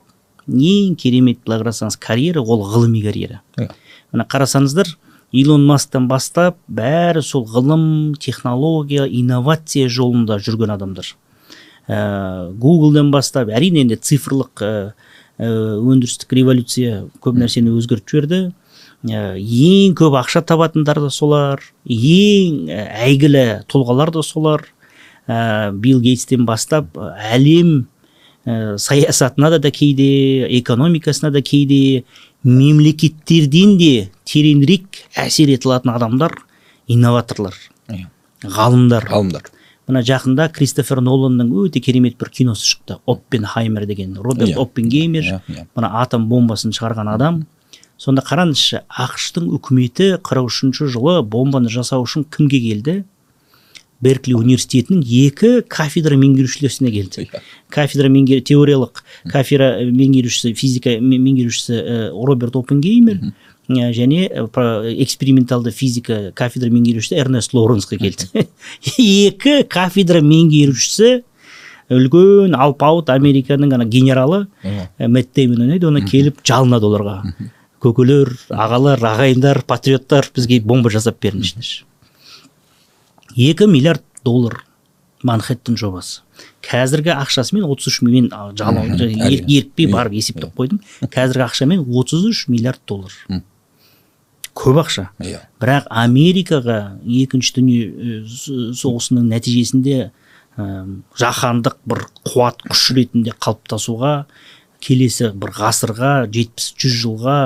ең 0.49 0.97
керемет 0.99 1.39
былай 1.45 1.61
қарасаңыз 1.63 1.99
карьера 2.03 2.43
ол 2.43 2.65
ғылыми 2.73 3.03
карьера. 3.05 3.43
Иә. 3.57 3.71
мына 4.13 4.25
қарасаңыздар 4.27 4.89
илон 5.33 5.67
масктан 5.67 6.09
бастап 6.09 6.57
бәрі 6.67 7.23
сол 7.23 7.45
ғылым 7.47 8.17
технология 8.19 9.05
инновация 9.07 9.89
жолында 9.89 10.39
жүрген 10.43 10.73
адамдар. 10.75 11.13
Ә, 11.87 12.51
гуглдан 12.51 13.13
бастап 13.13 13.53
әрине 13.55 13.85
енді 13.85 14.01
цифрлық 14.01 14.65
ә, 14.65 14.73
өндірістік 15.39 16.33
революция 16.33 17.05
көп 17.23 17.39
нәрсені 17.39 17.71
өзгертіп 17.77 18.11
жіберді. 18.11 18.41
Ә, 19.07 19.37
ең 19.39 19.95
көп 19.95 20.17
ақша 20.19 20.43
табатындар 20.43 20.99
да 21.05 21.13
солар 21.15 21.63
ең 21.85 22.67
әйгілі 22.73 23.63
тұлғалар 23.71 24.11
да 24.17 24.27
солар. 24.27 24.67
Ә, 25.29 25.71
билл 25.73 26.01
гейтстен 26.01 26.47
бастап 26.49 26.97
ә, 26.97 27.13
әлем 27.37 27.87
ә, 28.47 28.77
саясатына 28.79 29.51
да, 29.51 29.59
да 29.59 29.71
кейде 29.71 30.49
экономикасына 30.59 31.31
да 31.31 31.43
кейде 31.43 32.05
мемлекеттерден 32.45 33.77
де 33.79 34.11
тереңірек 34.29 35.03
әсер 35.19 35.51
ете 35.53 35.69
алатын 35.69 35.95
адамдар 35.95 36.37
инноваторлар 36.89 37.55
Иә. 37.89 38.07
ғалымдар 38.45 39.09
ғалымдар 39.11 39.49
мына 39.89 40.03
жақында 40.05 40.49
кристофер 40.53 41.01
ноланның 41.01 41.49
өте 41.65 41.81
керемет 41.81 42.19
бір 42.21 42.31
киносы 42.31 42.67
шықты 42.75 42.99
оппенхаймер 43.09 43.87
деген 43.87 44.17
роберт 44.17 44.51
Иә. 44.53 44.59
оппенгеймер 44.61 45.25
Иә, 45.25 45.41
иә. 45.49 45.67
мына 45.75 45.91
атом 46.03 46.29
бомбасын 46.29 46.73
шығарған 46.77 47.15
адам 47.15 47.47
сонда 47.99 48.23
қараңызшы 48.23 48.85
ақштың 48.89 49.49
үкіметі 49.59 50.19
қырық 50.23 50.47
үшінші 50.53 50.87
жылы 50.93 51.23
бомбаны 51.23 51.69
жасау 51.73 52.05
үшін 52.07 52.25
кімге 52.31 52.61
келді 52.61 53.05
беркли 54.05 54.35
университетінің 54.39 55.03
екі 55.03 55.51
кафедра 55.67 56.17
меңгерушілеріне 56.21 56.93
келді. 56.95 57.27
Кафедра 57.75 58.09
меңгер 58.13 58.41
теориялық 58.47 59.03
кафедра 59.33 59.83
меңгерушісі 59.91 60.55
физика 60.59 60.95
ме- 61.03 61.19
меңгерушісі 61.19 61.81
роберт 62.15 62.57
оппенгеймер 62.61 63.19
ә, 63.69 63.91
және 63.93 64.29
эксперименталды 65.03 65.73
физика 65.75 66.31
кафедра 66.39 66.71
меңгерушісі 66.71 67.19
эрнест 67.19 67.55
лоуренсқа 67.59 67.99
келді. 67.99 68.31
Екі 68.99 69.65
кафедра 69.69 70.23
меңгерушісі 70.23 71.25
үлкен 71.91 72.55
алпауыт 72.55 73.11
американың 73.11 73.75
ана 73.75 73.85
генералы 73.89 74.45
ә, 74.63 75.09
мэтт 75.09 75.35
деймон 75.35 75.67
ойнайды 75.67 75.89
оны 75.91 76.05
келіп 76.07 76.43
жалынады 76.47 76.87
оларға. 76.87 77.19
Көкелер 77.83 78.31
ағалар 78.51 79.03
ағайындар 79.11 79.63
патриоттар 79.67 80.27
бізге 80.35 80.61
бомба 80.61 80.91
жасап 80.91 81.19
беріңіздерші 81.23 81.85
екі 83.37 83.67
миллиард 83.67 84.03
доллар 84.25 84.63
манхэттен 85.23 85.77
жобасы. 85.77 86.21
Қазіргі 86.63 87.11
ақшасымен 87.19 87.65
33 87.67 88.03
мен 88.07 88.29
а, 88.33 88.53
жала- 88.55 88.85
Мгм, 88.85 88.95
ер- 88.95 89.27
әрине. 89.27 89.47
ерікпей 89.51 89.87
барып 89.91 90.13
есептеп 90.15 90.55
қойдым. 90.55 90.79
Қазіргі 91.03 91.45
ақшамен 91.49 91.85
33 91.85 92.47
миллиард 92.49 92.81
доллар. 92.87 93.13
Көп 94.55 94.79
ақша. 94.83 95.09
Иә. 95.23 95.41
Бірақ 95.61 95.87
америкаға 95.91 96.99
екінші 97.07 97.53
дүние 97.59 98.25
соғысының 98.75 99.27
нәтижесінде 99.31 100.11
ә, 100.59 100.65
жаһандық 101.19 101.77
бір 101.87 102.07
қуат 102.27 102.63
күш 102.67 102.89
ретінде 102.95 103.31
қалыптасуға 103.39 104.25
келесі 104.83 105.33
бір 105.35 105.51
ғасырға 105.55 106.27
жетпіс 106.31 106.73
жүз 106.79 106.97
жылға 107.05 107.39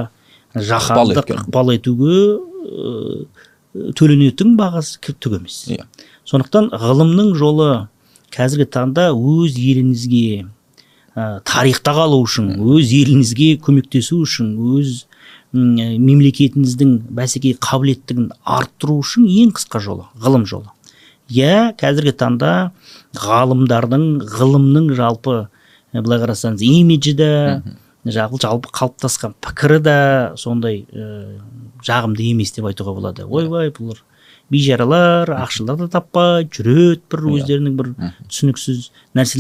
жаһандық 0.56 1.28
ықпал 1.36 1.72
етуге 1.74 3.28
төленетін 3.72 4.56
бағасы 4.58 5.00
түк 5.02 5.38
емес 5.38 5.62
иә. 5.72 5.86
Сондықтан 6.28 6.70
ғылымның 6.76 7.32
жолы 7.38 7.68
қазіргі 8.32 8.68
таңда 8.72 9.08
өз 9.12 9.56
еліңізге 9.60 10.44
ә, 11.16 11.40
тарихта 11.48 11.94
қалу 11.96 12.22
үшін 12.24 12.52
өз 12.60 12.92
еліңізге 12.92 13.56
көмектесу 13.64 14.22
үшін 14.26 14.52
өз 14.76 15.02
ә, 15.02 15.88
мемлекетіңіздің 15.96 16.94
бәсекеге 17.16 17.60
қабілеттігін 17.64 18.30
арттыру 18.44 19.00
үшін 19.02 19.28
ең 19.28 19.54
қысқа 19.56 19.82
жолы 19.84 20.08
ғылым 20.20 20.46
жолы. 20.48 20.72
Иә 21.32 21.72
қазіргі 21.80 22.12
таңда 22.20 22.72
ғалымдардың 23.16 24.06
ғылымның 24.36 24.92
жалпы 24.98 25.46
былай 25.92 26.20
қарасаңыз 26.22 26.64
имиджі 26.64 27.16
да 27.16 27.30
жалпы 28.06 28.40
жалпы 28.42 28.70
қалыптасқан 28.74 29.34
пікірі 29.44 29.78
да 29.82 29.96
сондай 30.36 30.84
ә, 30.92 31.38
жағымды 31.86 32.24
емес 32.32 32.52
деп 32.56 32.66
айтуға 32.70 32.94
болады. 32.96 33.26
Ойбай 33.26 33.70
бұлар 33.70 34.00
бейшаралар 34.52 35.30
ақшалар 35.32 35.78
да 35.80 35.86
таппай 35.88 36.44
жүреді 36.50 37.00
бір 37.12 37.22
өздерінің 37.38 37.76
бір 37.78 37.92
түсініксіз 38.28 38.90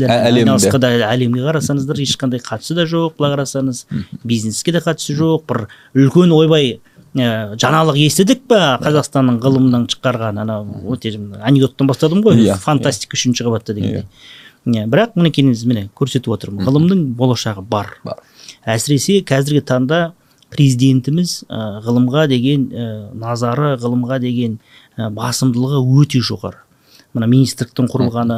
Ә- 0.08 0.28
әлемде. 0.30 0.46
айналысқа 0.46 0.78
да 0.80 0.92
әлемге 1.10 1.42
қарасаңыздар 1.48 2.00
ешқандай 2.00 2.40
қатысы 2.40 2.74
да 2.78 2.86
жоқ 2.88 3.18
былай 3.18 3.34
қарасаңыз. 3.36 3.84
Бизнеске 4.24 4.72
де 4.72 4.78
қатысы 4.78 5.16
жоқ 5.18 5.44
бір 5.50 5.66
үлкен 5.94 6.32
ойбай 6.32 6.78
ә, 7.14 7.56
жаңалық 7.60 7.98
естідік 8.06 8.46
па 8.48 8.78
қазақстанның 8.80 9.40
ғылымның 9.42 9.88
шығарған 9.92 10.40
анау 10.40 10.64
өте 10.94 11.12
анекдоттан 11.42 11.86
бастадым 11.90 12.22
ғой. 12.24 12.38
Иә, 12.46 12.56
фантастика 12.56 13.18
үшінші 13.18 13.44
қабатта 13.44 13.74
дегендей. 13.74 14.06
Иә. 14.64 14.86
Бірақ 14.86 15.16
мінекейіңіз 15.18 15.64
міне 15.66 15.88
көрсетіп 15.98 16.30
отырмын. 16.38 16.64
Ғылымның 16.64 17.00
болашағы 17.18 17.60
бар. 17.66 17.96
Бар. 18.04 18.22
Әсіресе 18.68 19.20
қазіргі 19.26 19.62
таңда 19.66 20.00
президентіміз 20.52 21.36
ғылымға 21.86 22.26
деген 22.30 22.68
назары 23.18 23.74
ғылымға 23.80 24.18
деген 24.22 24.58
басымдылығы 24.96 25.80
өте 26.02 26.20
жоғары. 26.22 26.60
Мына 27.16 27.28
министрліктің 27.28 27.88
құрылғаны 27.92 28.36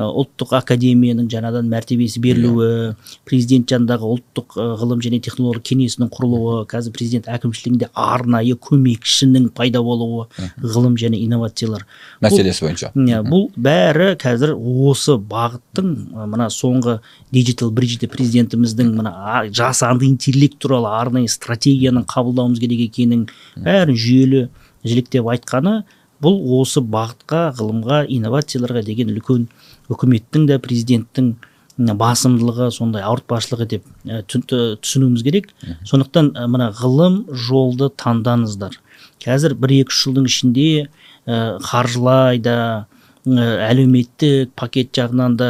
ұлттық 0.00 0.54
академияның 0.56 1.26
жаңадан 1.28 1.66
мәртебесі 1.68 2.20
берілуі 2.24 2.94
президент 3.28 3.68
жанындағы 3.68 4.08
ұлттық 4.08 4.56
ғылым 4.80 5.02
және 5.04 5.18
технология 5.20 5.60
кеңесінің 5.68 6.08
құрылуы 6.14 6.62
қазір 6.70 6.94
президент 6.96 7.28
әкімшілігінде 7.28 7.90
арнайы 7.92 8.56
көмекшінің 8.56 9.50
пайда 9.52 9.82
болуы 9.84 10.30
ғылым 10.62 10.96
және 10.96 11.20
инновациялар. 11.26 11.84
Мәселесі 12.24 12.64
бойынша. 12.64 12.92
иә 12.96 13.20
бұл 13.28 13.50
бәрі 13.52 14.16
қазір 14.16 14.56
осы 14.56 15.18
бағыттың 15.20 15.92
мына 16.32 16.48
соңғы 16.48 17.00
диджитал 17.30 17.70
бриджде 17.70 18.08
президентіміздің 18.08 18.94
мына 18.96 19.44
жасанды 19.52 20.08
интеллект 20.08 20.56
туралы 20.56 20.88
арнайы 20.88 21.28
стратегияның 21.28 22.08
қабылдауымыз 22.08 22.64
керек 22.64 22.88
екенін 22.88 23.26
бәрін 23.56 23.92
жүйелі 23.92 24.46
жіліктеп 24.88 25.28
айтқаны 25.36 25.82
бұл 26.22 26.38
осы 26.60 26.80
бағытқа 26.80 27.50
ғылымға 27.58 28.04
инновацияларға 28.14 28.84
деген 28.86 29.10
үлкен 29.10 29.48
үкіметтің 29.92 30.46
де 30.50 30.58
президенттің 30.62 31.34
басымдылығы 31.78 32.68
сондай 32.74 33.04
ауыртпашылығы 33.08 33.66
деп 33.70 33.86
түсінуіміз 34.28 35.24
керек. 35.24 35.50
Сондықтан 35.88 36.32
мына 36.52 36.70
ғылым 36.76 37.22
жолды 37.32 37.88
таңдаңыздар. 38.02 38.76
Қазір 39.24 39.56
бір 39.56 39.78
екі 39.80 39.94
үш 39.94 40.02
жылдың 40.04 40.28
ішінде 40.28 40.68
қаржылай 41.26 42.42
да 42.42 42.58
әлеуметтік 43.22 44.50
пакет 44.58 44.90
жағынан 44.98 45.36
да 45.38 45.48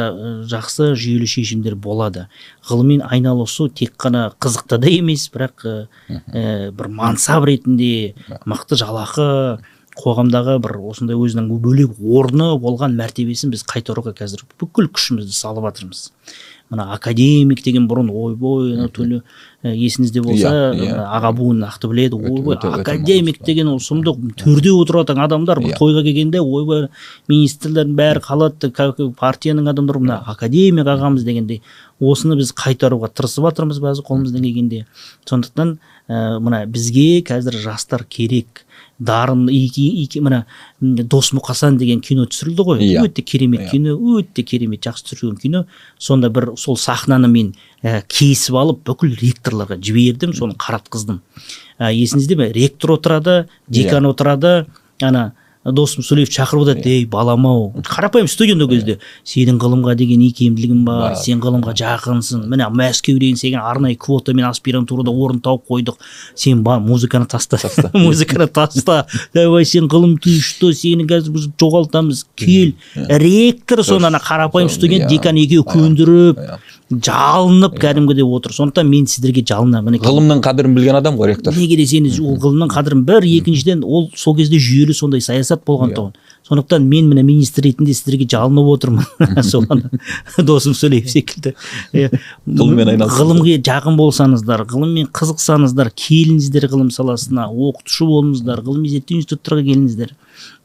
жақсы 0.49 0.91
жүйелі 0.93 1.27
шешімдер 1.27 1.75
болады. 1.75 2.27
Ғылыммен 2.69 3.01
айналысу 3.01 3.67
тек 3.73 3.95
қана 3.97 4.27
қызықты 4.37 4.77
да 4.77 4.91
емес 4.93 5.25
бірақ 5.33 5.65
ә, 5.65 6.69
бір 6.69 6.87
мансап 6.93 7.47
ретінде 7.49 8.13
мықты 8.45 8.77
жалақы 8.77 9.57
қоғамдағы 9.99 10.57
бір 10.63 10.77
осындай 10.89 11.17
өзінің 11.19 11.51
бөлек 11.61 11.99
орны 12.01 12.53
болған 12.61 12.95
мәртебесін 12.97 13.53
біз 13.53 13.65
қайтаруға 13.69 14.15
қазір 14.17 14.45
бүкіл 14.61 14.89
күшімізді 14.89 15.35
салып 15.37 15.67
жатырмыз. 15.69 16.09
Мына 16.73 16.87
академик 16.95 17.59
деген 17.61 17.85
бұрын 17.85 18.07
ойбой 18.09 18.71
анау 18.73 18.89
төле 18.89 19.19
есіңізде 19.61 20.23
болса 20.25 20.49
Иә, 20.73 20.87
иә. 20.87 20.95
аға 21.19 21.29
буын 21.37 21.59
нақты 21.61 21.89
біледі 21.91 22.17
ойбой 22.17 22.55
академик 22.57 23.43
деген 23.45 23.67
ол 23.69 23.77
сұмдық 23.83 24.33
төрде 24.39 24.71
отыратын 24.73 25.19
адамдар 25.21 25.59
бір 25.61 25.75
Иә. 25.75 25.77
тойға 25.77 26.01
келгенде 26.07 26.41
ойбай 26.41 26.87
министрлердің 27.29 27.93
бәрі 27.99 28.23
қалады 28.25 28.71
партияның 29.19 29.69
адамдары 29.69 30.01
мына 30.01 30.23
академик 30.25 30.87
ағамыз 30.87 31.27
дегендей 31.27 31.61
осыны 31.99 32.39
біз 32.39 32.55
қайтаруға 32.57 33.11
тырысып 33.13 33.45
жатырмыз 33.51 33.83
бәзі 33.83 34.07
қолымыздан 34.07 34.41
келгенде 34.41 34.85
сондықтан 35.29 35.77
ә, 36.09 36.39
мына 36.39 36.65
бізге 36.65 37.21
қазір 37.21 37.59
жастар 37.61 38.03
керек. 38.09 38.65
Дарын 39.03 39.45
мына 39.47 40.45
дос 40.81 41.31
мұқасан 41.35 41.77
деген 41.79 42.01
кино 42.01 42.25
түсірілді 42.29 42.65
ғой. 42.67 42.81
Иә. 42.83 43.03
өте 43.05 43.21
керемет 43.21 43.61
Иә. 43.61 43.69
кино 43.71 43.95
өте 43.97 44.43
керемет 44.43 44.83
жақсы 44.85 45.11
түсірілген 45.11 45.39
кино. 45.41 45.65
Сонда 45.99 46.29
бір 46.29 46.53
сол 46.57 46.77
сахнаны 46.77 47.27
мен 47.27 47.53
ә, 47.83 48.01
кесіп 48.07 48.55
алып 48.55 48.83
бүкіл 48.87 49.15
ректорларға 49.19 49.77
жібердім 49.81 50.33
соны 50.33 50.55
қаратқыздым. 50.55 51.21
Ә, 51.79 51.91
есіңізде 51.93 52.35
ме? 52.39 52.51
Ректор 52.53 52.97
отырады 52.97 53.47
декан 53.67 54.05
отырады 54.05 54.65
ана 55.01 55.33
досым 55.65 56.03
сүлеев 56.03 56.29
шақырып 56.33 56.65
отырады 56.65 56.89
ей 56.89 57.05
балам 57.05 57.45
ау 57.47 57.69
қарапайым 57.87 58.27
студент 58.27 58.61
ол 58.61 58.69
кезде. 58.69 58.97
Сенің 59.23 59.59
ғылымға 59.61 59.95
деген 59.95 60.19
икемділігің 60.27 60.83
бар 60.83 61.15
сен 61.15 61.39
ғылымға 61.43 61.73
жақынсың. 61.79 62.43
Міне 62.51 62.67
мәскеу 62.67 63.15
деген 63.19 63.39
сенің 63.39 63.63
арнайы 63.63 63.95
квотамен 63.95 64.49
аспирантурада 64.49 65.11
орын 65.11 65.39
тауып 65.39 65.63
қойдық. 65.71 66.01
Сен 66.35 66.63
бар 66.63 66.79
музыканы 66.83 67.25
таста. 67.31 67.59
Музыканы 67.93 68.47
таста. 68.47 69.05
Давай 69.33 69.65
сен 69.65 69.87
ғылым 69.87 70.17
ты 70.19 70.35
что 70.41 70.73
сені 70.73 71.07
қазір 71.07 71.37
біз 71.37 71.47
жоғалтамыз. 71.59 72.25
Кел. 72.35 72.73
Ректор 72.95 73.83
соны 73.83 74.07
ана 74.11 74.19
қарапайым 74.19 74.69
студент 74.69 75.05
иә. 75.05 75.09
декан 75.15 75.39
екеуі 75.39 75.63
көндіріп 75.63 76.43
Иә. 76.43 76.59
Жалынып 76.91 77.77
кәдімгідей 77.81 78.25
отыр. 78.27 78.53
Сондықтан 78.53 78.89
мен 78.89 79.07
сіздерге 79.07 79.43
жалынамын. 79.47 79.93
Мінекей 79.93 80.09
ғылымның 80.09 80.43
қадірін 80.43 80.75
білген 80.75 80.99
адам 80.99 81.17
ғой 81.17 81.33
ректор. 81.33 81.55
неге 81.55 81.77
десеңіз 81.79 82.19
ол 82.21 82.37
ғылымның 82.43 82.73
қадірін 82.73 83.05
бір 83.07 83.23
екіншіден 83.23 83.83
ол 83.83 84.09
сол 84.15 84.35
кезде 84.35 84.59
жүйелі 84.59 84.93
сондай 84.93 85.21
саясат 85.21 85.63
болғандығын 85.65 86.13
сондықтан 86.43 86.83
мен 86.83 87.07
міне 87.07 87.23
министр 87.23 87.63
ретінде 87.63 87.93
сіздерге 87.95 88.27
жалынып 88.27 88.67
отырмын. 88.73 89.05
Соған 89.51 89.85
досым 90.43 90.75
сөйлеев 90.75 91.07
секілді. 91.11 91.53
Иә. 91.95 92.09
Ғылыммен 92.47 92.99
ғылымға 92.99 93.55
жақын 93.63 93.97
болсаңыздар 93.99 94.65
ғылыммен 94.67 95.07
қызықсаңыздар 95.15 95.93
келіңіздер 95.95 96.67
ғылым 96.73 96.91
саласына 96.91 97.47
оқытушы 97.47 98.09
болыңыздар 98.09 98.63
ғылыми 98.67 98.91
зерттеу 98.91 99.21
институттарға 99.21 99.63
келіңіздер. 99.69 100.13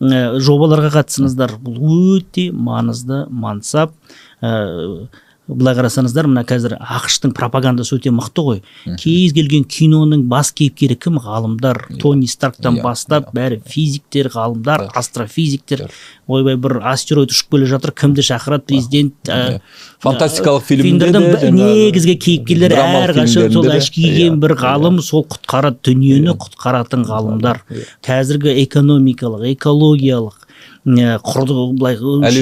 Ә, 0.03 0.19
жобаларға 0.43 0.90
қатысыңыздар. 0.99 1.55
Бұл 1.62 2.19
өте 2.19 2.49
маңызды 2.51 3.24
мансап. 3.31 3.95
Ә, 4.43 5.07
былай 5.49 5.77
қарасаңыздар 5.79 6.29
мына 6.29 6.43
қазір 6.49 6.75
ақштың 6.79 7.33
пропагандасы 7.37 7.97
өте 7.97 8.12
мықты 8.12 8.45
ғой. 8.45 8.61
Кез 9.01 9.33
келген 9.37 9.65
киноның 9.65 10.27
бас 10.29 10.51
кейіпкері 10.53 10.97
кім? 11.01 11.19
Ғалымдар. 11.25 11.81
Тони 12.03 12.29
старктан 12.29 12.79
Иә, 12.79 12.83
бастап 12.85 13.31
бәрі 13.35 13.61
физиктер 13.65 14.29
ғалымдар 14.35 14.89
астрофизиктер. 14.99 15.87
Ойбай 16.29 16.59
бір 16.61 16.79
астероид 16.93 17.33
ұшып 17.33 17.55
келе 17.57 17.69
жатыр 17.70 17.95
кімді 17.97 18.25
шақырады? 18.29 18.66
Президент 18.69 19.31
ә, 19.33 19.61
фантастикалық 20.05 20.66
фильмде 20.69 21.09
де 21.09 21.12
фильмдердің 21.16 21.57
негізгі 21.57 22.16
кейіпкерлері 22.27 22.81
әрқашан 22.85 23.53
сол 23.55 23.70
әшки 23.73 24.05
киген 24.05 24.37
иә, 24.37 24.41
бір 24.43 24.55
иә. 24.55 24.61
ғалым 24.66 25.01
сол 25.05 25.25
құтқарады 25.25 25.81
дүниені 25.89 26.37
құтқаратын 26.37 27.09
ғалымдар. 27.09 27.65
Иә. 27.73 27.89
қазіргі 28.05 28.53
экономикалық 28.66 29.49
экологиялық 29.55 30.48
құрды 30.97 31.55
былай 31.77 31.97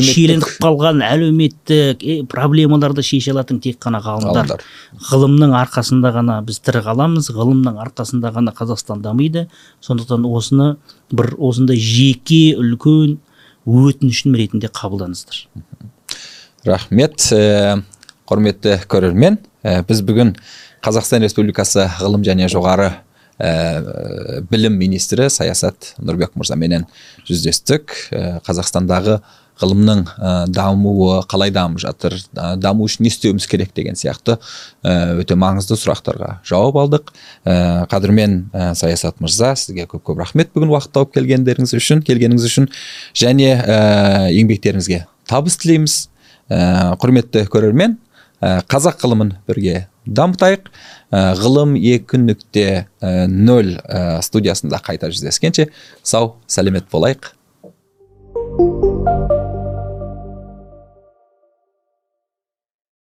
шиеленіп 0.05 0.45
қалған 0.63 1.03
әлеуметтік 1.03 2.03
э, 2.05 2.17
проблемаларды 2.31 3.03
шеше 3.03 3.33
алатын 3.33 3.59
тек 3.65 3.79
қана 3.83 4.01
ғалымдар. 4.05 4.63
Ғылымның 5.09 5.55
арқасында 5.59 6.13
ғана 6.15 6.39
біз 6.47 6.61
тірі 6.65 6.85
қаламыз 6.87 7.31
ғылымның 7.35 7.81
арқасында 7.87 8.33
ғана 8.37 8.55
қазақстан 8.57 9.03
дамиды. 9.03 9.47
Сондықтан 9.81 10.27
осыны 10.29 10.77
бір 11.11 11.33
осындай 11.39 11.81
жеке 11.81 12.57
үлкен 12.61 13.19
өтінішім 13.67 14.37
ретінде 14.39 14.71
қабылдаңыздар. 14.71 15.43
Рахмет 16.67 17.19
ә, 17.35 17.83
құрметті 18.31 18.79
көрермен. 18.91 19.41
Ә, 19.67 19.83
біз 19.87 20.05
бүгін 20.07 20.37
қазақстан 20.87 21.27
республикасы 21.27 21.89
ғылым 21.99 22.23
және 22.27 22.51
жоғары 22.53 22.93
ә, 23.39 24.43
білім 24.51 24.79
министрі 24.79 25.31
саясат 25.33 25.95
нұрбек 25.99 26.37
мырзаменен 26.39 26.87
жүздестік 27.29 27.97
ә, 28.11 28.23
қазақстандағы 28.47 29.21
ғылымның 29.57 30.03
дамуы 30.53 31.23
қалай 31.31 31.53
дамып 31.55 31.81
жатыр 31.81 32.17
даму 32.61 32.85
үшін 32.87 33.07
не 33.07 33.13
істеуіміз 33.13 33.47
керек 33.49 33.73
деген 33.77 33.97
сияқты 33.97 34.37
өте 34.85 35.37
маңызды 35.39 35.79
сұрақтарға 35.81 36.43
жауап 36.47 36.77
алдық 36.83 37.13
ә, 37.49 37.87
қадірмен 37.89 38.37
ә, 38.53 38.75
саясат 38.77 39.21
мырза 39.25 39.55
сізге 39.57 39.89
көп 39.89 40.05
көп 40.11 40.21
рахмет 40.21 40.53
бүгін 40.53 40.75
уақыт 40.75 40.93
тауып 40.99 41.15
келгендеріңіз 41.17 41.73
үшін 41.79 42.05
келгеніңіз 42.05 42.49
үшін 42.51 42.69
және 43.17 43.55
ә, 43.57 43.81
еңбектеріңізге 44.37 45.07
табыс 45.31 45.57
тілейміз 45.63 45.99
құрметті 46.47 47.49
көрермен 47.51 47.97
қазақ 48.43 49.01
ғылымын 49.01 49.39
бірге 49.49 49.87
дамытайық. 50.07 50.71
Э, 51.11 51.35
ғылым 51.39 51.77
екі 51.79 52.21
нүкте 52.23 52.67
э, 52.87 53.27
нөл 53.27 53.77
э, 53.79 54.21
студиясында 54.27 54.81
қайта 54.83 55.11
жүздескенше 55.13 55.71
сау 56.03 56.37
сәлемет 56.51 56.91
болайық. 56.93 57.33